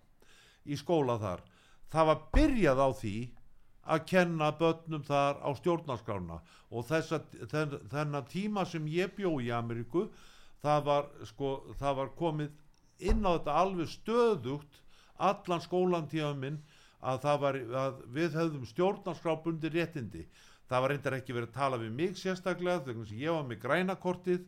í 0.63 0.77
skóla 0.79 1.17
þar. 1.19 1.43
Það 1.91 2.07
var 2.11 2.23
byrjað 2.35 2.83
á 2.83 2.89
því 3.01 3.15
að 3.87 4.05
kenna 4.11 4.51
börnum 4.59 5.03
þar 5.07 5.39
á 5.43 5.49
stjórnarskrána 5.55 6.39
og 6.71 6.87
þessa, 6.87 7.21
þenn, 7.51 7.77
þennan 7.91 8.27
tíma 8.27 8.65
sem 8.67 8.87
ég 8.91 9.13
bjó 9.15 9.37
í 9.43 9.51
Ameríku 9.55 10.07
það 10.63 10.83
var, 10.87 11.09
sko, 11.29 11.51
það 11.79 11.99
var 12.01 12.13
komið 12.17 13.07
inn 13.11 13.25
á 13.25 13.31
þetta 13.37 13.57
alveg 13.61 13.91
stöðugt 13.91 14.81
allan 15.17 15.63
skólantíða 15.63 16.33
minn 16.37 16.59
að, 17.01 17.27
var, 17.41 17.57
að 17.81 17.99
við 18.13 18.37
höfðum 18.37 18.65
stjórnarskrábundi 18.71 19.71
réttindi. 19.73 20.25
Það 20.67 20.83
var 20.83 20.93
reyndar 20.93 21.17
ekki 21.17 21.35
verið 21.35 21.51
að 21.51 21.59
tala 21.59 21.81
við 21.81 21.93
mig 21.95 22.17
sérstaklega 22.19 22.83
þegar 22.87 23.13
ég 23.15 23.37
var 23.37 23.45
með 23.47 23.61
grænakortið 23.63 24.47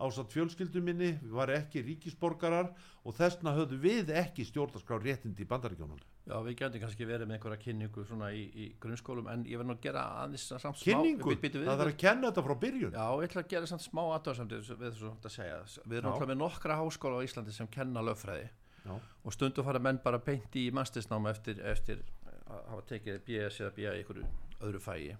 ásatt 0.00 0.32
fjölskyldu 0.34 0.82
minni, 0.84 1.10
við 1.22 1.34
varum 1.36 1.60
ekki 1.60 1.82
ríkisborgarar 1.86 2.70
og 3.04 3.16
þessna 3.16 3.54
höfðu 3.56 3.80
við 3.82 4.14
ekki 4.20 4.46
stjórnarskrár 4.48 5.04
réttindi 5.04 5.44
í 5.44 5.50
bandaríkjónum 5.50 6.00
Já, 6.30 6.36
við 6.46 6.56
getum 6.60 6.82
kannski 6.84 7.06
verið 7.08 7.26
með 7.26 7.38
einhverja 7.38 7.60
kynningu 7.64 8.04
svona 8.06 8.28
í, 8.36 8.42
í 8.54 8.66
grunnskólum 8.82 9.30
en 9.32 9.42
ég 9.50 9.58
verð 9.58 9.70
nú 9.70 9.74
að 9.74 9.86
gera 9.86 10.04
aðeins 10.20 10.44
samt 10.52 10.78
smá 10.78 10.84
kynningu, 10.84 11.34
það 11.42 11.70
þarf 11.70 11.86
að 11.88 11.96
kenna 12.04 12.28
þetta 12.28 12.44
frá 12.46 12.54
byrjun. 12.64 12.94
Já, 12.94 13.06
ég 13.16 13.30
ætla 13.30 13.42
að 13.42 13.48
gera 13.50 13.70
samt 13.70 13.84
smá 13.86 14.02
aðdáðsamt 14.04 14.54
við 14.54 14.70
þessu 14.84 15.10
að 15.10 15.32
segja. 15.34 15.56
Við 15.86 15.96
erum 15.98 16.12
alltaf 16.12 16.30
með 16.30 16.38
nokkra 16.44 16.76
háskóla 16.78 17.18
á 17.18 17.26
Íslandi 17.26 17.56
sem 17.56 17.70
kenna 17.72 18.04
lögfræði. 18.04 18.46
Já. 18.84 18.94
og 19.24 19.34
stundum 19.34 19.64
fara 19.64 19.80
menn 19.82 19.98
bara 20.04 20.20
beint 20.24 20.54
í 20.56 20.70
mastersnáma 20.72 21.34
eftir, 21.34 21.58
eftir 21.68 22.00
að 22.48 22.62
hafa 22.72 22.86
tekið 22.94 23.18
BS 23.26 23.60
eða 23.60 23.74
BA 23.76 23.90
í 23.90 24.00
einhverju 24.00 24.28
öðru 24.60 24.80
fægi 24.80 25.16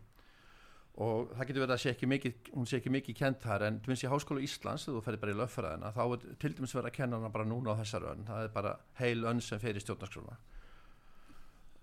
og 1.00 1.30
það 1.36 1.46
getur 1.48 1.62
verið 1.62 1.74
að 1.76 1.82
sé 1.84 1.92
ekki 1.94 2.08
mikið, 2.10 2.38
hún 2.56 2.66
sé 2.68 2.78
ekki 2.80 2.92
mikið 2.92 3.18
kent 3.20 3.44
þar 3.44 3.66
en 3.68 3.80
til 3.80 3.92
minnst 3.92 4.04
í 4.04 4.10
Háskóla 4.10 4.42
Íslands 4.44 4.86
þegar 4.86 4.98
þú 4.98 5.04
ferir 5.06 5.22
bara 5.22 5.34
í 5.34 5.38
lögfræðina 5.38 5.92
þá 5.96 6.00
er 6.06 6.24
til 6.42 6.54
dæmis 6.56 6.74
verið 6.76 6.90
að 6.90 6.96
kenna 6.98 7.20
hana 7.20 7.32
bara 7.32 7.48
núna 7.48 7.76
á 7.76 7.80
þessar 7.80 8.08
önn. 8.12 8.24
Það 8.28 8.42
er 8.44 8.54
bara 8.56 8.72
heil 9.00 9.26
önn 9.30 9.44
sem 9.44 9.62
fer 9.62 9.78
í 9.78 9.84
stjórnarskrona 9.84 10.38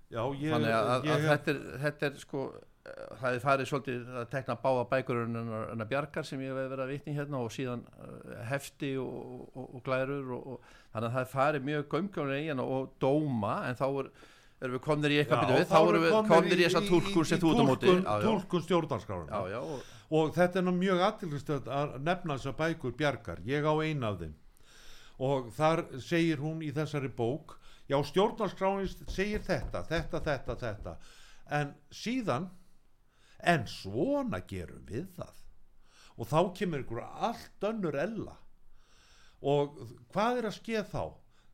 Já, 0.08 0.22
ég, 0.40 0.54
þannig 0.54 0.72
að, 0.72 0.90
að, 0.90 1.06
að 1.12 1.26
þetta, 1.28 1.54
er, 1.54 1.80
þetta 1.84 2.08
er 2.08 2.20
sko 2.22 2.44
eh, 2.54 3.00
það 3.20 3.34
er 3.34 3.42
farið 3.44 3.70
svolítið 3.72 4.14
að 4.22 4.30
tekna 4.32 4.56
báða 4.62 4.86
bækur 4.94 5.20
en 5.26 5.82
að 5.84 5.90
bjargar 5.90 6.28
sem 6.28 6.44
ég 6.46 6.54
hef 6.54 6.70
verið 6.72 6.84
að 6.86 6.94
vitni 6.94 7.16
hérna 7.18 7.42
og 7.44 7.52
síðan 7.52 7.84
uh, 7.92 8.38
hefti 8.48 8.94
og, 9.02 9.50
og, 9.52 9.66
og 9.66 9.84
glærur 9.84 10.32
og, 10.38 10.72
þannig 10.94 11.10
að 11.10 11.18
það 11.18 11.26
er 11.26 11.34
farið 11.34 11.68
mjög 11.68 11.86
gömgjónlega 11.92 12.46
í 12.46 12.48
hérna 12.48 12.68
og 12.78 12.96
dóma 13.04 13.58
en 13.68 13.80
þá 13.82 13.86
er, 13.90 14.12
erum 14.62 14.78
við 14.78 14.84
komnir 14.88 15.14
í 15.14 15.20
eitthvað 15.22 15.44
byrju 15.44 15.60
við, 15.60 15.68
þá 15.70 15.78
erum 15.80 16.04
við 16.06 16.16
komnir 16.32 16.58
í 16.58 16.66
þessa 16.66 16.82
túlkun 16.88 17.28
sem 17.30 17.42
þú 17.42 17.52
ert 17.52 17.62
á 17.62 17.66
móti. 17.68 17.94
Túlkun, 18.24 18.66
já, 19.30 19.40
já, 19.52 19.54
já, 19.54 19.62
og, 20.10 20.34
þetta 20.38 20.62
er 20.62 20.72
mjög 20.80 21.04
aðtilstöð 21.08 21.70
að 21.78 21.96
nefna 22.08 22.38
þessar 22.38 22.58
bækur 22.62 22.96
bjargar, 22.98 23.44
ég 23.46 23.68
á 23.70 23.74
eina 23.86 24.12
af 24.12 24.20
þeim. 24.24 24.36
Og 25.28 25.50
þar 25.58 25.84
segir 26.06 26.42
hún 26.42 26.62
í 26.66 26.72
þessari 26.74 27.10
bók 27.14 27.58
já 27.90 27.98
stjórnarskráin 28.04 28.90
segir 29.08 29.44
þetta, 29.46 29.84
þetta, 29.88 30.22
þetta, 30.26 30.58
þetta. 30.62 30.96
En 31.58 31.72
síðan 31.94 32.50
en 33.40 33.68
svona 33.70 34.42
gerum 34.48 34.84
við 34.90 35.08
það. 35.16 35.44
Og 36.18 36.28
þá 36.28 36.40
kemur 36.58 36.84
ykkur 36.84 37.04
allt 37.06 37.70
önnur 37.70 37.98
ella. 38.02 38.36
Og 39.46 39.78
hvað 40.14 40.42
er 40.42 40.50
að 40.50 40.58
skeð 40.58 40.92
þá 40.92 41.04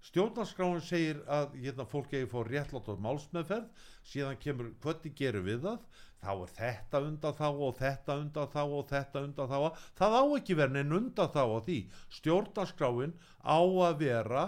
stjórnarskráin 0.03 0.81
segir 0.83 1.21
að 1.31 1.55
hérna, 1.63 1.85
fólk 1.89 2.13
eigi 2.13 2.29
fór 2.31 2.49
réttlátt 2.51 2.89
á 2.91 2.95
málsmeðferð 3.05 3.87
síðan 4.07 4.39
kemur 4.41 4.73
hvernig 4.83 5.15
gerum 5.17 5.47
við 5.47 5.63
það? 5.67 5.85
Þá 6.23 6.31
er 6.33 6.53
þetta 6.57 7.01
undan 7.03 7.37
þá 7.39 7.47
og 7.51 7.73
þetta 7.79 8.17
undan 8.19 8.51
þá 8.53 8.61
og 8.63 8.85
þetta 8.91 9.23
undan 9.27 9.49
þá 9.51 9.57
það 9.99 10.17
á 10.19 10.23
ekki 10.37 10.59
verið 10.59 10.79
en 10.83 10.97
undan 10.99 11.33
þá 11.33 11.41
á 11.43 11.59
því. 11.67 11.79
Stjórnarskráin 12.19 13.17
á 13.43 13.59
að 13.59 13.97
vera 14.03 14.45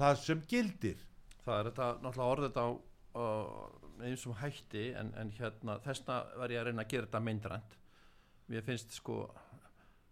það 0.00 0.22
sem 0.24 0.46
gildir. 0.48 1.04
Það 1.44 1.58
er 1.58 1.70
þetta 1.70 1.90
náttúrulega 2.00 2.32
orðið 2.36 2.60
á 2.60 2.68
uh, 3.20 3.80
eins 4.04 4.24
og 4.28 4.38
hætti 4.40 4.90
en, 4.96 5.12
en 5.18 5.30
hérna 5.36 5.78
þessna 5.84 6.22
var 6.38 6.52
ég 6.52 6.60
að 6.60 6.70
reyna 6.70 6.84
að 6.84 6.92
gera 6.92 7.08
þetta 7.08 7.22
myndrænt 7.24 7.76
mér 8.50 8.66
finnst 8.66 8.94
sko 8.96 9.22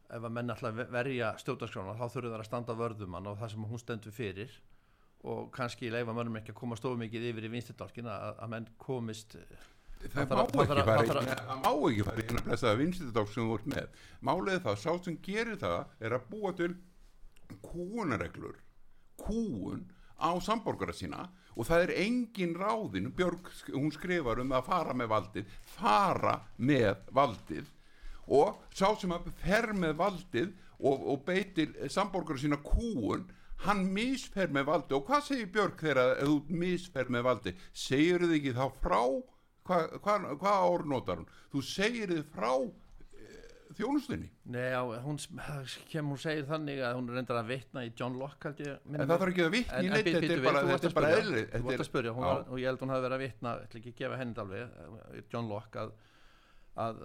ef 0.09 0.23
að 0.25 0.33
menn 0.33 0.53
alltaf 0.53 0.81
verja 0.93 1.35
stjórnarskrána 1.43 1.97
þá 1.99 2.05
þurfur 2.07 2.31
það 2.33 2.41
að 2.41 2.49
standa 2.49 2.77
vörðumann 2.79 3.31
og 3.31 3.39
það 3.41 3.55
sem 3.55 3.69
hún 3.71 3.83
stendur 3.83 4.15
fyrir 4.15 4.59
og 5.25 5.49
kannski 5.53 5.91
leifa 5.91 6.13
mönnum 6.15 6.37
ekki 6.41 6.53
að 6.55 6.61
koma 6.61 6.77
stofu 6.79 6.97
mikið 7.01 7.25
yfir 7.33 7.49
í 7.49 7.51
vinstendálkin 7.57 8.07
að, 8.07 8.37
að 8.39 8.49
menn 8.53 8.69
komist 8.79 9.35
það 9.99 10.29
má 10.31 10.43
að- 10.45 10.53
það 10.55 10.63
ekki 10.63 10.79
að- 10.79 10.87
fara 10.87 11.23
það 11.27 11.41
það 11.49 11.63
má 11.65 11.73
ekki 11.91 12.05
fara 12.07 12.23
í 12.23 12.27
eina 12.29 12.45
blessaða 12.47 12.79
vinstidók 12.79 13.33
sem 13.35 13.49
þú 13.49 13.55
ert 13.59 13.67
með. 13.73 13.89
Málið 14.23 14.61
það, 14.63 14.77
sá 14.85 14.93
sem 15.05 15.17
gerir 15.27 15.57
það 15.59 15.87
er 16.01 16.15
að 16.19 16.29
búa 16.31 16.53
til 16.61 16.77
kúunareglur 17.65 18.57
kúun 19.19 19.87
á 20.19 20.31
samborgara 20.43 20.93
sína 20.95 21.25
og 21.59 21.67
það 21.67 21.83
er 21.89 21.93
engin 22.05 22.55
ráðin. 22.55 23.11
Björg, 23.17 23.49
hún 23.75 23.91
skrifar 23.95 24.39
um 24.43 24.53
að 24.55 24.67
fara 24.69 24.95
með 24.95 25.11
valdið 25.11 25.57
fara 25.75 26.37
með 26.59 27.03
valdið 27.15 27.67
og 28.29 28.61
sá 28.77 28.93
sem 29.01 29.11
að 29.17 29.31
fer 29.43 29.73
með 29.75 29.97
valdið 29.99 30.53
og, 30.79 31.03
og 31.11 31.23
beitir 31.27 31.73
samborgara 31.91 32.39
sína 32.39 32.59
kúun 32.63 33.27
hann 33.67 33.87
misfer 33.95 34.53
með 34.55 34.69
valdi. 34.71 34.97
Og 34.99 35.07
hvað 35.09 35.25
segir 35.31 35.53
Björg 35.55 35.81
þegar 35.81 36.03
að 36.05 36.13
þú 36.23 36.59
misfer 36.63 37.15
með 37.15 37.25
valdi? 37.27 37.55
Segir 37.87 38.27
þið 38.27 38.37
ekki 38.39 38.57
þá 38.59 38.67
frá? 38.83 39.01
Hvað 39.69 39.97
hva, 40.05 40.19
hva 40.41 40.53
ár 40.65 40.85
notar 40.89 41.23
hún? 41.23 41.33
Þú 41.53 41.63
segir 41.67 42.13
þið 42.13 42.21
frá 42.33 42.53
e, 42.55 43.41
þjónustunni. 43.77 44.29
Nei, 44.55 44.69
já, 44.71 44.79
hún, 45.05 45.19
kem, 45.91 46.13
hún 46.13 46.21
segir 46.23 46.47
þannig 46.49 46.83
að 46.87 47.01
hún 47.01 47.11
reyndar 47.13 47.41
að 47.43 47.51
vitna 47.53 47.85
í 47.85 47.91
John 47.99 48.17
Locke 48.21 48.49
held 48.49 48.63
ég, 48.65 48.79
en 48.89 49.03
það 49.03 49.15
þarf 49.15 49.33
ekki 49.35 49.45
að 49.45 49.57
vitna 49.57 49.83
í 49.83 49.91
neitt 49.93 50.09
þetta 50.09 50.37
er 50.37 50.45
bara, 50.47 50.63
þetta 50.71 50.89
er 50.89 50.95
bara 51.01 51.11
eðli 51.19 51.43
Þú 51.51 51.65
vart 51.67 51.83
að 51.85 51.91
spyrja, 51.91 52.15
hún 52.17 52.29
var, 52.29 52.47
og 52.47 52.63
ég 52.63 52.71
held 52.71 52.85
hún 52.85 52.95
hafi 52.95 53.07
verið 53.09 53.19
að 53.19 53.25
vitna 53.27 53.57
ég 53.59 53.67
ætla 53.67 53.83
ekki 53.83 53.93
að 53.93 53.99
gefa 54.05 54.21
henni 54.23 54.45
alveg 54.45 54.63
eh, 54.63 55.19
John 55.35 55.51
Locke 55.53 55.83
að, 55.83 55.93
að, 56.87 57.03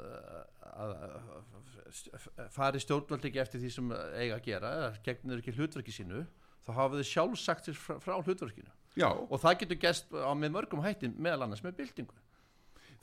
að, 0.70 0.95
að 1.10 2.47
fari 2.56 2.80
stjórnvöld 2.86 3.28
ekki 3.28 3.43
eftir 3.43 3.62
því 3.66 3.74
sem 3.76 3.91
eiga 4.16 4.39
að 4.39 4.47
gera 4.47 4.72
gegnur 5.04 5.43
ekki 5.43 5.58
hlutverki 5.58 5.93
sínu 5.93 6.24
þá 6.68 6.72
hafa 6.80 6.99
þau 7.01 7.07
sjálf 7.11 7.39
sagt 7.41 7.66
sér 7.70 7.78
frá, 7.80 7.97
frá 8.03 8.16
hlutverkinu. 8.24 8.72
Já, 8.95 9.09
og 9.09 9.39
það 9.41 9.57
getur 9.64 9.80
gest 9.88 10.11
á 10.14 10.32
með 10.38 10.53
mörgum 10.57 10.84
hætti 10.86 11.09
meðal 11.18 11.47
annars 11.47 11.64
með 11.66 11.80
byltingu. 11.82 12.14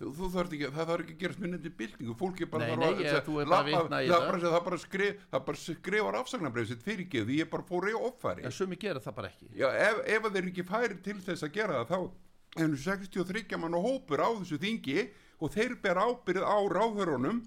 Þú, 0.01 0.11
þú 0.17 0.29
þarf 0.33 0.53
ekki, 0.57 0.69
það 0.73 0.87
þarf 0.89 1.03
ekki 1.05 1.13
að 1.15 1.19
gerast 1.21 1.41
minnandi 1.43 1.71
byltingu, 1.77 2.15
fólki 2.17 2.47
bara 2.49 2.69
Nei, 2.71 2.77
nei, 2.81 2.87
ég- 3.05 3.27
bara 3.27 3.59
að 3.61 3.67
í 3.69 3.75
það 3.75 4.15
það. 4.15 4.29
bara, 4.31 4.39
það 4.55 4.65
bara, 4.69 4.79
skrif, 4.85 5.19
það 5.35 5.43
bara 5.51 5.61
skrifar 5.61 6.17
afsagnabrið 6.23 6.69
sitt 6.71 6.85
fyrirgeðu, 6.87 7.35
ég 7.37 7.51
bara 7.53 7.67
fór 7.69 7.89
í 7.91 7.93
offæri 7.99 8.47
en 8.49 8.55
sumi 8.57 8.79
gera 8.81 9.03
það 9.05 9.15
bara 9.19 9.29
ekki. 9.29 9.51
Já, 9.61 9.69
ef, 9.91 10.01
ef 10.17 10.31
þeir 10.33 10.49
ekki 10.55 10.65
færi 10.71 10.97
til 11.05 11.19
þess 11.27 11.45
að 11.45 11.53
gera 11.59 11.83
það 11.85 11.91
þá 11.91 12.63
er 12.65 12.69
nú 12.73 12.81
63 12.81 13.59
mann 13.61 13.77
og 13.77 13.85
hópur 13.91 14.25
á 14.25 14.29
þessu 14.41 14.57
þingi 14.65 15.05
og 15.41 15.53
þeir 15.53 15.77
ber 15.85 16.01
ábyrð 16.07 16.49
á 16.49 16.57
ráðhörunum 16.73 17.43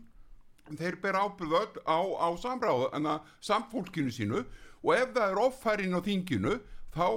þeir 0.78 0.95
ber 1.01 1.18
ábyrð 1.26 1.57
öll 1.57 1.82
á, 1.89 1.97
á 2.22 2.28
samráð 2.38 2.86
en 2.93 3.09
að 3.18 3.34
samfólkinu 3.41 4.14
sínu 4.14 4.45
og 4.84 4.94
ef 4.98 5.16
það 5.16 5.32
er 5.32 5.42
offærin 5.48 5.98
á 5.98 6.02
þinginu 6.04 6.60
þá 6.94 7.08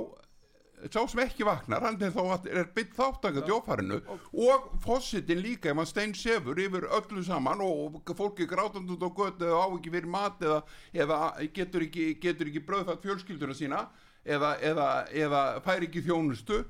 sá 0.93 1.01
sem 1.09 1.21
ekki 1.25 1.45
vaknar, 1.47 1.83
hann 1.83 1.97
er 2.05 2.13
þá 2.13 2.49
er 2.53 2.69
bytt 2.77 2.93
þáttangað 2.95 3.49
í 3.49 3.55
offærinu. 3.57 4.01
Og 4.47 4.67
fósitin 4.85 5.41
líka 5.43 5.71
ef 5.73 5.81
hann 5.81 5.89
stein 5.89 6.15
sefur 6.15 6.59
yfir 6.61 6.85
öllu 6.99 7.25
saman 7.25 7.63
og 7.65 8.03
fólki 8.17 8.47
grátand 8.49 8.91
út 8.93 9.03
á 9.03 9.11
götu 9.11 9.49
eða 9.49 9.63
á 9.65 9.69
ekki 9.73 9.95
fyrir 9.95 10.11
mat 10.13 10.43
eða, 10.45 10.61
eða 10.93 11.21
getur 11.57 11.87
ekki, 11.89 12.11
ekki 12.21 12.65
bröðfætt 12.67 13.07
fjölskylduna 13.07 13.57
sína 13.57 13.87
eða, 14.25 14.57
eða, 14.61 14.89
eða 15.25 15.45
fær 15.65 15.87
ekki 15.87 16.05
þjónustu 16.07 16.65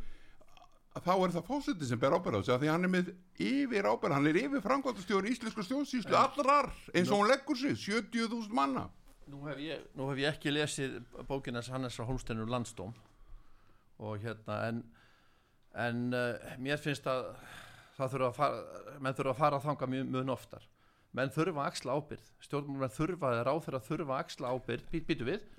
þá 0.97 1.13
er 1.13 1.33
það 1.35 1.49
fósiti 1.49 1.89
sem 1.89 2.01
ber 2.01 2.15
ábyrð 2.17 2.41
á 2.41 2.43
sig 2.47 2.61
því 2.63 2.71
hann 2.73 2.87
er 2.87 2.93
með 2.93 3.11
yfir 3.43 3.89
ábyrð 3.91 4.17
hann 4.17 4.29
er 4.31 4.39
yfir 4.41 4.63
framkvæmtastjóri 4.65 5.33
íslensku 5.35 5.65
stjórnsýslu 5.67 6.17
allrar 6.17 6.71
eins 6.95 7.11
og 7.11 7.21
hún 7.21 7.31
leggur 7.33 7.59
sig 7.59 7.77
70.000 7.77 8.55
manna 8.57 8.87
Nú 9.27 9.41
hef, 9.49 9.59
ég, 9.59 9.81
nú 9.99 10.07
hef 10.11 10.21
ég 10.23 10.29
ekki 10.31 10.53
lesið 10.55 11.01
bókina 11.27 11.63
Hannes 11.67 11.97
frá 11.99 12.07
Holsteinur 12.07 12.47
landstóm 12.51 12.93
og 13.99 14.21
hérna 14.23 14.59
en, 14.69 14.83
en 15.75 16.03
uh, 16.15 16.53
mér 16.63 16.79
finnst 16.79 17.09
að 17.11 17.33
það 17.97 18.13
þurfa 18.13 18.29
að 18.29 18.37
fara 18.37 19.01
menn 19.03 19.17
þurfa 19.19 19.33
að 19.35 19.41
fara 19.41 19.59
að 19.59 19.65
þanga 19.67 19.89
mjög, 19.95 20.11
mjög 20.15 20.31
oftar. 20.37 20.69
Menn 21.17 21.33
þurfa 21.35 21.63
að 21.65 21.71
axla 21.73 21.97
ábyrð 21.97 22.29
stjórnmálmenn 22.47 22.95
þurfa 22.99 23.33
eða 23.35 23.47
ráð 23.49 23.61
þeirra 23.67 23.83
þurfa 23.89 24.15
að 24.15 24.23
axla 24.27 24.53
ábyrð 24.55 24.87
být, 24.93 25.07
býtu 25.11 25.27
við, 25.33 25.51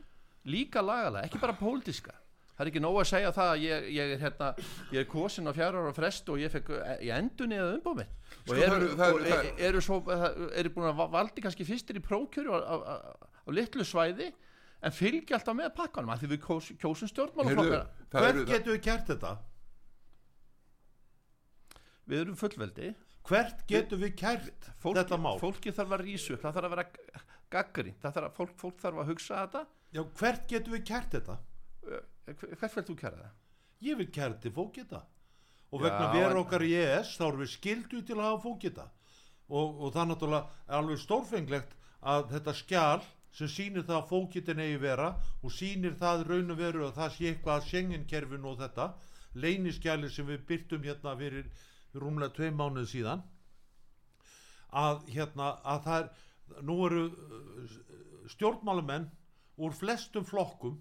líka 0.47 0.83
lagalega 0.85 1.27
ekki 1.27 1.41
bara 1.43 1.57
pólitíska. 1.59 2.15
Það 2.57 2.63
er 2.65 2.69
ekki 2.71 2.81
nóg 2.81 2.95
að 3.01 3.09
segja 3.11 3.31
það 3.35 3.49
að 3.53 3.63
ég, 3.67 3.87
ég 3.93 4.11
er 4.15 4.21
hérna 4.23 4.47
ég 4.93 4.99
er 5.03 5.09
kosin 5.11 5.45
á 5.49 5.53
fjara 5.53 5.81
ára 5.83 5.91
frest 5.93 6.29
og 6.33 6.39
ég 6.41 6.49
fekk 6.55 6.71
ég 7.05 7.11
endur 7.13 7.49
niður 7.51 7.75
umbúð 7.75 7.99
mitt. 7.99 8.13
Og 8.47 8.47
Sko, 8.47 8.55
eru, 8.57 8.69
það 8.69 8.77
eru- 8.77 8.95
það 8.97 9.09
eru- 9.11 9.17
og 9.17 9.27
það- 9.27 9.49
e- 9.51 9.67
eru, 9.67 9.81
svo, 9.85 9.99
eru 10.63 10.71
búin 10.73 10.87
að 10.89 10.97
va- 11.03 11.09
valdi 11.19 11.43
kannski 11.45 11.67
fyrstir 11.67 11.99
í 11.99 12.05
prókjöru 12.05 12.55
á, 12.57 12.75
á, 13.47 13.49
litlu 13.55 13.85
svæði 13.87 14.27
en 14.83 14.93
fylgja 14.93 15.39
alltaf 15.39 15.57
með 15.57 15.71
pakkanum 15.77 16.11
að 16.13 16.23
því 16.23 16.29
við 16.33 16.41
kjós, 16.45 16.67
kjósum 16.81 17.11
stjórnmálaflokkara 17.11 17.87
það, 18.11 18.41
getur 18.51 18.75
við 18.75 18.83
gert 18.89 19.07
þetta? 19.13 19.31
við 22.07 22.21
erum 22.23 22.37
fullveldi. 22.39 22.93
Hvert 23.27 23.65
getum 23.67 23.99
við 23.99 24.13
kært 24.15 24.69
fólki, 24.79 24.99
þetta 25.01 25.17
mál? 25.19 25.33
fólki 25.41 25.73
þarf 25.75 25.97
að 25.97 26.05
upp, 26.07 26.43
það 26.43 26.53
þarf 26.57 26.67
að 26.67 26.75
vera 26.75 26.85
gaggri 27.51 27.91
fólk, 28.37 28.53
fólk 28.55 28.79
þarf 28.79 29.01
að 29.01 29.09
hugsa 29.11 29.41
þetta. 29.41 29.63
Já, 29.91 30.03
hvert 30.19 30.47
getum 30.47 30.77
við 30.77 30.85
kært 30.87 31.17
þetta? 31.17 31.35
Hvert 32.27 32.75
vil 32.77 32.85
þú 32.87 32.95
kæra 33.01 33.19
það? 33.25 33.35
ég 33.83 33.97
vil 33.99 34.07
kært 34.09 34.39
til 34.41 34.51
fókita 34.53 35.03
og 35.71 35.81
Já, 35.81 35.83
vegna 35.85 36.07
vera 36.13 36.31
en- 36.31 36.39
okkar 36.41 36.63
í 36.65 36.71
ES 36.73 37.17
þá 37.17 37.25
erum 37.27 37.43
við 37.43 37.51
skildu 37.51 38.01
til 38.01 38.15
að 38.17 38.23
hafa 38.25 38.41
fókita 38.45 38.87
og, 39.49 39.81
og 39.81 39.93
það 39.93 40.01
er 40.01 40.09
náttúrulega 40.11 40.77
alveg 40.79 41.01
stórfenglegt 41.03 41.75
að 42.01 42.31
þetta 42.33 42.53
skjál 42.57 43.03
sem 43.35 43.49
sýnir 43.51 43.85
það 43.85 43.99
að 44.01 44.09
fókitin 44.11 44.61
eigi 44.63 44.77
vera 44.81 45.09
og 45.43 45.53
sýnir 45.53 45.97
það 45.99 46.25
raun 46.31 46.53
og 46.53 46.59
veru 46.59 46.85
að 46.87 46.95
það 46.97 47.15
sé 47.15 47.31
eitthvað 47.31 47.55
að 47.55 47.67
Schengen-kerfinu 47.69 48.51
og 48.51 48.61
þetta 48.61 48.87
leyniskjali 49.37 50.09
sem 50.09 50.27
við 50.27 50.45
byrtum 50.49 50.85
hérna 50.87 51.15
fyrir 51.19 51.49
rúmlega 51.97 52.35
tvei 52.37 52.51
mánuð 52.51 52.89
síðan 52.91 53.23
að 54.77 55.03
hérna 55.13 55.51
að 55.63 55.83
það 55.85 56.01
er 56.01 56.63
nú 56.67 56.77
eru 56.87 57.05
uh, 57.07 57.77
stjórnmálamenn 58.33 59.07
úr 59.57 59.75
flestum 59.75 60.25
flokkum 60.27 60.79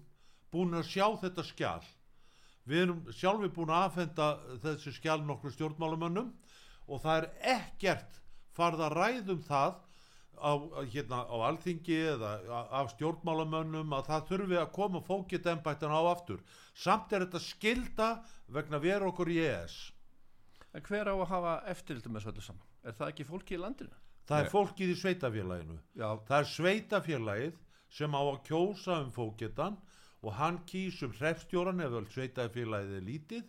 búin 0.53 0.77
að 0.77 0.89
sjá 0.91 1.05
þetta 1.21 1.45
skjál 1.45 1.83
við 2.67 2.83
erum 2.83 3.01
sjálfi 3.15 3.49
búin 3.55 3.71
að 3.73 3.87
afhenda 3.89 4.27
þessi 4.63 4.93
skjál 4.97 5.19
nokkur 5.25 5.53
stjórnmálamönnum 5.55 6.31
og 6.87 7.03
það 7.03 7.19
er 7.21 7.57
ekkert 7.57 8.21
farð 8.55 8.83
að 8.87 8.97
ræðum 8.97 9.43
það 9.47 9.77
á, 10.37 10.51
hérna, 10.93 11.23
á 11.27 11.35
alþingi 11.49 11.97
eða 12.13 12.31
af 12.79 12.93
stjórnmálamönnum 12.95 13.93
að 13.97 14.09
það 14.11 14.25
þurfi 14.31 14.59
að 14.61 14.73
koma 14.77 15.01
fókit 15.05 15.49
embættan 15.51 15.93
á 15.93 16.01
aftur 16.11 16.41
samt 16.73 17.13
er 17.13 17.25
þetta 17.25 17.43
skilda 17.43 18.09
vegna 18.47 18.79
vera 18.79 19.09
okkur 19.11 19.31
í 19.33 19.39
ES 19.45 19.77
En 20.75 20.83
hver 20.85 21.09
á 21.09 21.15
að 21.15 21.29
hafa 21.31 21.53
eftirliti 21.71 22.09
með 22.11 22.27
öllu 22.29 22.43
saman? 22.43 22.65
Er 22.85 22.93
það 22.93 23.13
ekki 23.13 23.25
fólki 23.25 23.55
í 23.55 23.61
landinu? 23.61 23.95
það 24.27 24.37
Nei. 24.37 24.43
er 24.45 24.51
fólkið 24.51 24.91
í 24.91 24.97
sveitafélaginu 25.01 25.77
Já, 25.95 26.09
það 26.27 26.37
er 26.37 26.49
sveitafélagið 26.51 27.59
sem 27.97 28.17
á 28.19 28.21
að 28.21 28.41
kjósa 28.49 28.97
um 29.05 29.13
fókitan 29.15 29.77
og 30.25 30.33
hann 30.35 30.57
kýs 30.67 30.99
um 31.07 31.13
hrefstjóran 31.15 31.83
ef 31.85 31.95
öll 32.01 32.09
sveitafélagið 32.11 32.97
er 32.99 33.05
lítið 33.07 33.45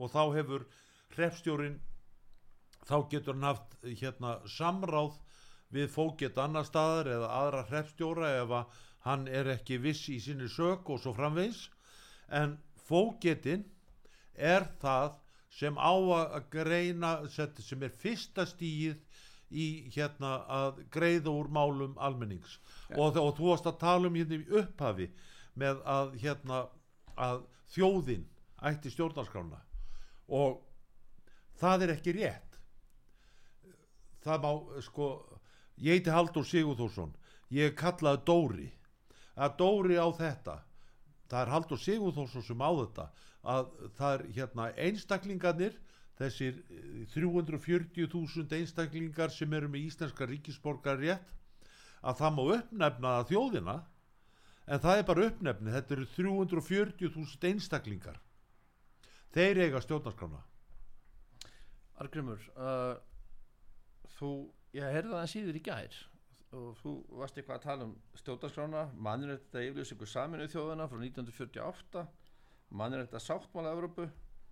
og 0.00 0.10
þá 0.10 0.22
hefur 0.34 0.66
hrefstjórin 1.14 1.78
þá 2.88 2.96
getur 3.12 3.36
hann 3.36 3.48
haft 3.52 3.76
hérna 3.84 4.38
samráð 4.50 5.18
við 5.74 5.90
fókitt 5.94 6.38
annar 6.38 6.66
staðar 6.66 7.10
eða 7.14 7.32
aðra 7.40 7.64
hrefstjóra 7.70 8.30
ef 8.42 8.54
að 8.60 8.78
hann 9.06 9.26
er 9.28 9.52
ekki 9.54 9.78
viss 9.80 10.08
í 10.12 10.18
sinni 10.20 10.48
sök 10.50 10.90
og 10.90 11.00
svo 11.00 11.14
framvegis. 11.16 11.68
En 12.28 12.58
fókittin 12.88 13.64
er 14.34 14.66
það 14.82 15.16
sem 15.50 15.78
á 15.78 15.92
að 15.92 16.42
greina 16.52 17.12
sem 17.30 17.82
er 17.82 17.94
fyrsta 18.02 18.46
stíð 18.46 18.98
í 19.50 19.66
hérna 19.90 20.36
að 20.46 20.84
greiða 20.94 21.32
úr 21.32 21.48
málum 21.50 21.96
almennings. 21.98 22.58
Og, 22.94 23.16
og 23.18 23.34
þú 23.38 23.50
varst 23.50 23.66
að 23.66 23.80
tala 23.82 24.10
um 24.10 24.18
hérna 24.18 24.38
í 24.38 24.60
upphafi 24.60 25.08
með 25.58 25.80
að 25.90 26.14
hérna 26.22 26.60
að 27.18 27.42
þjóðin 27.74 28.28
ætti 28.70 28.92
stjórnarskrána. 28.94 29.58
Og 30.30 30.60
það 31.58 31.86
er 31.86 31.94
ekki 31.96 32.14
rétt. 32.14 32.60
Það 34.22 34.44
má 34.44 34.80
sko 34.84 35.08
ég 35.80 35.96
heiti 35.96 36.12
Haldur 36.14 36.46
Sigurþórsson. 36.46 37.14
Ég 37.50 37.74
kallaði 37.78 38.24
Dóri. 38.28 38.68
Að 39.34 39.56
Dóri 39.58 39.96
á 39.96 40.08
þetta 40.14 40.60
það 41.30 41.42
er 41.42 41.52
Haldur 41.54 41.80
Sigurþórsson 41.80 42.44
sem 42.46 42.62
á 42.62 42.70
þetta 42.74 43.06
að 43.50 43.70
það 43.96 44.14
er 44.14 44.24
hérna 44.36 44.66
einstaklingarnir 44.86 45.76
þessir 46.20 46.58
eh, 46.68 47.04
340.000 47.14 48.56
einstaklingar 48.58 49.32
sem 49.32 49.52
eru 49.56 49.70
með 49.72 49.86
íslenska 49.88 50.28
ríkisborgar 50.28 51.00
rétt 51.00 51.30
að 52.00 52.20
það 52.20 52.36
má 52.36 52.42
uppnefna 52.56 53.14
þjóðina 53.30 53.76
en 54.66 54.82
það 54.82 54.98
er 54.98 55.08
bara 55.08 55.28
uppnefni 55.30 55.74
þetta 55.76 55.96
eru 55.96 56.08
340.000 56.16 57.50
einstaklingar. 57.50 58.20
Þeir 59.30 59.60
eiga 59.64 59.80
stjórnarskrána. 59.84 60.40
Argrimur 62.02 62.42
uh, 62.56 62.96
þú, 64.18 64.30
ég 64.76 64.86
heyrði 64.86 65.16
það 65.16 65.28
síður 65.32 65.58
í 65.58 65.62
gær. 65.66 65.98
Og 66.50 66.70
þú 66.80 66.92
varst 67.20 67.36
eitthvað 67.38 67.60
að 67.60 67.66
tala 67.66 67.86
um 67.86 67.92
stjórnarskrána 68.18 68.82
mannrétta 69.06 69.62
yfirlýsingu 69.62 70.08
saminu 70.10 70.48
þjóðuna 70.50 70.88
frá 70.90 70.98
1948 70.98 72.04
mannrétta 72.80 73.20
sáttmála 73.22 73.74
Evrópu 73.76 74.08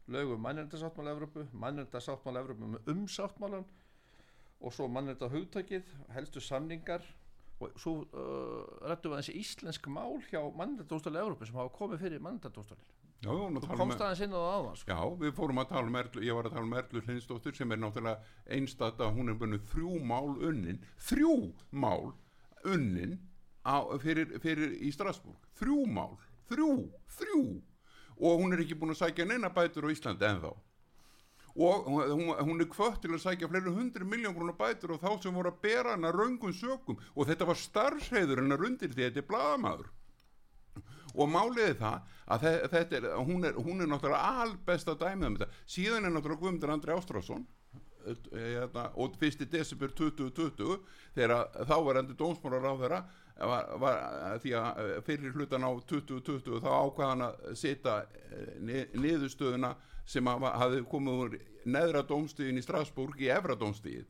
lögum 0.06 0.40
mannrétta 0.42 0.78
sáttmála 0.78 1.14
Evrópu 1.16 1.46
mannrétta 1.52 2.00
sáttmála 2.02 2.44
Evrópu 2.44 2.70
með 2.74 2.92
umsáttmálan 2.94 3.66
og 4.60 4.74
svo 4.74 4.86
mannrétta 4.90 5.30
hugtakið 5.30 5.90
helstu 6.14 6.42
samningar 6.42 7.02
og 7.58 7.74
svo 7.82 7.96
uh, 8.14 8.62
rættum 8.86 9.14
við 9.14 9.22
þessi 9.22 9.36
íslensk 9.42 9.90
mál 9.90 10.20
hjá 10.30 10.38
mannrétta 10.54 10.86
dóstóli 10.94 11.18
Evrópu 11.18 11.46
sem 11.46 11.58
hafa 11.58 11.74
komið 11.78 12.06
fyrir 12.06 12.22
mannrétta 12.22 12.54
dóstóli 12.54 12.97
Já, 13.18 13.32
þú 13.34 13.60
talum 13.64 13.80
komst 13.80 14.02
aðeins 14.04 14.20
inn 14.22 14.34
á 14.34 14.38
það 14.38 14.52
áðan 14.56 14.76
sko. 14.78 14.94
Já, 14.94 15.14
við 15.18 15.32
fórum 15.34 15.58
að 15.58 15.70
tala 15.72 15.90
um 15.90 15.96
Erlu, 15.98 16.20
ég 16.22 16.36
var 16.38 16.46
að 16.46 16.52
tala 16.54 16.68
um 16.68 16.76
Erlu 16.78 17.00
Hlinsdóttur 17.02 17.56
sem 17.58 17.74
er 17.74 17.80
náttúrulega 17.82 18.52
einstætt 18.54 19.02
að 19.02 19.16
hún 19.16 19.32
er 19.32 19.38
búin 19.40 19.58
þrjú 19.72 19.94
mál 20.06 20.28
unnin, 20.46 20.78
þrjú 21.08 21.32
mál 21.74 22.12
unnin 22.62 23.16
á, 23.66 23.82
fyrir, 23.98 24.38
fyrir 24.44 24.78
í 24.78 24.92
Strasbourg, 24.94 25.50
þrjú 25.58 25.80
mál, 25.90 26.14
þrjú, 26.52 26.70
þrjú. 27.18 27.42
Og 28.22 28.40
hún 28.44 28.54
er 28.54 28.62
ekki 28.62 28.78
búin 28.78 28.94
að 28.94 29.02
sækja 29.02 29.26
neina 29.26 29.50
bætur 29.50 29.90
á 29.90 29.94
Íslandi 29.94 30.30
ennþá. 30.30 30.54
Og 31.58 31.90
hún, 31.90 32.30
hún, 32.38 32.62
er 32.62 32.70
kvött 32.70 33.00
til 33.02 33.16
að 33.16 33.24
sækja 33.24 33.50
fleiri 33.50 33.74
hundru 33.74 34.06
miljón 34.06 34.36
grúna 34.36 34.54
bætur 34.54 34.94
og 34.94 35.02
þá 35.02 35.24
sem 35.24 35.34
voru 35.34 35.50
að 35.50 35.62
bera 35.64 35.96
hana 35.96 36.14
raungum 36.14 36.54
sökum. 36.54 37.02
Og 37.18 37.26
þetta 37.26 37.50
var 37.50 37.58
starfsheiður 37.58 38.44
hennar 38.44 38.62
undir 38.62 38.94
því 38.94 39.02
að 39.02 39.08
þetta 39.10 39.24
er 39.24 39.32
blaðamaður 39.32 39.90
og 41.14 41.30
málið 41.32 41.64
er 41.70 41.76
það 41.80 42.00
að 42.28 42.42
þe- 42.44 42.68
þetta 42.74 42.96
er, 42.98 43.06
hún 43.28 43.44
er, 43.48 43.54
hún 43.56 43.80
er 43.80 43.88
náttúrulega 43.88 44.42
albesta 44.44 44.94
dæmið 45.00 45.26
um 45.30 45.36
þetta, 45.38 45.52
síðan 45.76 46.04
er 46.04 46.12
náttúrulega 46.16 46.42
Guðmundur 46.42 46.74
Andri 46.74 46.92
Ástrásson 46.96 47.46
og 48.94 49.16
fyrsti 49.20 49.46
desember 49.52 49.90
2020 49.92 50.78
þegar 51.16 51.48
þá 51.68 51.74
var 51.84 51.98
endur 52.00 52.16
dómsmálar 52.20 52.64
á 52.68 52.74
þeirra 52.80 53.00
var, 53.38 53.66
var, 53.78 53.98
því 54.42 54.52
að 54.59 54.78
eh, 54.82 55.00
fyrir 55.06 55.34
hlutan 55.36 55.62
á 55.66 55.70
2020 55.86 56.62
þá 56.64 56.68
ákvaðan 56.74 57.24
að 57.28 57.50
setja 57.61 57.98
eh, 58.32 58.54
ni- 58.64 58.86
niðurstöðuna 58.98 59.74
sem 60.09 60.26
að 60.32 60.46
hafði 60.59 60.80
komið 60.90 61.20
úr 61.24 61.36
neðra 61.68 62.02
dómstíðin 62.09 62.59
í 62.59 62.64
Strasbourg 62.64 63.20
í 63.22 63.28
efra 63.30 63.54
dómstíð 63.61 64.06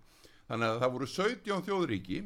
þannig 0.48 0.68
að 0.70 0.80
það 0.84 0.94
voru 0.94 1.08
17 1.16 1.66
þjóðríki 1.66 2.20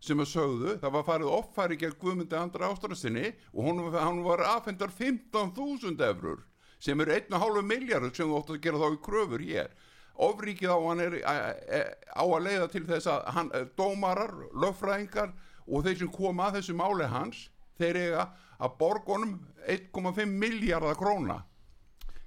sem 0.00 0.20
að 0.22 0.30
sögðu, 0.32 0.74
það 0.80 0.94
var 0.96 1.04
farið 1.04 1.32
offæri 1.36 1.76
gegn 1.80 1.96
Guðmundi 2.00 2.36
Andra 2.38 2.70
Ástrasinni 2.72 3.34
og 3.52 3.66
hún, 3.66 3.82
hann 3.92 4.22
var 4.24 4.40
afhendar 4.56 4.88
15.000 4.96 6.00
eurur 6.06 6.40
sem 6.80 7.00
eru 7.04 7.12
1,5 7.12 7.60
miljardar 7.68 8.14
sem 8.16 8.28
þú 8.30 8.38
ótt 8.38 8.52
að 8.54 8.60
gera 8.64 8.80
þá 8.80 8.86
í 8.96 9.00
kröfur 9.04 9.42
hér. 9.44 9.68
Ofríkið 10.20 10.72
á 10.72 10.78
hann 10.84 11.00
er 11.04 11.14
á 11.20 12.24
að 12.24 12.44
leiða 12.46 12.68
til 12.72 12.84
þess 12.88 13.06
að 13.12 13.28
hann, 13.36 13.50
eh, 13.54 13.66
dómarar, 13.76 14.32
löffræðingar 14.56 15.32
og 15.68 15.84
þeir 15.84 15.98
sem 15.98 16.08
koma 16.12 16.48
að 16.48 16.58
þessu 16.58 16.74
máli 16.80 17.08
hans 17.08 17.48
þeir 17.78 17.96
eiga 18.00 18.24
að 18.60 18.76
borgunum 18.80 19.36
1,5 19.68 20.26
miljardar 20.28 20.96
króna. 20.96 21.42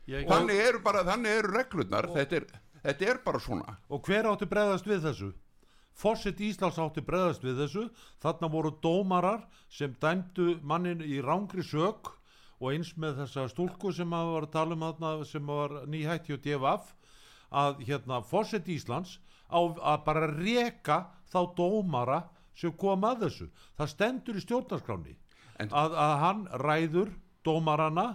Ég- 0.07 0.27
þannig 0.29 0.61
eru 0.67 0.79
bara, 0.85 1.03
þannig 1.03 1.37
eru 1.39 1.53
reglurnar 1.57 2.07
þetta 2.13 2.35
er, 2.35 2.45
þetta 2.83 3.09
er 3.09 3.17
bara 3.25 3.39
svona. 3.39 3.77
Og 3.89 4.01
hver 4.05 4.29
átti 4.29 4.45
bregðast 4.49 4.85
við 4.85 5.01
þessu 5.09 5.33
Fosset 5.93 6.41
Íslands 6.41 6.79
átti 6.81 7.03
bregðast 7.05 7.45
við 7.45 7.61
þessu. 7.63 7.85
Þarna 8.23 8.49
voru 8.53 8.73
dómarar 8.83 9.45
sem 9.69 9.93
dæmdu 10.01 10.57
mannin 10.61 11.03
í 11.05 11.21
rángri 11.21 11.63
sök 11.65 12.13
og 12.59 12.71
eins 12.71 12.93
með 12.97 13.23
þessa 13.23 13.47
stúlku 13.51 13.91
sem 13.93 14.13
að 14.15 14.31
var 14.33 14.47
að 14.47 14.53
tala 14.55 14.77
um 14.77 14.85
þarna 14.87 15.13
sem 15.29 15.49
var 15.49 15.75
nýhætti 15.89 16.35
og 16.35 16.43
DFF 16.45 16.93
að 17.63 17.83
hérna 17.87 18.21
Fosset 18.25 18.69
Íslands 18.71 19.17
á 19.51 19.59
að 19.61 20.05
bara 20.07 20.29
reka 20.31 20.99
þá 21.29 21.39
dómara 21.57 22.23
sem 22.57 22.73
kom 22.77 23.05
að 23.05 23.27
þessu. 23.27 23.49
Það 23.77 23.91
stendur 23.93 24.39
í 24.39 24.43
stjórnarskráni 24.45 25.15
að, 25.69 25.93
að 25.93 26.15
hann 26.23 26.45
ræður 26.63 27.13
dómarana 27.45 28.07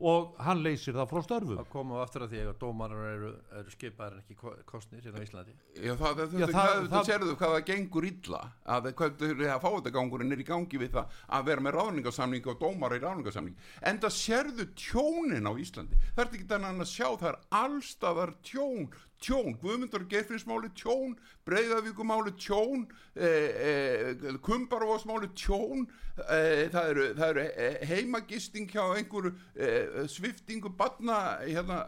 og 0.00 0.36
hann 0.40 0.62
leysir 0.64 0.94
það 0.96 1.08
frá 1.10 1.20
störfum. 1.26 1.58
Að 1.60 1.68
koma 1.72 1.98
á 2.00 2.04
aftur 2.06 2.22
að 2.24 2.30
því 2.34 2.40
að 2.48 2.58
dómarar 2.62 3.08
eru, 3.10 3.30
eru 3.60 3.70
skipaðar 3.74 4.12
en 4.16 4.22
ekki 4.24 4.36
ko- 4.40 4.54
kosnir 4.66 5.02
hérna 5.04 5.20
á 5.20 5.24
Íslandi. 5.26 5.54
Já, 5.76 5.92
það, 6.00 6.14
það, 6.20 6.38
Já, 6.40 6.46
það, 6.46 6.52
það- 6.54 6.70
það, 6.80 6.88
það- 6.94 7.08
sérðu 7.10 7.36
hvað 7.40 7.54
það 7.56 7.66
gengur 7.70 8.06
illa 8.10 8.40
að 8.66 8.88
hvað 9.00 9.24
að 9.50 9.60
fáðagangurinn 9.66 10.32
er 10.32 10.38
í 10.40 10.48
gangi 10.48 10.78
við 10.80 10.90
það 10.96 11.06
að 11.28 11.44
vera 11.50 11.60
með 11.60 11.76
ráðningarsamning 11.80 12.46
og 12.46 12.58
dómara 12.60 12.96
í 12.96 13.04
ráðningarsamning. 13.04 13.56
En 13.82 13.98
það 14.00 14.16
sérðu 14.20 14.66
tjónin 14.74 15.44
á 15.46 15.52
Íslandi. 15.60 15.96
Það 16.16 16.24
er 16.24 16.32
ekki 16.32 16.48
þannig 16.54 16.80
að 16.80 16.92
sjá 16.96 17.08
það 17.20 17.28
er 17.28 17.38
allstaðar 17.60 18.34
tjón 18.42 18.88
tjón, 19.20 19.54
Guðmundur 19.60 20.06
Geirfinnsmáli 20.08 20.70
tjón, 20.74 21.14
Breiðavíkumáli 21.44 22.32
tjón 22.40 22.86
eh, 23.14 24.16
eh, 24.16 24.36
Kumbarvásmáli 24.40 25.28
tjón 25.36 25.86
eh, 26.28 26.68
það 26.72 26.90
eru, 26.92 27.06
eru 27.28 27.44
eh, 27.44 27.78
heimagisting 27.90 28.70
hjá 28.72 28.82
einhverju 28.96 29.34
eh, 29.56 30.06
sviftingu 30.08 30.72
batna 30.76 31.40
hérna, 31.44 31.82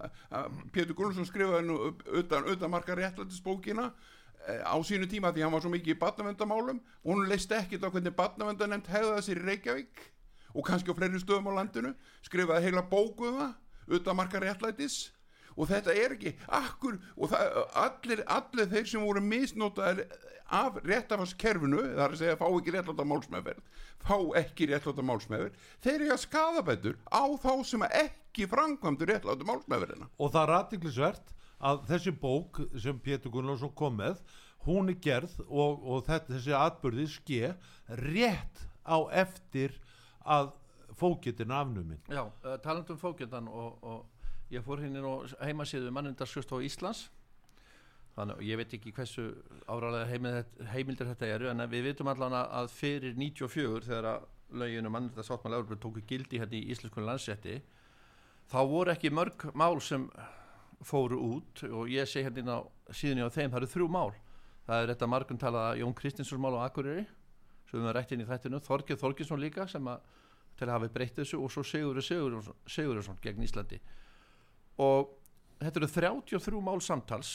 Pétur 0.72 0.96
Gunnarsson 0.98 1.28
skrifaði 1.28 1.70
nú 1.70 1.78
utan, 2.20 2.48
utan 2.52 2.72
marka 2.72 2.96
réttlættisbókina 2.98 3.88
eh, 4.46 4.60
á 4.60 4.76
sínu 4.84 5.08
tíma 5.08 5.32
því 5.32 5.46
hann 5.46 5.56
var 5.56 5.64
svo 5.64 5.72
mikið 5.72 5.96
í 5.96 6.00
batnavendamálum 6.04 6.82
og 6.82 7.08
hún 7.14 7.26
leist 7.32 7.52
ekkit 7.56 7.84
á 7.84 7.88
hvernig 7.88 8.16
batnavendanemt 8.18 8.92
hefða 8.92 9.24
sér 9.24 9.40
í 9.40 9.48
Reykjavík 9.48 10.04
og 10.52 10.68
kannski 10.68 10.92
á 10.92 10.96
fleiri 10.96 11.16
stöðum 11.16 11.48
á 11.48 11.64
landinu. 11.64 11.94
Skrifaði 12.20 12.68
heila 12.68 12.84
bóku 12.84 13.30
um 13.32 13.54
utan 13.88 14.16
marka 14.16 14.40
réttlætis 14.40 15.08
og 15.56 15.70
þetta 15.70 15.96
er 15.96 16.16
ekki 16.16 16.34
akkur 16.60 16.98
og 17.16 17.32
það, 17.32 17.56
allir, 17.84 18.24
allir 18.26 18.70
þeir 18.72 18.92
sem 18.92 19.06
voru 19.06 19.24
misnotaðir 19.24 20.06
af 20.52 20.80
réttafaskerfinu 20.84 21.82
það 21.82 22.02
er 22.04 22.14
að 22.14 22.18
segja 22.20 22.40
fá 22.40 22.46
ekki 22.48 22.74
réttláta 22.74 23.06
málsmeðverð 23.08 23.84
fá 24.04 24.16
ekki 24.42 24.68
réttláta 24.68 25.04
málsmeðverð 25.08 25.68
þeir 25.84 25.94
eru 25.98 26.10
að 26.12 26.24
skadabætur 26.26 26.98
á 27.08 27.24
þá 27.40 27.52
sem 27.68 27.86
ekki 27.88 28.48
framkvæmdu 28.50 29.08
réttláta 29.08 29.48
málsmeðverðina 29.48 30.10
og 30.18 30.34
það 30.34 30.42
er 30.42 30.54
aðtiklisvert 30.58 31.32
að 31.62 31.84
þessi 31.90 32.12
bók 32.18 32.60
sem 32.82 32.98
Pétur 33.02 33.32
Gunnlaugsson 33.32 33.72
kom 33.78 34.00
með 34.00 34.20
hún 34.66 34.90
er 34.90 34.98
gerð 35.02 35.38
og, 35.46 35.78
og 35.82 36.04
þetta, 36.06 36.34
þessi 36.34 36.56
atbyrði 36.58 37.06
ske 37.10 37.52
rétt 38.02 38.66
á 38.82 38.98
eftir 39.22 39.76
að 40.22 40.52
fókitin 40.98 41.54
afnumin 41.54 42.02
Já, 42.10 42.26
uh, 42.26 42.56
talandum 42.62 42.98
fókjöndan 43.00 43.48
og, 43.48 43.78
og 43.82 44.02
ég 44.52 44.64
fór 44.64 44.82
hérna 44.82 45.00
á 45.00 45.14
heimasíðu 45.46 45.90
mannundarskjöst 45.94 46.52
á 46.52 46.56
Íslands. 46.60 47.06
Þannig 48.12 48.36
að 48.36 48.48
ég 48.50 48.58
veit 48.60 48.74
ekki 48.76 48.92
hversu 48.92 49.22
áralega 49.64 50.08
heimild, 50.10 50.56
heimildir 50.68 51.08
þetta 51.08 51.30
eru 51.32 51.48
en 51.48 51.64
við 51.72 51.86
vitum 51.88 52.10
allan 52.12 52.36
að, 52.36 52.68
fyrir 52.76 53.14
94 53.16 53.86
þegar 53.86 54.08
að 54.10 54.26
löginu 54.60 54.92
mannundarsáttmál 54.92 55.56
Európa 55.56 55.78
tóku 55.80 56.02
gildi 56.04 56.42
hérna 56.42 56.58
í 56.58 56.66
íslenskunni 56.74 57.08
landsetti 57.08 57.62
þá 58.52 58.58
voru 58.68 58.92
ekki 58.92 59.08
mörg 59.16 59.46
mál 59.56 59.80
sem 59.80 60.04
fóru 60.84 61.22
út. 61.38 61.64
Og 61.72 61.88
ég 61.88 62.10
segi 62.10 62.26
hérna 62.28 62.42
inn 62.44 63.24
á 63.24 63.32
þeim, 63.32 63.48
það 63.48 63.58
eru 63.62 63.72
þrjú 63.72 63.88
mál. 63.88 64.12
Það 64.68 64.82
er 64.82 64.92
þetta 64.92 65.10
margum 65.14 65.40
talaða 65.40 65.80
Jón 65.80 65.96
Kristinsson 65.96 66.42
mál 66.42 66.58
á 66.60 66.68
Akureyri 66.68 67.06
sem 67.70 67.78
við 67.78 67.86
erum 67.86 67.96
rætt 67.96 68.12
inn 68.12 68.20
í 68.20 68.28
þættinu 68.28 68.60
Þorgeir 68.60 69.00
Þorginsson 69.00 69.40
líka 69.40 69.64
sem 69.70 69.88
að 69.88 70.04
til 70.58 70.68
að 70.68 70.74
hafa 70.74 70.92
breytt 70.92 71.16
þessu 71.16 71.40
og 71.40 71.50
svo 71.50 71.64
Sigurður 71.64 72.04
Sigurðarsson 72.68 73.20
gegn 73.24 73.46
Íslandi 73.46 73.80
og 74.80 75.12
þetta 75.62 75.82
eru 75.82 75.90
33 75.94 76.62
mál 76.64 76.80
samtals 76.84 77.32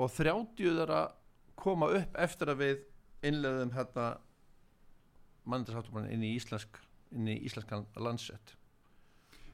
og 0.00 0.12
30 0.16 0.54
þeirra 0.78 1.02
koma 1.60 1.90
upp 1.98 2.16
eftir 2.24 2.52
að 2.54 2.62
við 2.64 2.86
innleðum 3.28 3.74
hérna 3.76 4.06
mannindasáttumann 5.50 6.08
inn 6.12 6.24
í 6.24 6.34
íslensk 6.38 6.80
inn 7.16 7.28
í 7.28 7.36
íslenskan 7.48 7.84
landsett 8.00 8.54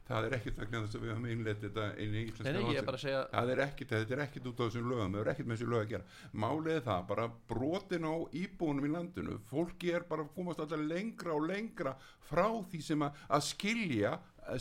það 0.07 0.25
er 0.27 0.35
ekkit 0.37 0.59
vegna 0.61 0.81
þess 0.85 0.95
að 0.95 1.01
við 1.03 1.11
höfum 1.11 1.25
innleitt 1.33 1.63
þetta 1.65 1.85
inn 1.99 2.13
í 2.15 2.21
íslenska 2.29 2.45
Nei, 2.47 2.53
nei, 2.53 2.59
ég 2.61 2.67
landsrétt. 2.67 2.85
bara 2.87 2.99
að 2.99 3.03
segja 3.03 3.23
það 3.33 3.51
er 3.53 3.61
ekkit, 3.65 3.89
þetta 3.91 4.15
er 4.15 4.21
ekkit 4.23 4.47
út 4.47 4.61
á 4.61 4.63
þessum 4.63 4.87
lögum 4.91 5.17
það 5.17 5.23
er 5.23 5.31
ekkit 5.33 5.49
með 5.49 5.57
þessu 5.57 5.69
lög 5.73 5.81
að 5.81 5.91
gera. 5.91 6.05
Málið 6.45 6.71
er 6.77 6.85
það, 6.85 7.01
bara 7.09 7.25
brotin 7.51 8.07
á 8.07 8.15
íbúinum 8.41 8.87
í 8.87 8.93
landinu. 8.93 9.35
Fólki 9.51 9.91
er 9.97 10.07
bara 10.07 10.23
að 10.23 10.31
komast 10.37 10.63
alltaf 10.63 10.85
lengra 10.93 11.35
og 11.35 11.43
lengra 11.49 11.95
frá 12.29 12.47
því 12.71 12.81
sem 12.87 13.03
að, 13.03 13.19
að 13.35 13.45
skilja 13.49 14.13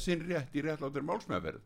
sinn 0.02 0.26
rétt 0.26 0.58
í 0.58 0.66
réttláttir 0.66 1.06
málsmeðverð 1.06 1.62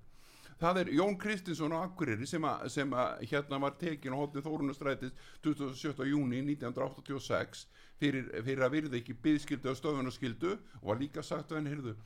það 0.60 0.80
er 0.82 0.92
Jón 0.98 1.16
Kristinsson 1.20 1.72
á 1.72 1.80
Akureyri 1.86 2.28
sem 2.28 2.44
að, 2.44 2.66
sem 2.74 2.92
að 2.92 3.24
hérna 3.30 3.60
var 3.62 3.76
tekin 3.80 4.12
á 4.12 4.20
hóttið 4.20 4.46
Þórunastrætis 4.46 5.14
27. 5.44 6.04
júni 6.10 6.42
1986 6.44 7.66
fyrir, 8.00 8.28
fyrir 8.44 8.64
að 8.66 8.74
virða 8.76 8.98
ekki 9.00 9.16
byðskildu 9.24 9.72
og 9.72 9.78
stöðunarskildu 9.78 10.52
og 10.82 10.88
var 10.92 11.00
líka 11.00 11.24
sagt 11.24 11.52
að 11.52 11.60
henni 11.60 11.74
heyrðu 11.74 11.96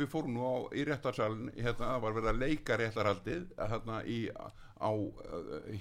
við 0.00 0.10
fórum 0.10 0.36
nú 0.36 0.46
á, 0.46 0.54
í 0.76 0.84
réttarsalinn 0.86 1.52
hérna, 1.58 1.98
var 1.98 2.14
verið 2.14 2.30
að 2.30 2.42
leika 2.44 2.78
réttarhaldið 2.78 3.46
hérna, 3.58 4.00
í, 4.06 4.20
á 4.30 4.90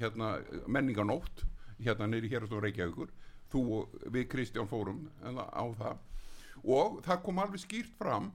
hérna, 0.02 0.34
menninganótt 0.68 1.46
hérna 1.80 2.10
nýri 2.10 2.32
hérastóð 2.32 2.66
Reykjavíkur 2.66 3.14
þú 3.54 3.64
og 3.78 3.98
við 4.12 4.30
Kristján 4.34 4.70
fórum 4.70 5.06
hérna, 5.24 5.46
á 5.54 5.66
það 5.80 6.06
og 6.66 7.02
það 7.06 7.22
kom 7.26 7.44
alveg 7.44 7.64
skýrt 7.64 7.94
fram 8.00 8.32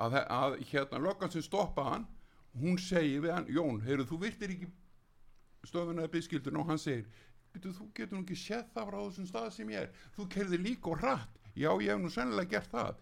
að, 0.00 0.22
að 0.26 0.56
hérna 0.72 1.02
löggan 1.04 1.30
sem 1.30 1.44
stoppaði 1.44 1.94
hann 1.94 2.08
hún 2.56 2.78
segir 2.78 3.22
við 3.24 3.34
hann, 3.34 3.48
Jón, 3.52 3.80
heyrðu 3.84 4.08
þú 4.08 4.20
virtir 4.24 4.54
ekki 4.54 4.70
stöðuna 5.68 6.04
eða 6.04 6.12
byggskildun 6.14 6.60
og 6.62 6.70
hann 6.70 6.80
segir 6.80 7.06
"Bíddu, 7.52 7.72
þú 7.72 7.86
getur 7.96 8.22
ekki 8.22 8.36
séð 8.36 8.66
það 8.74 8.88
frá 8.90 8.98
þessum 9.02 9.28
stað 9.28 9.52
sem 9.52 9.70
ég 9.72 9.86
er? 9.86 9.92
Þú 10.16 10.28
kerði 10.34 10.58
líka 10.62 10.90
og 10.92 11.02
rætt 11.02 11.38
já 11.56 11.70
ég 11.80 11.88
hef 11.90 12.02
nú 12.02 12.10
sennilega 12.12 12.50
gert 12.50 12.70
það. 12.72 12.94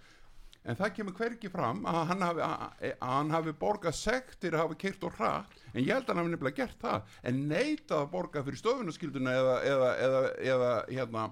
En 0.66 0.76
það 0.76 0.94
kemur 0.96 1.14
hvergi 1.14 1.48
fram 1.50 1.84
að 1.86 2.00
hann 2.10 2.22
hafi, 2.26 2.40
að, 2.42 2.62
að 2.90 3.12
hann 3.12 3.30
hafi 3.30 3.52
borgað 3.60 3.94
sektir 3.94 4.54
að 4.54 4.62
hafa 4.64 4.78
kert 4.82 5.04
og 5.06 5.12
hratt 5.14 5.52
en 5.72 5.82
ég 5.84 5.92
held 5.94 6.08
að 6.08 6.08
hann 6.08 6.22
hafi 6.24 6.32
nefnilega 6.32 6.56
gert 6.56 6.80
það. 6.80 7.12
En 7.22 7.42
neitað 7.48 8.00
að 8.00 8.10
borga 8.10 8.42
fyrir 8.42 8.58
stofunaskilduna 8.58 9.34
eða, 9.42 9.56
eða, 9.62 9.90
eða, 10.06 10.22
eða, 10.52 10.72
hérna, 10.90 11.26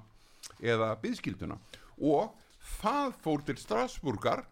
eða 0.62 0.91
byðskilduna 1.03 1.59
og 1.99 2.37
það 2.79 3.17
fór 3.25 3.43
til 3.49 3.59
Strasburgar 3.59 4.45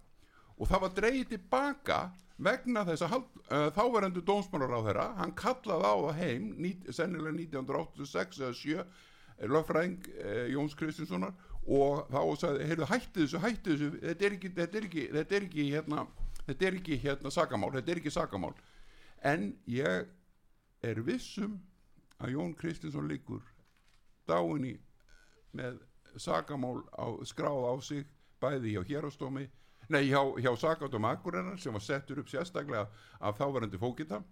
og 0.58 0.68
það 0.70 0.82
var 0.86 0.96
dreigið 0.98 1.30
tilbaka 1.36 2.00
vegna 2.44 2.84
þess 2.88 3.06
að 3.06 3.16
uh, 3.18 3.68
þáverendu 3.76 4.22
dómsmálar 4.26 4.74
á 4.76 4.80
þeirra, 4.86 5.06
hann 5.20 5.34
kallaði 5.38 5.88
á 5.88 5.94
það 6.02 6.20
heim 6.20 6.50
ní, 6.62 6.74
sennilega 6.90 7.34
1986 7.38 8.42
eða 8.42 8.58
7 8.58 9.48
lögfræðing 9.52 10.10
uh, 10.12 10.44
Jóns 10.52 10.76
Kristinssonar 10.78 11.34
og 11.62 12.08
þá 12.10 12.20
sagði, 12.42 12.66
heyrðu 12.70 12.88
hættu 12.90 13.24
þessu, 13.24 13.42
hættu 13.42 13.76
þessu 13.76 13.90
þetta 14.02 14.26
er 14.26 14.36
ekki, 14.38 14.52
þetta 14.56 14.78
er 14.78 14.88
ekki, 14.88 15.06
þetta 15.16 15.36
er 15.38 15.46
ekki 15.48 15.68
hérna, 15.70 16.06
þetta 16.48 16.68
er 16.68 16.78
ekki 16.80 17.00
hérna 17.04 17.34
sakamál, 17.34 17.70
þetta 17.76 17.94
er 17.94 18.02
ekki 18.02 18.14
sakamál. 18.14 18.52
En 19.22 19.52
ég 19.70 20.08
er 20.82 21.02
vissum 21.06 21.60
að 22.22 22.34
Jón 22.36 22.54
Kristinsson 22.58 23.10
líkur 23.10 23.42
dáin 24.26 24.66
í 24.66 24.74
með 25.54 25.78
sakamál 26.20 26.82
á, 26.94 27.06
skráð 27.26 27.66
á 27.70 27.74
sig 27.82 28.06
bæði 28.42 28.74
hjá 28.74 28.82
hérastómi 28.88 29.46
nei 29.90 30.04
hjá, 30.06 30.20
hjá 30.38 30.52
sakadóm 30.58 31.08
Akureyrar 31.10 31.58
sem 31.58 31.74
var 31.74 31.82
settur 31.82 32.22
upp 32.22 32.30
sérstaklega 32.30 32.86
af 33.20 33.40
þáverandi 33.40 33.80
fókita 33.80 34.22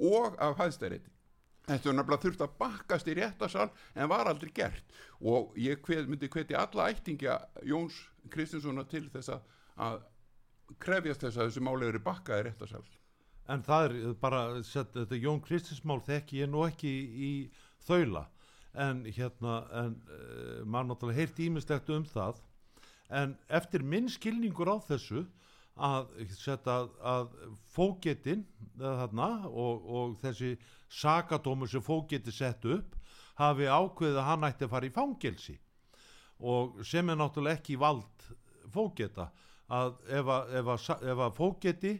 og 0.00 0.38
af 0.40 0.56
hæðstæriði 0.62 1.12
Þetta 1.64 1.88
er 1.88 1.96
nefnilega 1.96 2.20
þurft 2.20 2.42
að 2.44 2.56
bakkast 2.60 3.06
í 3.08 3.14
réttasal 3.16 3.70
en 3.96 4.10
var 4.12 4.28
aldrei 4.28 4.50
gert. 4.52 4.98
Og 5.24 5.54
ég 5.56 5.80
hvet, 5.86 6.08
myndi 6.10 6.28
hveti 6.28 6.56
alla 6.60 6.90
ættingja 6.92 7.38
Jóns 7.64 7.96
Kristinssona 8.32 8.84
til 8.88 9.06
þess 9.12 9.32
að, 9.32 10.02
krefjast 10.80 11.24
þess 11.24 11.40
að 11.40 11.48
þessu 11.48 11.64
máli 11.64 11.88
eru 11.88 12.02
bakkað 12.04 12.42
í 12.42 12.46
réttasal. 12.50 12.84
en 13.48 13.62
það 13.62 13.84
er 13.84 14.14
bara 14.20 14.38
þetta 14.64 15.16
Jón 15.20 15.40
Kristinsmál 15.44 16.00
þekki 16.04 16.38
ég 16.40 16.48
nú 16.48 16.62
ekki 16.64 16.88
í, 16.88 17.02
í 17.28 17.32
þaula. 17.84 18.26
En 18.74 19.04
hérna 19.04 19.56
en, 19.80 19.96
uh, 20.08 20.62
maður 20.64 20.88
náttúrulega 20.90 21.18
heyrt 21.20 21.42
ímislegt 21.44 21.90
um 21.94 22.04
það 22.08 22.40
en 23.10 23.34
eftir 23.48 23.84
minn 23.84 24.08
skilningur 24.08 24.70
á 24.70 24.78
þessu 24.84 25.24
að, 25.74 26.12
að, 26.70 26.90
að 27.02 27.34
fógetin 27.74 28.44
þarna 28.78 29.28
og, 29.50 29.84
og 29.84 30.16
þessi 30.22 30.54
sakadómur 30.88 31.70
sem 31.70 31.82
fógeti 31.82 32.32
sett 32.32 32.64
upp 32.64 32.94
hafi 33.38 33.66
ákveðið 33.66 34.20
að 34.20 34.28
hann 34.28 34.48
ætti 34.48 34.66
að 34.66 34.74
fara 34.76 34.86
í 34.88 34.94
fangelsi. 34.94 35.56
Og 36.38 36.80
sem 36.86 37.08
er 37.10 37.18
náttúrulega 37.18 37.58
ekki 37.58 37.78
vald 37.80 38.28
fógeta 38.74 39.30
að 39.72 39.94
ef 40.12 40.30
að, 40.30 40.54
ef 40.60 40.72
að, 40.74 40.88
ef 41.10 41.22
að 41.26 41.36
fógeti 41.38 41.94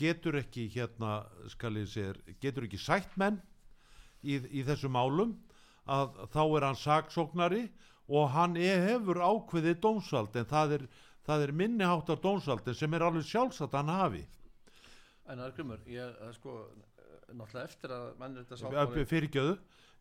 getur 0.00 0.38
ekki 0.40 0.68
hérna 0.72 1.20
segja, 1.50 2.14
getur 2.40 2.66
ekki 2.66 2.80
sætt 2.80 3.16
menn 3.20 3.40
í, 4.22 4.38
í 4.38 4.64
þessu 4.64 4.90
málum 4.92 5.34
að 5.90 6.20
þá 6.32 6.42
er 6.44 6.66
hann 6.68 6.78
saksóknari 6.78 7.62
og 8.10 8.30
hann 8.34 8.56
er, 8.58 8.82
hefur 8.88 9.22
ákveðið 9.22 9.80
dómsvald 9.84 10.36
en 10.40 10.48
það 10.50 10.76
er, 10.78 10.86
það 11.26 11.46
er 11.46 11.56
minniháttar 11.62 12.22
dómsvaldin 12.22 12.76
sem 12.76 12.96
er 12.96 13.06
alveg 13.06 13.26
sjálfsagt 13.28 13.74
að 13.74 13.82
hann 13.82 14.00
hafi. 14.00 14.22
En 15.30 15.38
það 15.38 15.52
grumur, 15.58 15.84
ég, 15.86 16.16
eh, 16.18 16.32
sko, 16.34 16.56
eh, 16.98 17.12
náttúrulega 17.30 17.68
eftir 17.68 17.94
að 17.94 18.08
þetta 18.40 18.58
Sáttmáli... 18.58 19.06
fyrirgjöðu, 19.12 19.54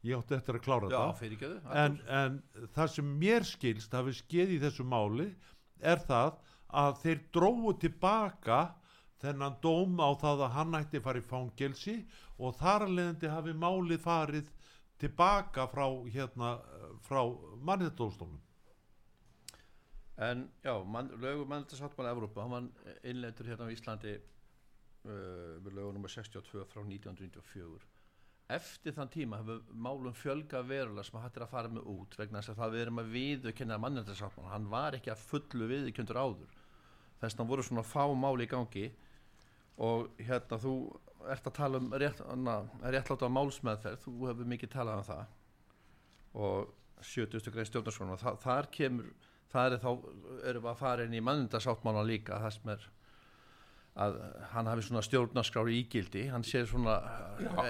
ég 0.09 0.17
átti 0.17 0.37
eftir 0.39 0.57
að 0.57 0.65
klára 0.65 0.89
Já, 0.89 0.99
það 1.19 1.77
en, 1.83 1.99
en 2.07 2.41
það 2.73 2.93
sem 2.95 3.15
mér 3.21 3.45
skilst 3.45 3.93
hafi 3.93 4.15
skeið 4.17 4.55
í 4.55 4.61
þessu 4.63 4.85
máli 4.87 5.29
er 5.79 6.01
það 6.07 6.39
að 6.79 7.01
þeir 7.03 7.23
dróðu 7.35 7.73
tilbaka 7.83 8.59
þennan 9.19 9.57
dóm 9.63 9.99
á 9.99 10.09
það 10.19 10.45
að 10.45 10.55
hann 10.55 10.77
ætti 10.79 11.01
fara 11.03 11.19
í 11.19 11.27
fangelsi 11.27 11.97
og 12.39 12.55
þar 12.59 12.87
að 12.87 12.95
leiðandi 12.95 13.31
hafi 13.33 13.55
málið 13.59 14.03
farið 14.05 14.51
tilbaka 14.99 15.67
frá 15.71 15.85
hérna 16.13 16.57
frá 17.07 17.23
mannhettóstólum 17.63 18.39
En 20.19 20.49
já, 20.63 20.73
man, 20.83 21.07
lögum 21.15 21.47
mannaldarsáttmála 21.47 22.09
Evrópa, 22.11 22.41
hann 22.43 22.51
var 22.51 22.65
innleitur 23.07 23.47
hérna 23.47 23.69
á 23.69 23.71
Íslandi 23.71 24.17
uh, 24.19 25.55
með 25.63 25.77
lögum 25.77 26.01
nr. 26.01 26.11
62 26.11 26.65
frá 26.67 26.81
1994 26.83 27.87
eftir 28.49 28.95
þann 28.97 29.11
tíma 29.13 29.39
hefur 29.39 29.59
málum 29.77 30.15
fjölga 30.17 30.63
verulega 30.65 31.05
sem 31.05 31.19
hættir 31.21 31.45
að 31.45 31.51
fara 31.51 31.69
með 31.69 31.89
út 31.91 32.15
vegna 32.17 32.41
þess 32.41 32.55
að 32.55 32.61
það 32.61 32.71
við 32.73 32.83
erum 32.83 33.01
að 33.01 33.11
viðurkenna 33.13 33.77
mannendarsáttmála, 33.83 34.53
hann 34.55 34.69
var 34.71 34.97
ekki 34.97 35.11
að 35.13 35.25
fullu 35.29 35.67
viðurkendur 35.69 36.17
áður. 36.17 36.55
Þess 37.21 37.37
að 37.37 37.51
voru 37.51 37.65
svona 37.67 37.85
fá 37.85 38.03
máli 38.17 38.47
í 38.47 38.49
gangi 38.49 38.87
og 39.79 40.19
hérna 40.19 40.59
þú 40.59 40.75
ert 41.29 41.47
að 41.47 41.55
tala 41.55 41.79
um 41.79 41.89
rétt, 42.01 42.21
réttláta 42.95 43.29
málsmeðferð, 43.31 44.03
þú 44.03 44.13
hefur 44.27 44.51
mikið 44.53 44.73
talað 44.75 45.01
um 45.01 45.07
það. 45.09 45.33
Og 46.39 46.75
70. 47.05 47.51
grein 47.53 47.67
stjórnarskóna 47.67 48.15
og 48.15 48.23
það, 48.23 48.39
þar 48.43 48.69
kemur 48.75 49.11
það 49.49 49.73
er 49.75 49.83
þá, 49.83 49.91
erum 50.51 50.63
við 50.63 50.71
að 50.71 50.79
fara 50.79 51.05
inn 51.05 51.17
í 51.17 51.25
mannendarsáttmála 51.25 52.05
líka, 52.07 52.39
það 52.43 52.55
sem 52.57 52.73
er 52.75 52.87
að 53.99 54.17
hann 54.53 54.69
hafi 54.69 54.83
svona 54.85 55.01
stjórnarskrári 55.03 55.79
ígildi, 55.81 56.27
hann 56.31 56.45
sé 56.47 56.61
svona 56.69 56.99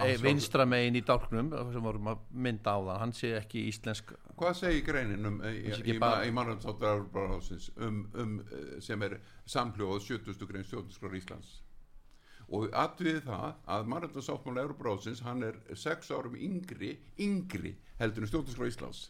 e, 0.04 0.12
vinstra 0.22 0.66
megin 0.68 1.00
í 1.00 1.04
dálknum 1.06 1.50
sem 1.72 1.86
vorum 1.86 2.12
að 2.12 2.26
mynda 2.46 2.76
á 2.76 2.80
það, 2.80 3.00
hann 3.02 3.14
sé 3.18 3.32
ekki 3.40 3.64
íslensk 3.72 4.14
Hvað 4.40 4.60
segir 4.60 4.84
greinin 4.86 5.26
um, 5.26 5.40
í, 5.48 5.72
í, 5.72 5.96
í, 5.96 6.36
mannarnsáttarárásins 6.36 7.72
um, 7.80 8.04
um, 8.14 8.38
eh, 8.46 8.76
sem 8.84 9.02
er 9.08 9.18
samhljóð 9.50 10.04
70. 10.06 10.46
grein 10.52 10.68
stjórnarskrar 10.68 11.18
Íslands 11.18 11.58
og 12.56 12.70
aðvið 12.74 13.20
það 13.28 13.50
að 13.76 13.90
mannarnsáttmála 13.94 14.64
Európaráðsins 14.66 15.24
hann 15.26 15.44
er 15.46 15.60
sex 15.78 16.12
árum 16.12 16.38
yngri 16.38 16.96
yngri 17.22 17.76
heldur 18.00 18.26
en 18.26 18.32
stjórnarskrar 18.32 18.72
Íslands 18.72 19.10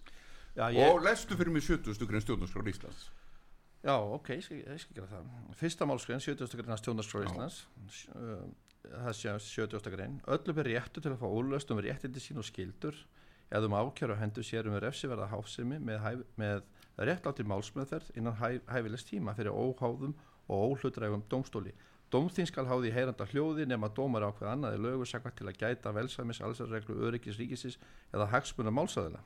Já, 0.58 0.66
ég, 0.74 0.82
og 0.90 1.04
lestu 1.06 1.38
fyrir 1.40 1.54
mig 1.54 1.64
70. 1.64 2.08
grein 2.10 2.26
stjórnarskrar 2.26 2.72
Íslands 2.72 3.10
já 3.86 3.96
ok, 3.96 4.34
ég 4.36 4.44
skal, 4.44 4.64
ég 4.64 4.82
skal 4.84 4.98
gera 4.98 5.12
það 5.14 5.54
Fyrsta 5.62 5.88
málskrein, 5.88 6.20
70. 6.24 6.58
grein 6.60 6.82
stjórnarskrá. 6.82 7.24
Íslands 7.30 8.02
uh, 8.16 8.44
það 8.90 9.16
sé 9.16 9.38
70. 9.64 9.94
grein 9.96 10.20
Öllum 10.28 10.60
er 10.64 10.74
réttu 10.74 11.04
til 11.04 11.14
að 11.14 11.22
fá 11.24 11.30
úrlöst 11.30 11.72
um 11.72 11.80
réttindi 11.84 12.24
sín 12.24 12.42
og 12.42 12.48
skildur 12.48 12.98
eða 13.50 13.70
um 13.70 13.78
ákjör 13.80 14.14
og 14.14 14.20
hendur 14.22 14.46
sér 14.46 14.68
um 14.70 14.78
refsiverða 14.82 15.30
hásemi 15.32 15.80
með, 15.82 16.04
hæf, 16.04 16.26
með 16.38 16.68
réttlátti 17.00 17.46
málsmeðferð 17.48 18.12
innan 18.20 18.38
hæf, 18.38 18.62
hæfilegs 18.70 19.08
tíma 19.08 19.34
fyrir 19.38 19.56
óháðum 19.56 20.14
og 20.50 20.76
óhlutrægum 20.76 21.24
dómstóli. 21.32 21.74
Dómþín 22.10 22.48
skal 22.50 22.66
háði 22.66 22.90
heyranda 22.94 23.28
hljóði 23.30 23.68
nema 23.70 23.92
dómar 23.94 24.26
ákveð 24.26 24.50
annað 24.50 24.78
í 24.78 24.82
lögu 24.82 25.06
sakvært 25.06 25.38
til 25.38 25.50
að 25.50 25.60
gæta 25.62 25.94
velsæmis, 25.94 26.42
allsarreglu, 26.42 26.96
öryggis 27.06 27.38
ríkisins 27.38 27.78
eða 28.10 28.30
hagsmuna 28.32 28.74
málsæðila. 28.74 29.22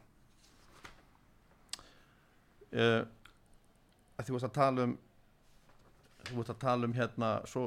Uh, 2.74 3.04
að 4.18 4.28
þú 4.28 4.36
varst 4.36 4.50
að 4.50 4.56
tala 4.58 4.88
um 4.90 4.98
þú 6.28 6.40
varst 6.40 6.54
að 6.54 6.62
tala 6.64 6.88
um 6.88 6.96
hérna 6.96 7.32
svo, 7.50 7.64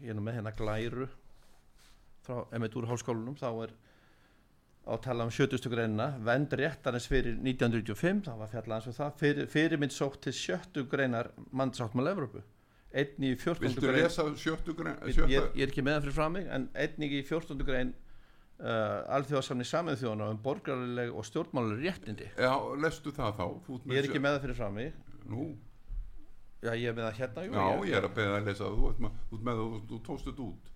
ég 0.00 0.12
er 0.12 0.18
nú 0.18 0.24
með 0.24 0.38
hérna 0.38 0.54
glæru 0.56 1.08
frá 2.26 2.42
emitt 2.56 2.76
úr 2.78 2.88
háskólanum 2.90 3.38
þá 3.38 3.48
er 3.66 3.74
á 4.86 4.92
að 4.94 5.02
tala 5.06 5.26
um 5.26 5.34
70. 5.34 5.68
greinina 5.72 6.08
vend 6.24 6.54
réttarins 6.56 7.08
fyrir 7.10 7.36
1995 7.36 8.24
það 8.28 8.40
var 8.42 8.52
fjallað 8.54 8.76
eins 8.76 8.88
og 8.90 8.96
það 8.96 9.18
fyrir, 9.22 9.50
fyrirmynd 9.50 9.94
sótt 9.94 10.22
til 10.26 10.34
70 10.36 10.88
greinar 10.90 11.30
mannsáttmála 11.50 12.14
Evrópu 12.14 12.42
einnig 12.90 13.34
í 13.34 13.38
14. 13.38 13.64
Viltu 13.64 14.74
grein 14.76 14.96
ég, 15.06 15.18
ég, 15.30 15.50
ég 15.54 15.64
er 15.64 15.72
ekki 15.72 15.84
með 15.86 15.96
það 15.98 16.06
fyrir 16.06 16.16
frá 16.18 16.28
mig 16.34 16.48
en 16.50 16.68
einnig 16.74 17.14
í 17.14 17.20
14. 17.28 17.66
grein 17.66 17.92
uh, 18.60 19.16
alþjóðasamni 19.16 19.66
samið 19.68 20.00
þjóðana 20.02 20.30
um 20.34 20.40
borgarleg 20.44 21.12
og 21.14 21.26
stjórnmáluleg 21.28 21.84
réttindi. 21.86 22.30
Já, 22.34 22.54
lestu 22.82 23.14
það 23.14 23.36
þá. 23.38 23.46
Ég 23.92 24.00
er 24.00 24.08
ekki 24.08 24.18
sjö- 24.18 24.24
með 24.26 24.36
það 24.36 24.46
fyrir 24.46 24.58
frá 24.58 24.70
mig. 24.74 24.98
Nú, 25.30 25.46
já 26.64 26.72
ég 26.74 26.88
er 26.90 26.96
með 26.96 27.06
það 27.06 27.20
hérna 27.20 27.46
jú, 27.46 27.52
já, 27.54 27.86
ég 27.90 28.00
er 28.00 28.08
að 28.08 28.16
beða 28.18 28.40
að 28.40 28.50
lesa 28.50 28.72
Þú 28.74 28.90
þú, 29.30 29.38
þú, 29.46 29.68
þú 29.90 30.00
tókst 30.08 30.26
þetta 30.28 30.46
út. 30.48 30.66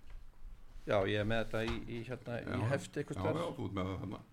Já 0.85 0.99
ég 1.09 1.19
er 1.23 1.29
með 1.29 1.43
þetta 1.45 1.61
í, 1.65 1.75
í, 1.89 1.99
hérna, 2.05 2.39
í 2.39 2.45
Já, 2.45 2.65
hefti 2.71 3.05
Já, 3.05 3.21
já, 3.25 3.45
þú 3.57 3.67
ert 3.67 3.77
með 3.79 3.91
það 3.91 4.01
þannig 4.05 4.31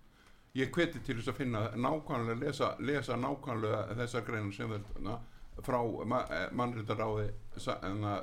Ég 0.60 0.72
hveti 0.76 1.00
til 1.00 1.16
þess 1.16 1.32
að 1.32 1.38
finna 1.38 1.60
nákvæmlega 1.80 2.40
lesa, 2.42 2.74
lesa 2.84 3.16
nákvæmlega 3.16 3.96
þessar 4.02 4.26
greinar 4.28 4.56
sem 4.56 4.74
þetta 4.74 5.14
frá 5.62 5.78
ma 6.08 6.22
mannréttaráði 6.58 7.28
sa, 7.60 7.76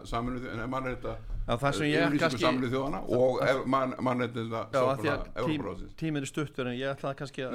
saminu 0.08 0.40
mannrétta 0.72 1.12
Já, 1.48 1.54
það 1.60 1.72
sem 1.76 1.86
ég 1.86 2.16
kannski- 2.18 2.40
saminu 2.42 2.70
þjóðana 2.72 3.00
og 3.18 3.42
ef- 3.44 3.66
mann- 3.66 3.94
mannréttinda 4.02 4.62
Já, 4.72 4.80
af 4.80 4.98
því 4.98 5.10
að 5.12 5.22
tím, 5.24 5.34
Európaráðsins 5.44 5.94
tíminn 6.00 6.22
er 6.22 6.30
stuttur 6.32 6.66
en 6.66 6.78
ég 6.78 6.90
kannski 7.20 7.44
að 7.46 7.54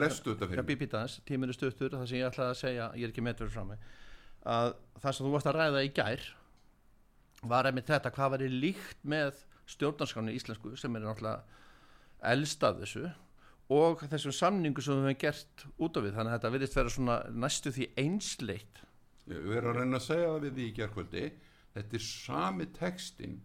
aðeins, 0.93 1.17
tíminn 1.25 1.49
er 1.49 1.57
stuttur 1.57 1.89
það 1.97 2.05
sem 2.07 2.17
ég 2.21 2.29
ætlaði 2.29 2.53
að 2.53 2.61
segja, 2.61 2.91
ég 2.95 3.03
er 3.03 3.11
ekki 3.11 3.25
með 3.25 3.35
frá 3.51 3.63
mig 3.67 3.79
að 4.45 4.73
það 5.01 5.17
sem 5.17 5.25
þú 5.27 5.31
varst 5.33 5.47
að 5.51 5.57
ræða 5.59 5.83
í 5.83 5.91
gær 5.99 6.21
var 7.43 7.65
einmitt 7.67 7.87
þetta 7.91 8.11
hvað 8.15 8.31
var 8.37 8.45
líkt 8.63 9.03
með 9.03 9.33
stjórnarskránu 9.73 10.31
íslensku 10.37 10.77
sem 10.79 10.95
er 10.95 11.01
náttúrulega 11.01 11.41
elst 12.23 12.63
af 12.63 12.77
þessu 12.79 13.09
og 13.73 14.03
þessum 14.11 14.35
samningu 14.35 14.81
sem 14.83 14.95
við 14.99 15.07
hefum 15.09 15.19
gert 15.23 15.65
út 15.79 15.97
af 15.97 16.03
við. 16.03 16.13
Þannig 16.17 16.31
að 16.31 16.37
þetta 16.37 16.51
virðist 16.55 16.75
vera 16.77 16.89
svona 16.93 17.17
næstu 17.31 17.71
því 17.73 17.87
einsleitt 18.03 18.82
Við 19.27 19.57
erum 19.57 19.71
að 19.71 19.79
reyna 19.79 19.99
að 19.99 20.07
segja 20.07 20.29
það 20.29 20.45
við 20.45 20.55
því 20.57 20.67
í 20.67 20.75
gerkvöldi 20.79 21.25
þetta 21.73 21.97
er 21.99 22.05
sami 22.05 22.65
textin 22.77 23.37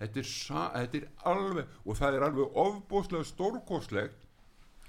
þetta 0.00 0.22
er, 0.22 0.28
sa, 0.28 0.62
þetta 0.76 1.00
er 1.00 1.08
alveg 1.32 1.74
og 1.84 1.98
það 1.98 2.16
er 2.16 2.26
alveg 2.28 2.60
ofbúslega 2.62 3.28
stórkoslegt 3.28 4.24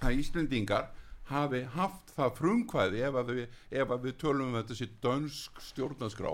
að 0.03 0.21
Íslendingar 0.21 0.91
hafi 1.31 1.63
haft 1.73 2.13
það 2.15 2.37
frumkvæði 2.37 3.03
ef 3.07 3.19
að 3.19 3.33
við, 3.33 3.59
ef 3.81 3.91
að 3.91 4.07
við 4.07 4.15
tölum 4.23 4.51
um 4.51 4.57
þetta 4.61 4.79
sér 4.79 4.95
dönsk 5.03 5.61
stjórnarskrá 5.67 6.31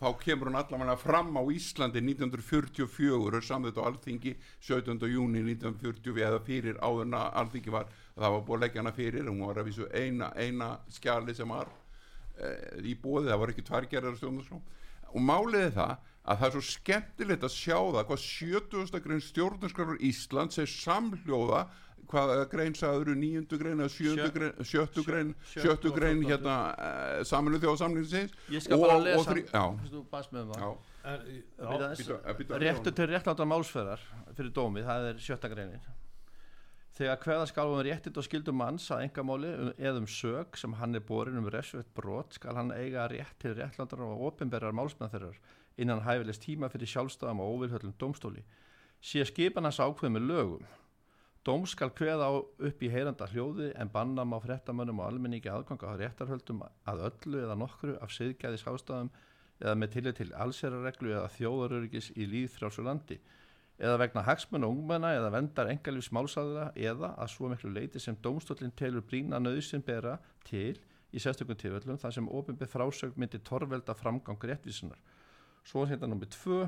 þá 0.00 0.08
kemur 0.20 0.50
hún 0.50 0.58
allavega 0.58 0.96
fram 0.98 1.30
á 1.38 1.42
Íslandi 1.54 2.02
1944 2.02 3.38
er 3.38 3.46
samþýtt 3.46 3.78
á 3.78 3.86
Alþingi 3.86 4.34
17. 4.66 5.06
júni 5.12 5.44
1940 5.46 6.18
eða 6.26 6.42
fyrir 6.44 6.82
áðurna 6.82 7.28
Alþingi 7.38 7.72
var 7.74 7.86
það 8.16 8.36
var 8.36 8.44
búið 8.48 8.58
að 8.58 8.66
leggja 8.66 8.82
hana 8.82 8.96
fyrir 8.98 9.30
hún 9.30 9.46
var 9.46 9.62
að 9.62 9.70
vísu 9.70 9.88
eina, 9.94 10.32
eina 10.34 10.74
skjali 10.90 11.34
sem 11.34 11.48
var 11.48 11.70
í 12.84 12.96
bóði, 13.00 13.30
það 13.30 13.40
var 13.42 13.52
ekki 13.54 13.66
tværgerðar 13.68 14.18
stjórnarskrá. 14.18 14.60
Og 15.14 15.22
málið 15.22 15.68
er 15.68 15.74
það 15.78 15.94
að 16.24 16.38
það 16.40 16.46
er 16.48 16.54
svo 16.56 16.64
skemmtilegt 16.66 17.46
að 17.46 17.52
sjá 17.54 17.78
það 17.78 18.06
hvað 18.08 18.22
70. 18.24 19.00
grein 19.04 19.24
stjórnarskrafur 19.24 20.04
Íslands 20.08 20.60
er 20.62 20.70
samhljóða 20.72 21.64
hvað 22.10 22.32
grein 22.52 22.74
sagður 22.76 23.14
nýjundu 23.18 23.58
grein 23.60 23.80
eða 23.80 23.92
sjöttu 23.92 24.24
Sjö- 24.24 24.34
grein, 24.34 24.54
sjöttu 24.70 25.04
grein, 25.06 25.34
sjöttu 25.48 25.64
sjöttu 25.64 25.90
og 25.90 25.98
grein 25.98 26.20
fjórtándu. 26.20 26.30
hérna 26.32 26.56
uh, 26.74 27.24
saminu 27.28 27.60
þjóðsamlingsins 27.62 28.34
Ég 28.52 28.64
skal 28.64 28.80
bara 28.82 28.98
lesa 29.04 29.36
eh, 31.04 32.58
réttu 32.64 32.94
til 32.94 33.10
réttláta 33.10 33.44
málsferðar 33.48 34.00
fyrir 34.36 34.52
dómi, 34.56 34.84
það 34.84 35.10
er 35.12 35.22
sjötta 35.22 35.52
greinin 35.52 35.80
þegar 36.94 37.18
hverða 37.24 37.46
skal 37.50 37.72
um 37.72 37.80
réttind 37.82 38.18
og 38.20 38.26
skildum 38.26 38.60
manns 38.60 38.86
að 38.94 39.08
engamáli 39.08 39.50
eða 39.74 39.98
um 39.98 40.06
sög 40.06 40.58
sem 40.60 40.76
hann 40.78 40.94
er 40.94 41.02
borin 41.02 41.40
um 41.40 41.48
refsvett 41.50 41.90
brot 41.96 42.36
skal 42.36 42.54
hann 42.54 42.70
eiga 42.70 43.08
rétt 43.10 43.34
til 43.42 43.56
réttlátar 43.58 44.04
og 44.04 44.22
opinberrar 44.28 44.76
málsmeðferðar 44.78 45.40
innan 45.82 46.04
hæfilegs 46.06 46.38
tíma 46.38 46.70
fyrir 46.70 46.92
sjálfstæðum 46.92 47.42
og 47.42 47.56
óvilhöllum 47.56 47.96
dómstóli. 47.98 48.44
Sé 49.02 49.26
skipan 49.26 49.66
hans 49.66 49.82
ákveð 49.82 50.14
með 50.14 50.28
lögum. 50.30 50.66
Dóm 51.44 51.66
skal 51.68 51.90
kveða 51.92 52.30
á 52.30 52.32
upp 52.40 52.82
í 52.82 52.88
heyranda 52.88 53.26
hljóði 53.28 53.72
en 53.74 53.90
banna 53.92 54.24
má 54.24 54.38
fréttamönnum 54.40 55.02
og 55.02 55.10
almenningi 55.10 55.50
aðganga 55.50 55.90
á 55.92 55.98
réttarhöldum 55.98 56.62
að 56.62 57.02
öllu 57.10 57.42
eða 57.42 57.58
nokkru 57.58 57.98
af 58.00 58.14
siðgæðis 58.14 58.64
ástæðum 58.70 59.10
eða 59.60 59.74
með 59.76 59.92
tillit 59.96 60.20
til 60.22 60.30
allserareglu 60.32 61.12
eða 61.12 61.32
þjóðaröryggis 61.34 62.14
í 62.16 62.30
líðfrjálsu 62.30 62.86
landi 62.86 63.18
eða 63.78 63.98
vegna 64.04 64.22
hagsmunna 64.22 64.70
ungmenna 64.70 65.10
eða 65.16 65.32
vendar 65.34 65.70
engalífs 65.72 66.12
málsæðra 66.14 66.70
eða 66.78 67.14
að 67.18 67.32
svo 67.32 67.50
miklu 67.50 67.72
leiti 67.74 68.00
sem 68.02 68.16
dómstóllin 68.22 68.74
telur 68.78 69.02
brína 69.02 69.40
nöðsin 69.42 69.82
bera 69.82 70.18
til 70.46 70.76
í 71.14 71.22
sérstökum 71.22 71.58
tilfellum 71.58 71.98
þar 71.98 72.14
sem 72.16 72.30
ofinbið 72.30 72.70
frásög 72.70 73.18
myndi 73.18 73.40
torvelda 73.42 73.94
framgang 73.98 74.46
réttvísunar. 74.50 74.98
Svo 75.64 75.86
hérna 75.88 76.10
nummið 76.10 76.34
tvö 76.36 76.60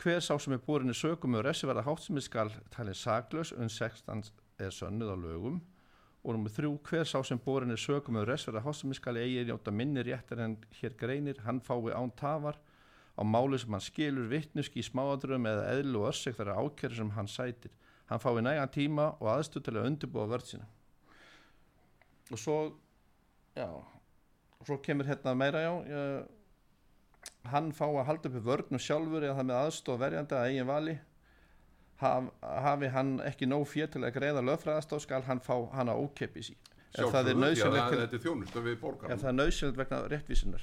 hver 0.00 0.22
sá 0.24 0.38
sem 0.40 0.54
er 0.56 0.62
borin 0.64 0.92
í 0.92 0.96
sögum 0.96 1.34
með 1.34 1.44
refsiverða 1.48 1.84
háttsemi 1.84 2.22
skal 2.24 2.52
talin 2.72 2.96
saklaus 2.96 3.52
um 3.52 3.68
16 3.68 4.30
er 4.60 4.72
sönnuð 4.72 5.12
á 5.12 5.16
lögum 5.20 5.58
og 6.24 6.36
nummið 6.36 6.56
þrjú 6.56 6.70
hver 6.88 7.08
sá 7.08 7.18
sem 7.26 7.40
borin 7.44 7.74
er 7.74 7.80
sögum 7.80 8.16
með 8.16 8.30
refsiverða 8.30 8.64
háttsemi 8.64 8.96
skal 8.96 9.18
eigi 9.20 9.44
njóta 9.48 9.74
minni 9.74 10.04
réttar 10.06 10.40
en 10.46 10.56
hér 10.80 10.96
greinir 11.00 11.42
hann 11.44 11.60
fái 11.60 11.92
án 11.92 12.12
tafar 12.16 12.56
á 13.18 13.22
máli 13.26 13.58
sem 13.58 13.74
hann 13.74 13.84
skilur 13.84 14.28
vittnuski 14.30 14.80
í 14.80 14.86
smáadröðum 14.86 15.48
eða 15.50 15.70
eðlu 15.76 16.04
og 16.04 16.10
össek 16.12 16.34
þar 16.38 16.54
ákjörður 16.56 17.00
sem 17.00 17.14
hann 17.16 17.30
sætir. 17.30 17.72
Hann 18.10 18.22
fái 18.22 18.42
nægan 18.42 18.74
tíma 18.74 19.06
og 19.20 19.28
aðstöð 19.34 19.66
til 19.66 19.76
að 19.76 19.88
undirbúa 19.90 20.26
vörð 20.30 20.46
sína. 20.52 20.66
Og 22.30 22.38
svo 22.38 22.56
já 23.56 23.70
og 23.70 24.66
svo 24.66 24.76
kemur 24.84 25.08
hérna 25.08 25.34
meira 25.34 25.62
já, 25.64 25.72
já 25.88 26.00
hann 27.52 27.72
fá 27.72 27.86
að 27.88 28.06
halda 28.08 28.28
uppi 28.30 28.42
vörnum 28.44 28.82
sjálfur 28.82 29.24
eða 29.24 29.38
það 29.38 29.48
með 29.50 29.60
aðstof 29.60 30.00
verjandi 30.00 30.34
að 30.36 30.48
eigin 30.48 30.68
vali. 30.68 30.96
Haf, 32.00 32.30
hafi 32.40 32.88
hann 32.94 33.10
ekki 33.28 33.48
nóg 33.48 33.64
fér 33.68 33.88
til 33.92 34.02
að 34.06 34.16
greiða 34.16 34.42
lögfræðastof 34.44 35.00
skal 35.04 35.22
hann 35.26 35.40
fá 35.44 35.56
hana 35.74 35.92
ókeppis 35.96 36.52
í. 36.54 36.56
Ef 36.96 37.12
það 37.12 37.30
er 37.30 37.36
að 37.36 37.42
nöðsynlegt 39.38 39.78
vegna 39.78 39.98
réttvísunar 40.10 40.62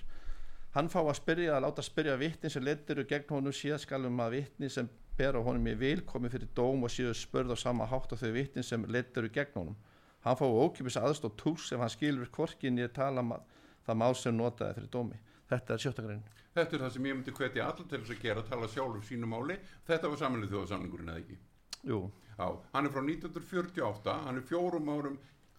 hann 0.75 0.89
fá 0.91 0.99
að 1.01 1.17
spyrja 1.19 1.57
að 1.57 1.65
láta 1.65 1.85
spyrja 1.85 2.17
vitni 2.19 2.51
sem 2.51 2.63
leittir 2.63 3.03
gegn 3.09 3.33
honum 3.35 3.55
síðan 3.55 3.83
skal 3.83 4.05
um 4.05 4.23
að 4.23 4.37
vitni 4.37 4.69
sem 4.69 4.89
bera 5.17 5.41
honum 5.43 5.67
í 5.71 5.75
vil 5.79 6.01
komið 6.05 6.35
fyrir 6.35 6.51
dóm 6.55 6.83
og 6.85 6.93
séu 6.93 7.13
spörð 7.15 7.55
á 7.55 7.57
sama 7.57 7.87
hátt 7.89 8.13
á 8.13 8.15
þau 8.19 8.31
vittin 8.35 8.63
sem 8.65 8.85
leittur 8.85 9.25
í 9.25 9.33
gegn 9.33 9.55
honum. 9.55 9.77
Hann 10.25 10.37
fái 10.37 10.47
ókipis 10.47 10.99
aðstóð 10.99 11.37
tús 11.39 11.71
ef 11.71 11.81
hann 11.81 11.93
skilur 11.93 12.29
hvorkin 12.33 12.77
ég 12.81 12.93
tala 12.93 13.23
ma 13.23 13.39
það 13.87 14.01
mál 14.03 14.15
sem 14.15 14.35
notaði 14.35 14.79
fyrir 14.79 14.93
dómi. 14.93 15.19
Þetta 15.47 15.73
er 15.73 15.83
sjötta 15.83 16.03
grein 16.05 16.23
Þetta 16.57 16.75
er 16.75 16.81
það 16.83 16.93
sem 16.93 17.05
ég 17.05 17.15
myndi 17.15 17.33
hvetja 17.37 17.65
allir 17.69 17.85
til 17.87 17.99
þess 18.01 18.13
að 18.15 18.23
gera, 18.23 18.43
tala 18.43 18.67
sjálfur 18.67 19.03
sínu 19.05 19.27
máli. 19.29 19.59
Þetta 19.85 20.09
var 20.09 20.19
samanlega 20.19 20.55
þjóðasamningurinn 20.55 21.11
eða 21.13 21.21
ekki. 21.21 21.37
Jú, 21.85 21.99
Já, 22.37 22.53
hann 22.73 22.85
er 22.85 22.93
frá 22.93 23.01
1948, 23.01 24.13
hann 24.27 24.37
er 24.37 24.43
fjórum 24.45 24.89
árum 24.93 25.15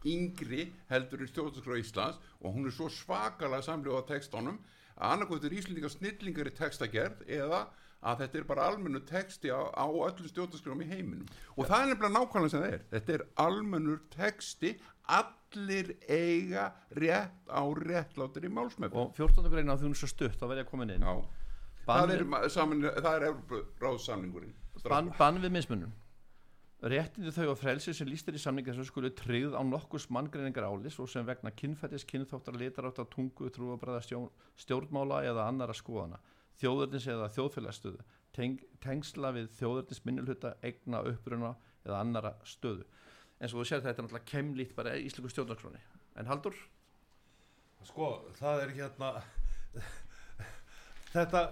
yngri 0.07 0.69
heldur 0.87 1.25
í 1.25 1.27
stjórnarskrá 1.27 1.79
Íslands 1.81 2.21
og 2.39 2.55
hún 2.55 2.69
er 2.69 2.75
svo 2.75 2.87
svakalega 2.93 3.67
samljóða 3.67 4.05
textunum 4.13 4.61
að 4.99 5.13
annarkvæmtur 5.15 5.55
Íslendingar 5.59 5.95
snillingar 5.95 6.51
í 6.51 6.55
textagerð 6.59 7.23
eða 7.27 7.67
að 7.99 8.23
þetta 8.23 8.39
er 8.39 8.47
bara 8.47 8.67
almennu 8.71 9.01
texti 9.07 9.51
á, 9.51 9.59
á 9.75 9.87
öllum 9.87 10.31
stjórnarskrám 10.31 10.85
í 10.85 10.89
heiminum. 10.91 11.27
Og 11.57 11.67
það 11.67 11.81
er 11.81 11.91
nefnilega 11.93 12.15
nákvæmlega 12.15 12.53
sem 12.53 12.63
það 12.63 12.75
er. 12.77 12.85
Þetta 12.93 13.15
er 13.17 13.25
almennur 13.45 14.03
texti 14.15 14.73
allir 15.19 15.93
eiga 16.07 16.69
rétt 16.99 17.51
á 17.51 17.63
réttlátur 17.83 18.47
í 18.47 18.53
málsmeðferð. 18.55 19.03
Og 19.03 19.15
14. 19.19 19.51
grein 19.51 19.73
á 19.73 19.75
því 19.75 19.89
hún 19.89 19.97
er 19.97 20.03
svo 20.03 20.11
stutt 20.13 20.45
verð 20.45 20.61
ég 20.61 20.67
að 20.67 20.71
koma 20.71 20.87
inn. 20.87 21.07
Bann 21.89 22.05
það 22.05 22.15
er, 22.15 22.27
það 23.01 23.15
er 23.15 23.27
Evrópuráðssamningurinn. 23.33 24.55
Bann, 24.85 25.11
bann 25.19 25.43
við 25.43 25.55
mismunum 25.57 25.95
réttindi 26.83 27.33
þau 27.35 27.53
og 27.53 27.59
frelsi 27.59 27.93
sem 27.97 28.07
lístir 28.07 28.37
í 28.39 28.41
samninga 28.43 28.75
sem 28.75 28.87
skulu 28.87 29.11
tryggð 29.19 29.57
á 29.59 29.63
nokkus 29.67 30.07
manngreiningar 30.15 30.69
ális 30.69 30.99
og 31.03 31.09
sem 31.11 31.27
vegna 31.27 31.51
kynfættis, 31.51 32.07
kynþóttar, 32.07 32.55
litarátt 32.55 33.01
á 33.03 33.05
tungu, 33.11 33.51
trúabræða 33.51 34.05
stjórn, 34.07 34.29
stjórnmála 34.63 35.25
eða 35.27 35.49
annara 35.51 35.75
skoðana 35.75 36.21
þjóðurnis 36.59 37.07
eða 37.11 37.29
þjóðfélagsstöðu 37.35 38.07
teng, 38.35 38.63
tengsla 38.83 39.33
við 39.35 39.51
þjóðurnis 39.59 40.05
minnilhuta 40.07 40.55
eigna 40.63 41.03
uppruna 41.07 41.55
eða 41.85 42.01
annara 42.03 42.35
stöðu. 42.47 42.87
Eins 43.39 43.55
og 43.55 43.63
þú 43.63 43.69
sér 43.71 43.83
þetta 43.85 44.03
er 44.03 44.07
náttúrulega 44.07 44.31
kemlít 44.33 44.75
bara 44.79 44.97
í 44.99 45.07
íslensku 45.07 45.35
stjórnarkróni 45.35 45.83
en 46.19 46.31
Haldur, 46.31 46.55
Sko, 47.87 48.09
það 48.39 48.63
er 48.65 48.73
hérna 48.75 49.11
þetta 51.15 51.43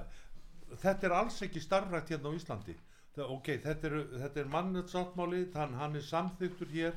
þetta 0.82 1.06
er 1.08 1.14
alls 1.14 1.36
ekki 1.46 1.62
starfrækt 1.62 2.10
hérna 2.14 2.32
á 2.34 2.36
Íslandi 2.36 2.74
það, 3.16 3.32
ok, 3.36 3.50
þetta 3.64 3.90
er, 3.90 3.98
er 4.42 4.50
mannetsáttmáli 4.52 5.44
þann 5.54 5.76
hann 5.80 5.96
er 5.98 6.04
samþyktur 6.04 6.72
hér 6.72 6.96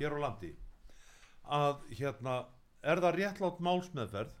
hér 0.00 0.16
á 0.16 0.18
landi. 0.24 0.50
Að 1.50 1.84
hérna, 1.98 2.36
er 2.82 3.02
það 3.04 3.16
réttlátt 3.18 3.60
málsmeðferð? 3.64 4.34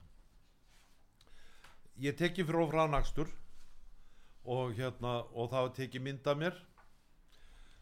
Ég 2.00 2.16
teki 2.16 2.46
fyrir 2.48 2.64
ofra 2.64 2.86
nákstur 2.88 3.28
og 4.48 4.72
hérna 4.78 5.20
og 5.36 5.50
það 5.52 5.66
var 5.66 5.72
tekið 5.76 6.04
mynd 6.06 6.28
af 6.32 6.40
mér. 6.40 6.58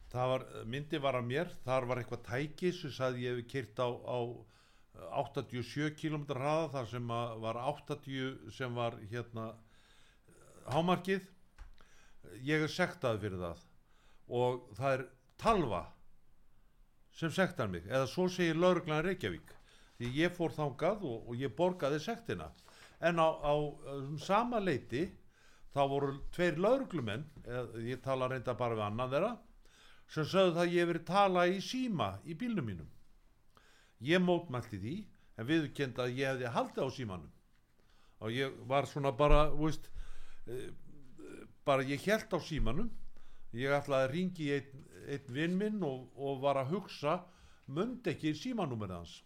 Var, 0.09 0.44
myndi 0.64 0.99
var 1.05 1.18
af 1.18 1.26
mér 1.28 1.51
þar 1.66 1.86
var 1.90 2.01
eitthvað 2.01 2.24
tæki 2.26 2.72
sem 2.72 2.92
sagði 2.96 3.26
ég 3.26 3.34
hef 3.36 3.51
kyrt 3.53 3.82
á, 3.84 3.88
á 3.92 4.18
87 5.20 5.92
km 6.01 6.24
hraða 6.32 6.70
þar 6.72 6.88
sem 6.94 7.11
að 7.12 7.34
var 7.44 7.59
80 7.61 8.55
sem 8.57 8.72
var 8.74 8.96
hérna 9.12 9.51
hámarkið 10.72 11.28
ég 12.45 12.64
er 12.66 12.72
sektaði 12.72 13.22
fyrir 13.24 13.43
það. 13.43 13.62
Og 14.29 14.66
það 14.76 14.97
er 14.97 15.05
talva 15.41 15.85
sem 17.18 17.33
sektar 17.35 17.70
mig 17.70 17.87
eða 17.89 18.07
svo 18.11 18.29
segir 18.31 18.59
lauruglan 18.59 19.03
Reykjavík. 19.07 19.55
Því 19.99 20.12
ég 20.14 20.35
fór 20.35 20.55
þangað 20.55 21.05
og, 21.09 21.31
og 21.31 21.41
ég 21.41 21.55
borgaði 21.59 21.99
sektina. 22.03 22.53
En 23.03 23.18
á, 23.18 23.26
á 23.26 23.55
um, 23.55 24.14
sama 24.22 24.61
leiti 24.62 25.09
þá 25.74 25.83
voru 25.91 26.14
tveir 26.35 26.59
lauruglumenn 26.59 27.26
ég 27.87 28.01
tala 28.03 28.29
reynda 28.31 28.55
bara 28.59 28.76
við 28.79 28.87
annan 28.87 29.12
þeirra 29.12 29.33
sem 30.09 30.24
sögðu 30.24 30.55
það 30.57 30.62
að 30.64 30.74
ég 30.74 30.81
hef 30.81 30.91
verið 30.93 31.07
tala 31.11 31.45
í 31.47 31.59
síma 31.62 32.09
í 32.24 32.37
bílnum 32.39 32.64
mínum. 32.64 32.89
Ég 34.01 34.22
mótmælti 34.24 34.81
því 34.81 34.95
en 35.39 35.49
viðurkend 35.49 35.99
að 36.03 36.14
ég 36.16 36.33
hefði 36.33 36.53
haldið 36.55 36.87
á 36.87 36.91
símanum. 36.97 37.33
Og 38.24 38.35
ég 38.35 38.55
var 38.70 38.89
svona 38.91 39.12
bara 39.14 39.45
veist, 39.55 39.91
eh, 40.47 40.70
bara 41.69 41.85
ég 41.85 42.03
held 42.09 42.33
á 42.33 42.39
símanum. 42.41 42.89
Ég 43.57 43.73
ætlaði 43.73 44.09
að 44.09 44.14
ringi 44.14 44.49
einn, 44.57 44.89
einn 45.09 45.31
vinn 45.37 45.61
minn 45.61 45.85
og, 45.85 46.09
og 46.16 46.43
var 46.43 46.61
að 46.61 46.75
hugsa 46.75 47.21
mundi 47.69 48.12
ekki 48.14 48.35
símanúmer 48.37 48.97
hans? 48.97 49.21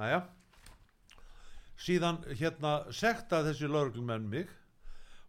Aðja 0.00 0.22
síðan 1.82 2.20
hérna 2.38 2.72
sektaði 2.94 3.50
þessi 3.50 3.70
lauruglumenn 3.70 4.28
mig 4.30 4.50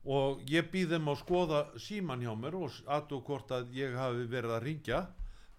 og 0.03 0.43
ég 0.51 0.67
býð 0.73 0.95
þeim 0.95 1.09
að 1.13 1.19
skoða 1.21 1.61
síman 1.79 2.23
hjá 2.25 2.33
mér 2.37 2.57
og 2.59 2.79
aðtú 2.91 3.21
hvort 3.25 3.53
að 3.55 3.71
ég 3.77 3.95
hafi 3.97 4.27
verið 4.29 4.55
að 4.57 4.65
ringja 4.67 5.01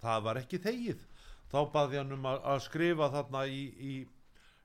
það 0.04 0.24
var 0.26 0.40
ekki 0.42 0.60
þegið. 0.66 1.04
Þá 1.50 1.58
baði 1.72 2.00
hann 2.00 2.16
um 2.16 2.28
að, 2.28 2.40
að 2.52 2.62
skrifa 2.66 3.10
þarna 3.14 3.44
í, 3.48 3.62
í, 3.64 3.94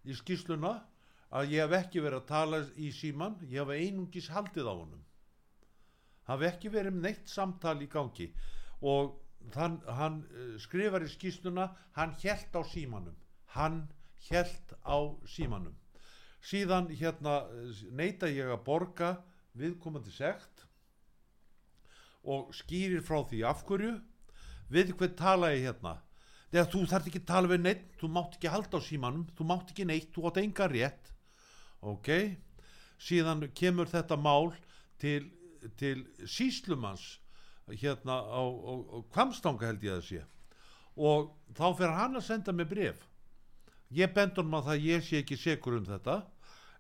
í 0.05 0.17
skýsluna 0.19 0.73
að 1.29 1.53
ég 1.55 1.63
hef 1.63 1.77
ekki 1.79 2.03
verið 2.03 2.21
að 2.21 2.29
tala 2.29 2.61
í 2.75 2.91
síman 2.93 3.37
ég 3.47 3.63
hef 3.63 3.73
einungis 3.73 4.29
haldið 4.33 4.69
á 4.69 4.73
honum 4.73 5.05
hafi 6.29 6.47
ekki 6.49 6.71
verið 6.73 6.95
um 6.95 7.01
neitt 7.03 7.29
samtal 7.29 7.77
í 7.83 7.89
gangi. 7.91 8.29
Og 8.85 9.17
þann, 9.53 9.79
hann 9.99 10.21
eh, 10.29 10.55
skrifar 10.61 11.05
í 11.05 11.11
skýsluna 11.11 11.69
hann 11.97 12.15
hjælt 12.21 12.55
á 12.55 12.61
símanum. 12.65 13.17
Hann 13.55 13.87
hjælt 14.29 14.75
á 14.85 14.97
símanum. 15.27 15.75
Síðan 16.39 16.87
hérna 16.95 17.41
neita 17.91 18.29
ég 18.31 18.47
að 18.53 18.63
borga 18.63 19.15
viðkomandi 19.59 20.13
sekt 20.13 20.65
og 22.23 22.53
skýrir 22.55 23.03
frá 23.03 23.23
því 23.27 23.41
af 23.47 23.65
hverju. 23.67 23.97
Við 24.69 24.93
hvern 24.95 25.17
tala 25.17 25.51
ég 25.55 25.65
hérna? 25.65 25.97
Þegar 26.49 26.69
þú 26.73 26.83
þarft 26.89 27.09
ekki 27.09 27.21
að 27.23 27.29
tala 27.29 27.49
við 27.51 27.61
neitt 27.63 27.97
þú 27.99 28.09
mátt 28.13 28.37
ekki 28.37 28.51
halda 28.53 28.79
á 28.79 28.81
símanum 28.81 29.25
þú 29.37 29.47
mátt 29.49 29.73
ekki 29.73 29.85
neitt, 29.85 30.09
þú 30.13 30.29
átt 30.29 30.39
enga 30.41 30.69
rétt. 30.69 31.11
Ok. 31.81 32.09
Síðan 32.99 33.45
kemur 33.55 33.89
þetta 33.89 34.17
mál 34.19 34.51
til, 34.99 35.29
til 35.79 36.05
síslumans 36.25 37.19
hérna 37.69 38.17
á, 38.25 38.41
á, 38.41 38.73
á 38.81 38.97
kvamstanga 39.13 39.69
held 39.69 39.85
ég 39.85 39.99
að 39.99 40.05
sé. 40.07 40.23
Og 40.99 41.29
þá 41.55 41.67
fer 41.77 41.95
hann 41.95 42.17
að 42.19 42.27
senda 42.27 42.55
mig 42.55 42.69
bref 42.69 43.05
ég 43.89 44.11
bendur 44.13 44.45
hann 44.45 44.59
að 44.59 44.69
það 44.69 44.85
ég 44.85 45.05
sé 45.05 45.21
ekki 45.23 45.37
segur 45.39 45.79
um 45.79 45.87
þetta 45.87 46.19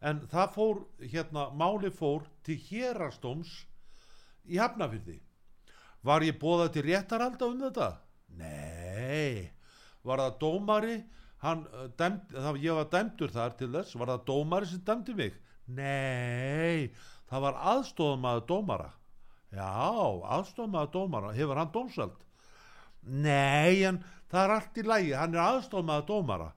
en 0.05 0.21
það 0.31 0.53
fór 0.55 0.81
hérna, 1.01 1.49
máli 1.51 1.91
fór 1.91 2.27
til 2.45 2.59
hérastóms 2.69 3.63
í 4.47 4.59
Hafnafyrði 4.61 5.19
var 6.05 6.23
ég 6.23 6.37
bóðað 6.39 6.75
til 6.77 6.85
réttaralda 6.87 7.49
um 7.49 7.63
þetta? 7.65 7.89
Nei. 8.39 9.49
Var 10.05 10.21
það 10.23 10.37
dómari 10.39 10.97
hann, 11.43 11.65
uh, 11.73 11.89
dæmd, 11.99 12.31
það, 12.31 12.59
ég 12.63 12.77
var 12.77 12.89
dæmdur 12.93 13.33
þar 13.35 13.57
til 13.59 13.71
þess 13.73 13.97
var 13.99 14.13
það 14.13 14.25
dómari 14.29 14.69
sem 14.69 14.83
dæmdi 14.85 15.15
mig? 15.17 15.39
Nei 15.69 16.91
það 17.29 17.45
var 17.45 17.59
aðstofamaður 17.73 18.47
dómara. 18.49 18.89
Já, 19.53 19.69
aðstofamaður 20.37 20.91
dómara. 20.93 21.33
Hefur 21.37 21.61
hann 21.61 21.73
dómsveld? 21.73 22.25
Nei, 23.09 23.85
en 23.87 24.01
það 24.29 24.43
er 24.43 24.55
allt 24.55 24.77
í 24.77 24.85
lægi 24.85 25.15
hann 25.17 25.37
er 25.37 25.45
aðstofamaður 25.45 26.09
dómara. 26.09 26.49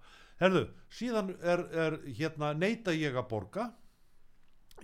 Herðu, 0.42 0.66
síðan 0.92 1.32
er, 1.38 1.64
er 1.70 1.98
hérna 2.18 2.52
neita 2.58 2.94
ég 2.96 3.16
að 3.16 3.28
borga. 3.30 3.68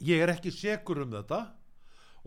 Ég 0.04 0.22
er 0.22 0.32
ekki 0.36 0.52
segur 0.54 1.02
um 1.02 1.16
þetta. 1.16 1.42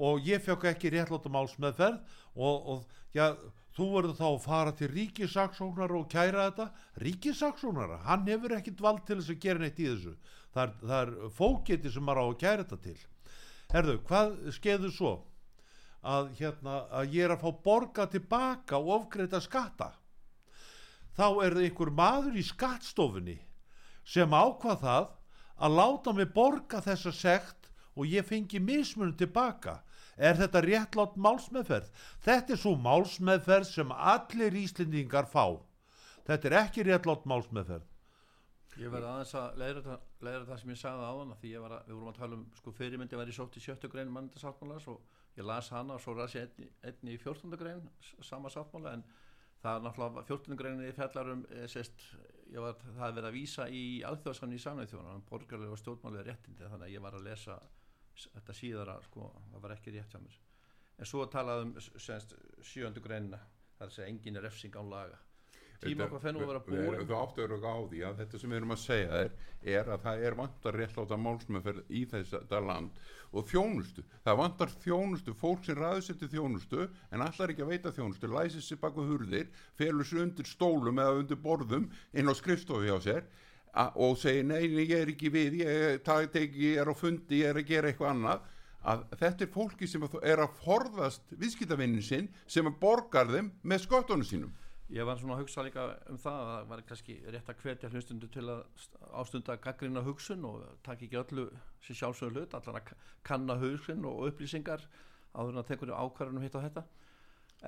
Og 0.01 0.25
ég 0.25 0.41
fjökk 0.43 0.67
ekki 0.71 0.91
réttláta 0.93 1.29
málsmeðferð 1.29 1.99
og, 2.33 2.69
og 2.73 3.15
já, 3.15 3.35
þú 3.75 3.87
verður 3.95 4.17
þá 4.17 4.25
að 4.27 4.43
fara 4.45 4.73
til 4.75 4.89
ríkisaksóknar 4.91 5.93
og 5.95 6.07
kæra 6.11 6.47
þetta. 6.49 6.67
Ríkisaksóknar, 7.03 7.97
hann 8.07 8.27
hefur 8.29 8.55
ekkit 8.57 8.81
vald 8.81 9.03
til 9.07 9.19
þess 9.19 9.33
að 9.35 9.41
gera 9.45 9.63
neitt 9.63 9.79
í 9.79 9.89
þessu. 9.91 10.15
Það 10.51 10.63
er, 10.63 10.75
það 10.81 11.01
er 11.01 11.33
fókiti 11.37 11.93
sem 11.93 12.07
maður 12.07 12.23
á 12.23 12.25
að 12.25 12.39
kæra 12.41 12.65
þetta 12.65 12.81
til 12.87 12.97
herðu, 13.71 13.97
hvað 14.07 14.33
skeiður 14.55 14.93
svo? 14.95 15.11
Að, 16.01 16.31
hérna, 16.39 16.77
að 16.89 17.15
ég 17.15 17.27
er 17.27 17.35
að 17.35 17.43
fá 17.43 17.51
borga 17.65 18.07
tilbaka 18.09 18.79
og 18.79 18.93
ofgreita 18.95 19.41
skatta. 19.43 19.91
Þá 21.13 21.25
er 21.45 21.55
það 21.55 21.65
einhver 21.67 21.91
maður 21.93 22.39
í 22.39 22.45
skattstofunni 22.47 23.37
sem 24.07 24.33
ákvað 24.33 24.81
það 24.81 25.09
að 25.61 25.77
láta 25.77 26.13
mig 26.17 26.31
borga 26.33 26.81
þessa 26.81 27.13
sekt 27.13 27.69
og 27.93 28.09
ég 28.09 28.25
fengi 28.25 28.61
mismunum 28.63 29.13
tilbaka. 29.19 29.81
Er 30.17 30.39
þetta 30.39 30.63
réttlátt 30.65 31.19
málsmeðferð? 31.21 31.91
Þetta 32.25 32.55
er 32.55 32.61
svo 32.61 32.73
málsmeðferð 32.81 33.69
sem 33.69 33.93
allir 33.93 34.57
íslendingar 34.57 35.29
fá. 35.29 35.61
Þetta 36.25 36.49
er 36.49 36.57
ekki 36.63 36.85
réttlátt 36.87 37.29
málsmeðferð 37.29 37.90
Ég 38.81 38.89
verði 38.89 39.09
aðeins 39.11 39.33
að 39.37 39.59
leiðra, 39.61 39.97
það 40.47 40.59
sem 40.61 40.71
ég 40.73 40.79
sagði 40.81 41.05
á 41.05 41.13
hana 41.13 41.35
því 41.37 41.49
ég 41.51 41.65
að, 41.67 41.73
við 41.85 41.97
vorum 41.97 42.11
að 42.11 42.17
tala 42.17 42.37
um 42.37 42.45
sko 42.57 42.73
fyrirmyndi 42.73 43.19
var 43.19 43.29
í 43.29 43.35
sótt 43.35 43.57
í 43.59 43.61
sjöttu 43.61 43.89
grein 43.91 44.13
mannendasáttmálas 44.13 44.87
og 44.89 45.19
ég 45.37 45.45
las 45.45 45.69
hana 45.75 45.97
og 45.97 46.01
svo 46.01 46.15
las 46.17 46.35
ég 46.37 46.47
einni, 46.47 46.69
einni 46.89 47.13
í 47.13 47.19
fjórtundu 47.21 47.59
grein 47.61 47.83
sama 48.25 48.49
sáttmála 48.49 48.95
en 48.97 49.05
það 49.61 49.77
er 49.77 49.85
náttúrulega 49.85 50.25
fjórtundu 50.31 50.57
grein 50.57 50.81
fjallar 50.97 51.31
um 51.35 51.45
e, 51.53 51.67
sest, 51.69 52.07
ég 52.49 52.65
var, 52.65 52.77
það 52.81 53.07
er 53.07 53.17
verið 53.19 53.29
að 53.29 53.37
vísa 53.37 53.69
í 53.69 53.83
alþjóðskann 54.09 54.57
í 54.57 54.61
samnæð 54.65 54.93
þjóðan 54.95 55.19
um 55.19 55.25
borgarlega 55.29 55.77
og 55.77 55.81
stjórnmálega 55.83 56.27
réttindi 56.31 56.69
þannig 56.73 56.87
að 56.89 56.95
ég 56.95 57.05
var 57.05 57.17
að 57.19 57.27
lesa 57.29 57.59
þetta 58.23 58.57
síðara 58.57 58.97
sko, 59.05 59.29
það 59.51 59.65
var 59.65 59.75
ekki 59.77 59.93
rétt 59.93 60.15
hjá 60.15 60.21
mér. 60.21 60.39
En 60.97 61.09
svo 61.09 61.21
er 61.25 61.29
talað 61.33 61.67
um 61.67 61.75
semst, 61.81 62.33
sjöndu 62.65 63.01
greinina 63.01 63.39
það 63.77 63.85
er 63.85 63.91
að 63.91 63.95
segja 63.95 64.09
engin 64.11 64.41
refsing 64.41 64.75
án 64.77 64.89
laga 64.89 65.21
tíma 65.81 66.05
okkar 66.07 66.21
fennum 66.25 66.43
að 66.45 66.51
vera 66.51 66.61
Við- 66.61 66.77
við- 66.77 66.85
búin 66.91 67.07
Þú 67.09 67.15
áttur 67.21 67.55
að 67.57 67.65
á 67.65 67.75
því 67.91 68.01
að 68.07 68.19
þetta 68.21 68.39
sem 68.41 68.49
við 68.53 68.57
erum 68.61 68.75
að 68.75 68.81
segja 68.85 69.21
er, 69.25 69.31
er 69.75 69.89
að 69.95 70.03
það 70.05 70.23
er 70.27 70.37
vantar 70.41 70.77
réttláta 70.81 71.17
málsmeðferð 71.17 71.81
í 71.89 72.01
þetta 72.11 72.59
land 72.67 73.01
og 73.31 73.45
þjónustu. 73.47 74.03
Það 74.25 74.39
vantar 74.41 74.71
þjónustu, 74.83 75.33
fólk 75.39 75.63
sem 75.65 75.77
ræður 75.79 76.01
sér 76.03 76.17
til 76.19 76.27
þjónustu 76.33 76.81
en 77.11 77.21
allar 77.23 77.53
ekki 77.53 77.63
að 77.63 77.71
veita 77.71 77.93
þjónustu, 77.95 78.27
læsir 78.27 78.61
sér 78.65 78.81
baku 78.81 79.05
hurðir, 79.07 79.47
felur 79.79 80.03
sér 80.05 80.23
undir 80.25 80.45
stólum 80.49 80.99
eða 80.99 81.19
undir 81.21 81.39
borðum 81.39 81.89
inn 82.13 82.27
á 82.27 82.33
skrifstofu 82.35 82.83
hjá 82.89 82.99
sér 83.01 83.23
og 83.95 84.17
segir 84.19 84.43
nei, 84.43 84.67
nei, 84.67 84.83
ég 84.83 84.97
er 85.05 85.13
ekki 85.13 85.29
við, 85.31 85.61
ég, 85.63 86.01
teki, 86.03 86.73
ég 86.73 86.81
er 86.83 86.91
á 86.91 86.95
fundi, 86.97 87.39
ég 87.39 87.53
er 87.53 87.61
að 87.61 87.69
gera 87.71 87.87
eitthvað 87.87 88.09
annað. 88.17 88.41
Að 88.81 89.03
þetta 89.21 89.45
er 89.45 89.51
fólki 89.53 89.87
sem 89.87 90.03
er 90.25 90.41
að 90.41 90.55
forðast 90.65 91.21
viðskiptavinnin 91.37 92.01
sinn 92.03 92.27
sem 92.49 92.65
borgar 92.81 93.29
þeim 93.29 93.51
með 93.63 93.83
sköttunum 93.85 94.25
sínum 94.27 94.51
ég 94.91 95.05
var 95.07 95.19
svona 95.21 95.37
að 95.37 95.43
hugsa 95.45 95.63
líka 95.65 95.83
um 96.11 96.17
það 96.19 96.39
að 96.41 96.49
það 96.51 96.69
var 96.71 96.81
kannski 96.89 97.13
rétt 97.33 97.49
að 97.53 97.61
hvetja 97.65 97.89
hlustundu 97.93 98.27
til 98.33 98.43
að 98.51 98.63
ástunda 99.21 99.55
gaggrina 99.63 100.01
hugsun 100.05 100.43
og 100.49 100.65
taka 100.83 101.05
ekki 101.07 101.19
öllu 101.21 101.45
sér 101.85 101.99
sjálfsögur 102.01 102.35
hlut, 102.41 102.55
allan 102.57 102.79
að 102.81 102.89
ka- 102.89 102.97
kanna 103.29 103.55
hugsun 103.61 104.03
og 104.09 104.25
upplýsingar 104.31 104.83
áður 105.31 105.53
en 105.55 105.61
að 105.63 105.69
tekur 105.71 105.93
ákvarðunum 105.95 106.43
hitt 106.43 106.57
á 106.59 106.65
þetta 106.65 106.83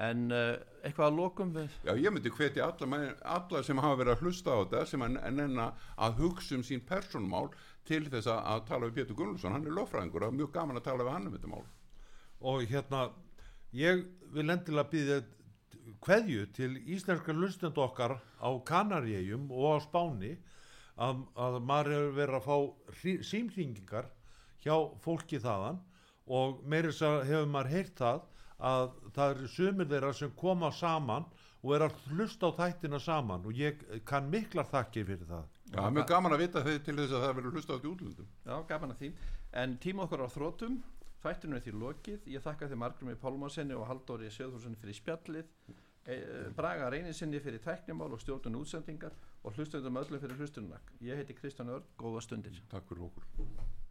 en 0.03 0.23
uh, 0.33 0.55
eitthvað 0.83 1.05
að 1.11 1.17
lokum 1.21 1.51
við 1.53 1.75
Já, 1.85 1.93
ég 2.01 2.11
myndi 2.15 2.31
hvetja 2.33 2.65
alla, 2.65 2.87
menn- 2.89 3.19
alla 3.35 3.61
sem 3.63 3.77
hafa 3.77 3.99
verið 4.01 4.15
að 4.15 4.23
hlusta 4.25 4.55
á 4.55 4.57
þetta 4.63 4.85
sem 4.89 5.03
að 5.05 5.19
nenna 5.37 5.67
að 6.01 6.17
hugsa 6.23 6.55
um 6.57 6.63
sín 6.65 6.81
persónmál 6.89 7.51
til 7.85 8.01
þess 8.09 8.27
að, 8.31 8.39
að 8.55 8.65
tala 8.71 8.87
við 8.89 8.95
Pétur 8.97 9.19
Gunnarsson, 9.19 9.53
hann 9.53 9.67
er 9.69 9.75
löffræðingur 9.77 10.25
og 10.27 10.33
mjög 10.39 10.51
gaman 10.55 10.79
að 10.81 10.87
tala 10.89 11.05
við 11.05 11.13
hann 11.13 11.27
um 11.29 11.37
þetta 11.37 11.51
mál. 11.53 11.63
og 12.41 12.65
hérna 12.73 13.03
ég 13.77 14.03
vil 14.33 14.49
endilega 14.49 14.89
býða 14.91 15.21
kveðju 16.03 16.47
til 16.55 16.71
íslenska 16.83 17.35
hlustend 17.35 17.77
okkar 17.79 18.17
á 18.19 18.49
Kanaríum 18.67 19.47
og 19.51 19.77
á 19.77 19.85
Spáni 19.85 20.35
að, 20.95 21.23
að 21.35 21.57
maður 21.63 21.95
hefur 21.95 22.13
verið 22.19 22.37
að 22.39 22.47
fá 22.47 22.57
símringingar 23.29 24.11
hjá 24.63 24.75
fólki 25.03 25.41
þaðan 25.43 25.81
og 26.27 26.61
meiri 26.67 26.91
þess 26.91 27.07
að 27.07 27.23
hefur 27.31 27.49
maður 27.55 27.73
heyrt 27.73 27.97
það 27.99 28.21
að 28.63 28.85
það 29.15 29.33
eru 29.33 29.49
sumir 29.51 29.89
þeirra 29.91 30.13
sem 30.15 30.37
koma 30.39 30.69
saman 30.71 31.25
og 31.63 31.73
er 31.75 31.87
að 31.87 31.99
hlusta 32.11 32.51
á 32.51 32.57
þættina 32.59 32.99
saman 32.99 33.47
og 33.47 33.59
ég 33.59 33.81
kann 34.07 34.29
miklar 34.31 34.69
þakki 34.71 35.03
fyrir 35.07 35.27
það 35.27 35.49
Já, 35.73 35.79
það 35.79 35.87
er 35.87 35.93
mjög 35.95 36.09
gaman 36.11 36.35
að 36.35 36.41
vita 36.43 36.61
þau 36.61 36.73
til 36.85 36.93
þess 36.99 37.13
að 37.17 37.23
það 37.23 37.31
verður 37.37 37.55
hlusta 37.57 37.73
á 37.73 37.73
þetta 37.73 37.87
í 37.87 37.91
útlöndum. 37.91 38.25
Já, 38.45 38.55
gaman 38.69 38.91
að 38.93 38.99
því. 38.99 39.07
En 39.63 39.71
tíma 39.81 40.03
okkur 40.03 40.21
á 40.21 40.27
þrótum, 40.29 40.75
þættinu 41.23 41.57
er 41.57 41.63
því 41.65 41.75
lokið. 41.83 42.27
Ég 42.35 42.43
þakka 42.43 42.69
þið 42.71 42.81
Margrumi 42.83 43.15
Pálmarsinni 43.19 43.77
og 43.77 43.87
Halldóri 43.89 44.31
Sjöðhússon 44.33 44.75
fyrir 44.81 44.99
spjallið, 44.99 45.53
e, 46.05 46.17
Braga 46.57 46.89
Reynisinni 46.93 47.39
fyrir 47.43 47.63
tæknimál 47.63 48.11
og 48.11 48.21
stjórnun 48.23 48.59
útsendingar 48.61 49.15
og 49.43 49.55
hlustundum 49.55 50.01
öllum 50.03 50.23
fyrir 50.23 50.37
hlustununa. 50.39 50.81
Ég 51.01 51.19
heiti 51.21 51.37
Kristján 51.39 51.71
Örn, 51.71 51.87
góða 51.97 52.21
stundir. 52.27 52.61
Takk 52.69 52.87
fyrir 52.91 53.07
okkur. 53.09 53.82